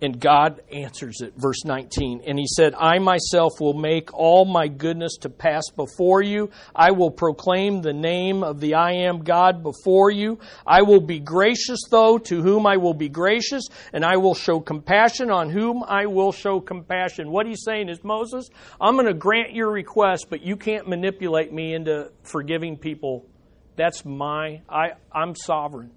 And 0.04 0.20
God 0.20 0.62
answers 0.74 1.22
it. 1.22 1.34
Verse 1.38 1.64
19. 1.64 2.24
And 2.26 2.40
he 2.40 2.48
said, 2.48 2.74
I 2.74 2.98
myself 2.98 3.54
will 3.60 3.76
make 3.76 4.12
all 4.16 4.46
my 4.46 4.68
goodness 4.68 5.18
to 5.22 5.30
pass 5.30 5.64
before 5.76 6.24
you. 6.24 6.50
I 6.76 6.90
will 6.90 7.12
proclaim 7.12 7.82
the 7.82 7.94
name 7.94 8.44
of 8.44 8.60
the 8.60 8.74
I 8.74 8.94
am 8.94 9.24
God 9.24 9.62
before 9.62 10.10
you. 10.10 10.40
I 10.66 10.82
will 10.82 11.02
be 11.02 11.20
gracious, 11.20 11.82
though, 11.92 12.18
to 12.18 12.42
whom 12.42 12.66
I 12.66 12.78
will 12.78 12.96
be 12.96 13.10
gracious, 13.10 13.68
and 13.94 14.04
I 14.04 14.18
will 14.18 14.34
show 14.34 14.60
compassion 14.60 15.30
on 15.30 15.52
whom 15.52 15.84
I 15.84 16.08
will 16.08 16.32
show 16.32 16.60
compassion. 16.60 17.30
What 17.30 17.46
he's 17.46 17.64
saying 17.64 17.90
is, 17.90 18.04
Moses, 18.04 18.50
I'm 18.80 18.96
going 18.96 19.06
to 19.06 19.14
grant 19.14 19.54
your 19.54 19.70
request, 19.70 20.28
but 20.32 20.42
you 20.42 20.58
can't 20.58 20.88
manipulate 20.88 21.54
me 21.54 21.76
into 21.76 22.12
forgiving 22.24 22.76
people. 22.76 23.28
That's 23.76 24.04
my, 24.04 24.62
I, 24.68 24.94
I'm 25.12 25.36
sovereign. 25.36 25.92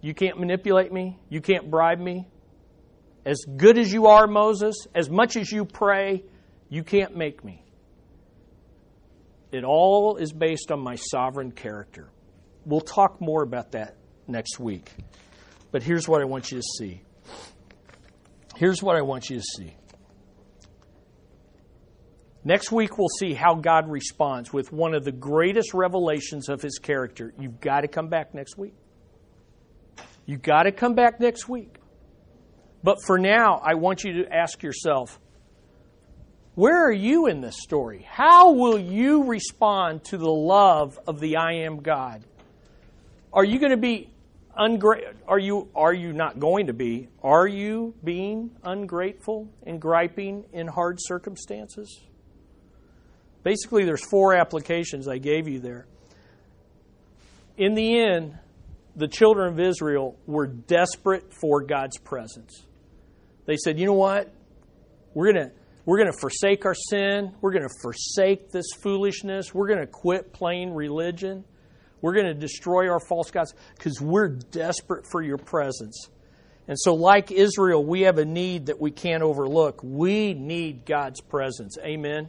You 0.00 0.14
can't 0.14 0.38
manipulate 0.38 0.92
me. 0.92 1.18
You 1.28 1.40
can't 1.40 1.68
bribe 1.68 1.98
me. 1.98 2.26
As 3.24 3.38
good 3.56 3.78
as 3.78 3.92
you 3.92 4.06
are, 4.06 4.26
Moses, 4.26 4.86
as 4.94 5.10
much 5.10 5.36
as 5.36 5.52
you 5.52 5.64
pray, 5.64 6.24
you 6.68 6.82
can't 6.82 7.16
make 7.16 7.44
me. 7.44 7.64
It 9.52 9.64
all 9.64 10.16
is 10.16 10.32
based 10.32 10.70
on 10.70 10.80
my 10.80 10.94
sovereign 10.94 11.52
character. 11.52 12.10
We'll 12.64 12.80
talk 12.80 13.20
more 13.20 13.42
about 13.42 13.72
that 13.72 13.96
next 14.26 14.58
week. 14.58 14.90
But 15.72 15.82
here's 15.82 16.08
what 16.08 16.20
I 16.22 16.24
want 16.24 16.50
you 16.50 16.58
to 16.58 16.64
see. 16.78 17.02
Here's 18.56 18.82
what 18.82 18.96
I 18.96 19.02
want 19.02 19.28
you 19.28 19.38
to 19.38 19.42
see. 19.42 19.74
Next 22.42 22.72
week, 22.72 22.96
we'll 22.96 23.08
see 23.18 23.34
how 23.34 23.54
God 23.56 23.90
responds 23.90 24.52
with 24.52 24.72
one 24.72 24.94
of 24.94 25.04
the 25.04 25.12
greatest 25.12 25.74
revelations 25.74 26.48
of 26.48 26.62
his 26.62 26.78
character. 26.78 27.34
You've 27.38 27.60
got 27.60 27.82
to 27.82 27.88
come 27.88 28.08
back 28.08 28.34
next 28.34 28.56
week. 28.56 28.74
You've 30.24 30.42
got 30.42 30.62
to 30.62 30.72
come 30.72 30.94
back 30.94 31.20
next 31.20 31.48
week. 31.48 31.79
But 32.82 32.98
for 33.06 33.18
now, 33.18 33.60
I 33.62 33.74
want 33.74 34.04
you 34.04 34.24
to 34.24 34.32
ask 34.32 34.62
yourself 34.62 35.18
Where 36.54 36.86
are 36.86 36.92
you 36.92 37.26
in 37.26 37.40
this 37.40 37.56
story? 37.60 38.06
How 38.08 38.52
will 38.52 38.78
you 38.78 39.24
respond 39.24 40.04
to 40.04 40.18
the 40.18 40.30
love 40.30 40.98
of 41.06 41.20
the 41.20 41.36
I 41.36 41.52
am 41.64 41.82
God? 41.82 42.24
Are 43.32 43.44
you 43.44 43.58
going 43.58 43.70
to 43.70 43.76
be 43.76 44.10
ungra- 44.58 45.14
are 45.28 45.38
you 45.38 45.68
are 45.74 45.92
you 45.92 46.12
not 46.12 46.38
going 46.38 46.66
to 46.66 46.72
be? 46.72 47.08
Are 47.22 47.46
you 47.46 47.94
being 48.02 48.50
ungrateful 48.64 49.48
and 49.64 49.80
griping 49.80 50.44
in 50.52 50.66
hard 50.66 50.98
circumstances? 51.00 52.00
Basically 53.42 53.84
there's 53.84 54.04
four 54.10 54.34
applications 54.34 55.08
I 55.08 55.18
gave 55.18 55.48
you 55.48 55.60
there. 55.60 55.86
In 57.56 57.74
the 57.74 58.00
end, 58.00 58.38
the 58.96 59.08
children 59.08 59.52
of 59.52 59.60
Israel 59.60 60.18
were 60.26 60.46
desperate 60.46 61.32
for 61.32 61.62
God's 61.62 61.98
presence. 61.98 62.66
They 63.50 63.56
said, 63.56 63.80
"You 63.80 63.86
know 63.86 63.94
what? 63.94 64.32
We're 65.12 65.32
going 65.32 65.48
to 65.48 65.52
we're 65.84 65.98
going 65.98 66.12
to 66.12 66.18
forsake 66.20 66.66
our 66.66 66.74
sin. 66.74 67.32
We're 67.40 67.50
going 67.50 67.66
to 67.66 67.74
forsake 67.82 68.52
this 68.52 68.66
foolishness. 68.80 69.52
We're 69.52 69.66
going 69.66 69.80
to 69.80 69.88
quit 69.88 70.32
playing 70.32 70.72
religion. 70.72 71.44
We're 72.00 72.12
going 72.14 72.26
to 72.26 72.34
destroy 72.34 72.88
our 72.88 73.00
false 73.00 73.32
gods 73.32 73.54
because 73.76 74.00
we're 74.00 74.28
desperate 74.28 75.04
for 75.10 75.20
your 75.20 75.36
presence. 75.36 76.08
And 76.68 76.78
so, 76.78 76.94
like 76.94 77.32
Israel, 77.32 77.84
we 77.84 78.02
have 78.02 78.18
a 78.18 78.24
need 78.24 78.66
that 78.66 78.80
we 78.80 78.92
can't 78.92 79.24
overlook. 79.24 79.80
We 79.82 80.32
need 80.32 80.86
God's 80.86 81.20
presence. 81.20 81.76
Amen. 81.82 82.28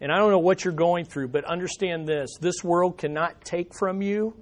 And 0.00 0.10
I 0.10 0.16
don't 0.16 0.32
know 0.32 0.40
what 0.40 0.64
you're 0.64 0.74
going 0.74 1.04
through, 1.04 1.28
but 1.28 1.44
understand 1.44 2.08
this 2.08 2.36
this 2.40 2.64
world 2.64 2.98
cannot 2.98 3.44
take 3.44 3.72
from 3.72 4.02
you 4.02 4.34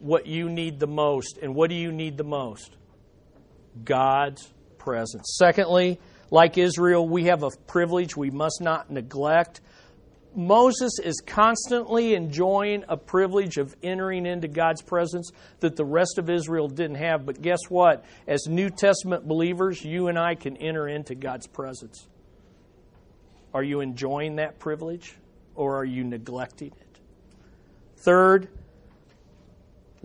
what 0.00 0.26
you 0.26 0.48
need 0.48 0.80
the 0.80 0.86
most. 0.86 1.38
And 1.42 1.54
what 1.54 1.68
do 1.68 1.76
you 1.76 1.92
need 1.92 2.16
the 2.16 2.24
most? 2.24 2.76
God's 3.84 4.52
presence. 4.78 5.36
Secondly, 5.38 5.98
like 6.30 6.58
Israel, 6.58 7.08
we 7.08 7.24
have 7.24 7.42
a 7.42 7.50
privilege 7.66 8.16
we 8.16 8.30
must 8.30 8.60
not 8.60 8.90
neglect. 8.90 9.60
Moses 10.34 10.98
is 11.02 11.22
constantly 11.26 12.14
enjoying 12.14 12.84
a 12.88 12.96
privilege 12.96 13.56
of 13.56 13.74
entering 13.82 14.26
into 14.26 14.48
God's 14.48 14.82
presence 14.82 15.30
that 15.60 15.76
the 15.76 15.84
rest 15.84 16.18
of 16.18 16.28
Israel 16.28 16.68
didn't 16.68 16.96
have. 16.96 17.24
But 17.24 17.40
guess 17.40 17.60
what? 17.68 18.04
As 18.26 18.46
New 18.46 18.68
Testament 18.68 19.26
believers, 19.26 19.82
you 19.82 20.08
and 20.08 20.18
I 20.18 20.34
can 20.34 20.56
enter 20.58 20.88
into 20.88 21.14
God's 21.14 21.46
presence. 21.46 22.06
Are 23.54 23.62
you 23.62 23.80
enjoying 23.80 24.36
that 24.36 24.58
privilege 24.58 25.16
or 25.54 25.78
are 25.78 25.84
you 25.84 26.04
neglecting 26.04 26.72
it? 26.78 27.00
Third, 27.96 28.48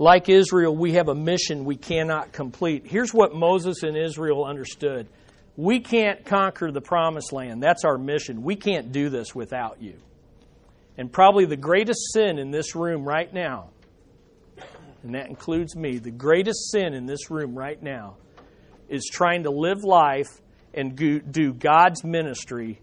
like 0.01 0.29
Israel, 0.29 0.75
we 0.75 0.93
have 0.93 1.09
a 1.09 1.15
mission 1.15 1.63
we 1.63 1.75
cannot 1.75 2.31
complete. 2.31 2.87
Here's 2.87 3.13
what 3.13 3.35
Moses 3.35 3.83
and 3.83 3.95
Israel 3.95 4.43
understood 4.43 5.07
we 5.55 5.79
can't 5.79 6.25
conquer 6.25 6.71
the 6.71 6.81
promised 6.81 7.31
land. 7.31 7.61
That's 7.61 7.85
our 7.85 7.99
mission. 7.99 8.41
We 8.41 8.55
can't 8.55 8.91
do 8.91 9.09
this 9.09 9.35
without 9.35 9.79
you. 9.79 9.97
And 10.97 11.11
probably 11.11 11.45
the 11.45 11.57
greatest 11.57 12.13
sin 12.13 12.39
in 12.39 12.49
this 12.49 12.73
room 12.73 13.03
right 13.03 13.31
now, 13.31 13.69
and 15.03 15.13
that 15.13 15.27
includes 15.27 15.75
me, 15.75 15.99
the 15.99 16.09
greatest 16.09 16.71
sin 16.71 16.95
in 16.95 17.05
this 17.05 17.29
room 17.29 17.53
right 17.53 17.81
now 17.81 18.15
is 18.89 19.07
trying 19.11 19.43
to 19.43 19.51
live 19.51 19.83
life 19.83 20.41
and 20.73 20.95
do 20.95 21.53
God's 21.53 22.03
ministry 22.03 22.81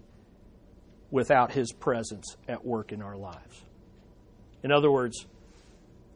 without 1.11 1.51
His 1.51 1.73
presence 1.73 2.37
at 2.47 2.65
work 2.65 2.93
in 2.93 3.03
our 3.03 3.17
lives. 3.17 3.65
In 4.63 4.71
other 4.71 4.91
words, 4.91 5.27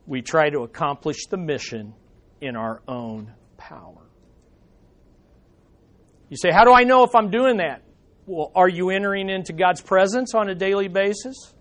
we 0.06 0.22
try 0.22 0.50
to 0.50 0.60
accomplish 0.60 1.26
the 1.26 1.36
mission 1.36 1.94
in 2.40 2.56
our 2.56 2.82
own 2.88 3.32
power. 3.56 4.02
You 6.28 6.36
say, 6.36 6.50
How 6.50 6.64
do 6.64 6.72
I 6.72 6.84
know 6.84 7.04
if 7.04 7.14
I'm 7.14 7.30
doing 7.30 7.58
that? 7.58 7.82
Well, 8.26 8.52
are 8.54 8.68
you 8.68 8.90
entering 8.90 9.28
into 9.28 9.52
God's 9.52 9.80
presence 9.80 10.34
on 10.34 10.48
a 10.48 10.54
daily 10.54 10.88
basis? 10.88 11.52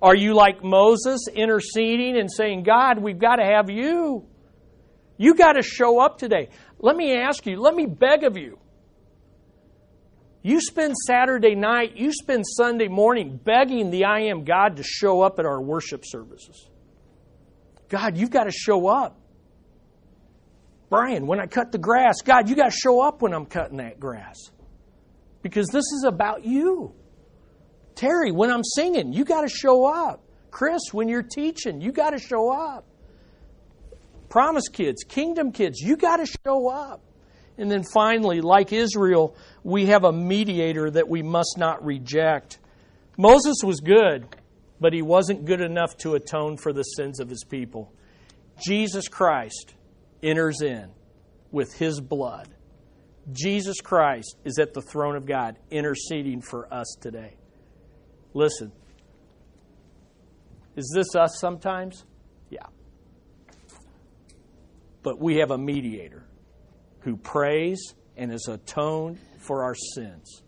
Are 0.00 0.16
you 0.16 0.34
like 0.34 0.62
Moses 0.62 1.26
interceding 1.32 2.18
and 2.18 2.30
saying, 2.30 2.64
God, 2.64 2.98
we've 3.00 3.18
got 3.18 3.36
to 3.36 3.44
have 3.44 3.70
you? 3.70 4.26
You 5.16 5.34
got 5.34 5.52
to 5.52 5.62
show 5.62 6.00
up 6.00 6.18
today. 6.18 6.48
Let 6.80 6.96
me 6.96 7.16
ask 7.16 7.46
you, 7.46 7.60
let 7.60 7.74
me 7.74 7.86
beg 7.86 8.24
of 8.24 8.36
you. 8.36 8.58
You 10.42 10.60
spend 10.60 10.96
Saturday 10.96 11.54
night, 11.54 11.96
you 11.96 12.12
spend 12.12 12.44
Sunday 12.44 12.88
morning 12.88 13.38
begging 13.42 13.90
the 13.90 14.04
I 14.04 14.22
am 14.22 14.42
God 14.42 14.76
to 14.78 14.82
show 14.82 15.22
up 15.22 15.38
at 15.38 15.46
our 15.46 15.62
worship 15.62 16.02
services. 16.04 16.68
God, 17.92 18.16
you've 18.16 18.30
got 18.30 18.44
to 18.44 18.50
show 18.50 18.88
up. 18.88 19.20
Brian, 20.88 21.26
when 21.26 21.38
I 21.38 21.46
cut 21.46 21.72
the 21.72 21.78
grass, 21.78 22.22
God, 22.24 22.48
you 22.48 22.56
got 22.56 22.70
to 22.70 22.76
show 22.76 23.02
up 23.02 23.20
when 23.20 23.34
I'm 23.34 23.44
cutting 23.44 23.76
that 23.76 24.00
grass. 24.00 24.38
Because 25.42 25.68
this 25.68 25.84
is 25.92 26.02
about 26.08 26.42
you. 26.42 26.94
Terry, 27.94 28.32
when 28.32 28.50
I'm 28.50 28.64
singing, 28.64 29.12
you 29.12 29.26
got 29.26 29.42
to 29.42 29.48
show 29.50 29.84
up. 29.84 30.24
Chris, 30.50 30.80
when 30.92 31.10
you're 31.10 31.22
teaching, 31.22 31.82
you 31.82 31.92
got 31.92 32.10
to 32.10 32.18
show 32.18 32.50
up. 32.50 32.86
Promise 34.30 34.68
kids, 34.68 35.04
kingdom 35.04 35.52
kids, 35.52 35.78
you 35.78 35.98
got 35.98 36.16
to 36.16 36.26
show 36.46 36.70
up. 36.70 37.02
And 37.58 37.70
then 37.70 37.84
finally, 37.84 38.40
like 38.40 38.72
Israel, 38.72 39.36
we 39.62 39.86
have 39.86 40.04
a 40.04 40.12
mediator 40.12 40.90
that 40.90 41.10
we 41.10 41.22
must 41.22 41.56
not 41.58 41.84
reject. 41.84 42.58
Moses 43.18 43.56
was 43.62 43.80
good, 43.80 44.34
but 44.82 44.92
he 44.92 45.00
wasn't 45.00 45.44
good 45.44 45.60
enough 45.60 45.96
to 45.98 46.14
atone 46.14 46.56
for 46.56 46.72
the 46.72 46.82
sins 46.82 47.20
of 47.20 47.30
his 47.30 47.44
people. 47.44 47.92
Jesus 48.60 49.08
Christ 49.08 49.74
enters 50.22 50.60
in 50.60 50.90
with 51.52 51.72
his 51.74 52.00
blood. 52.00 52.48
Jesus 53.30 53.80
Christ 53.80 54.36
is 54.44 54.58
at 54.58 54.74
the 54.74 54.82
throne 54.82 55.14
of 55.14 55.24
God 55.24 55.56
interceding 55.70 56.42
for 56.42 56.72
us 56.74 56.96
today. 57.00 57.36
Listen, 58.34 58.72
is 60.74 60.90
this 60.94 61.14
us 61.14 61.38
sometimes? 61.38 62.04
Yeah. 62.50 62.66
But 65.04 65.20
we 65.20 65.36
have 65.36 65.52
a 65.52 65.58
mediator 65.58 66.26
who 67.00 67.16
prays 67.16 67.94
and 68.16 68.32
has 68.32 68.48
atoned 68.48 69.18
for 69.38 69.62
our 69.62 69.74
sins. 69.94 70.42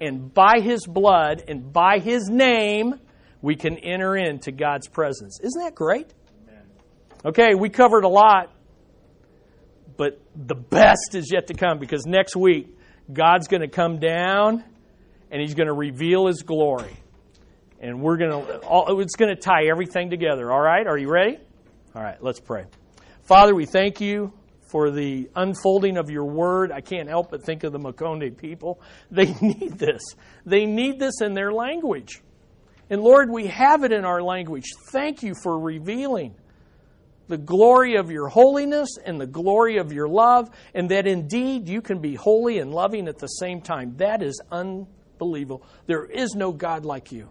And 0.00 0.32
by 0.32 0.60
his 0.60 0.86
blood 0.86 1.42
and 1.48 1.72
by 1.72 1.98
his 1.98 2.28
name, 2.28 2.94
we 3.42 3.56
can 3.56 3.78
enter 3.78 4.16
into 4.16 4.52
God's 4.52 4.88
presence. 4.88 5.40
Isn't 5.40 5.62
that 5.62 5.74
great? 5.74 6.12
Okay, 7.24 7.54
we 7.54 7.68
covered 7.68 8.04
a 8.04 8.08
lot, 8.08 8.50
but 9.96 10.20
the 10.34 10.54
best 10.54 11.14
is 11.14 11.30
yet 11.30 11.48
to 11.48 11.54
come 11.54 11.78
because 11.78 12.06
next 12.06 12.34
week, 12.34 12.74
God's 13.12 13.48
going 13.48 13.60
to 13.60 13.68
come 13.68 13.98
down 13.98 14.64
and 15.30 15.40
he's 15.42 15.54
going 15.54 15.66
to 15.66 15.74
reveal 15.74 16.26
his 16.26 16.42
glory. 16.42 16.96
And 17.80 18.00
we're 18.00 18.16
going 18.16 18.30
to, 18.30 19.00
it's 19.00 19.16
going 19.16 19.34
to 19.34 19.40
tie 19.40 19.66
everything 19.70 20.10
together. 20.10 20.50
All 20.50 20.60
right? 20.60 20.86
Are 20.86 20.98
you 20.98 21.10
ready? 21.10 21.38
All 21.94 22.02
right, 22.02 22.22
let's 22.22 22.40
pray. 22.40 22.64
Father, 23.24 23.54
we 23.54 23.66
thank 23.66 24.00
you 24.00 24.32
for 24.70 24.90
the 24.90 25.28
unfolding 25.34 25.96
of 25.96 26.10
your 26.10 26.24
word. 26.24 26.72
I 26.72 26.80
can't 26.80 27.08
help 27.08 27.30
but 27.30 27.42
think 27.42 27.64
of 27.64 27.72
the 27.72 27.78
Makonde 27.78 28.36
people. 28.36 28.80
They 29.10 29.32
need 29.40 29.78
this. 29.78 30.02
They 30.46 30.66
need 30.66 30.98
this 30.98 31.20
in 31.20 31.34
their 31.34 31.52
language. 31.52 32.22
And 32.90 33.02
Lord, 33.02 33.30
we 33.30 33.46
have 33.46 33.84
it 33.84 33.92
in 33.92 34.04
our 34.04 34.22
language. 34.22 34.66
Thank 34.90 35.22
you 35.22 35.34
for 35.42 35.58
revealing 35.58 36.34
the 37.28 37.38
glory 37.38 37.94
of 37.94 38.10
your 38.10 38.28
holiness 38.28 38.98
and 39.02 39.20
the 39.20 39.26
glory 39.26 39.78
of 39.78 39.92
your 39.92 40.08
love, 40.08 40.50
and 40.74 40.90
that 40.90 41.06
indeed 41.06 41.68
you 41.68 41.80
can 41.80 42.00
be 42.00 42.16
holy 42.16 42.58
and 42.58 42.74
loving 42.74 43.06
at 43.06 43.18
the 43.18 43.28
same 43.28 43.60
time. 43.60 43.94
That 43.98 44.20
is 44.20 44.42
unbelievable. 44.50 45.64
There 45.86 46.04
is 46.04 46.34
no 46.34 46.50
God 46.50 46.84
like 46.84 47.12
you. 47.12 47.30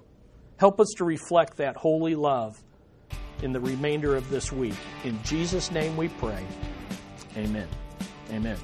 Help 0.57 0.79
us 0.79 0.87
to 0.97 1.03
reflect 1.03 1.57
that 1.57 1.75
holy 1.75 2.15
love 2.15 2.61
in 3.43 3.51
the 3.51 3.59
remainder 3.59 4.15
of 4.15 4.29
this 4.29 4.51
week. 4.51 4.75
In 5.03 5.21
Jesus' 5.23 5.69
name 5.69 5.97
we 5.97 6.07
pray. 6.07 6.45
Amen. 7.35 7.67
Amen. 8.31 8.57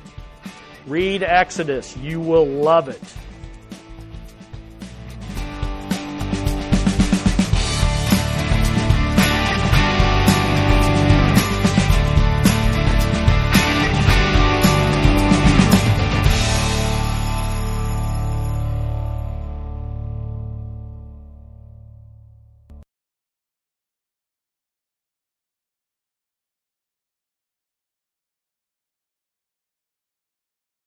Read 0.87 1.23
Exodus. 1.23 1.97
You 1.97 2.21
will 2.21 2.45
love 2.45 2.87
it. 2.87 3.01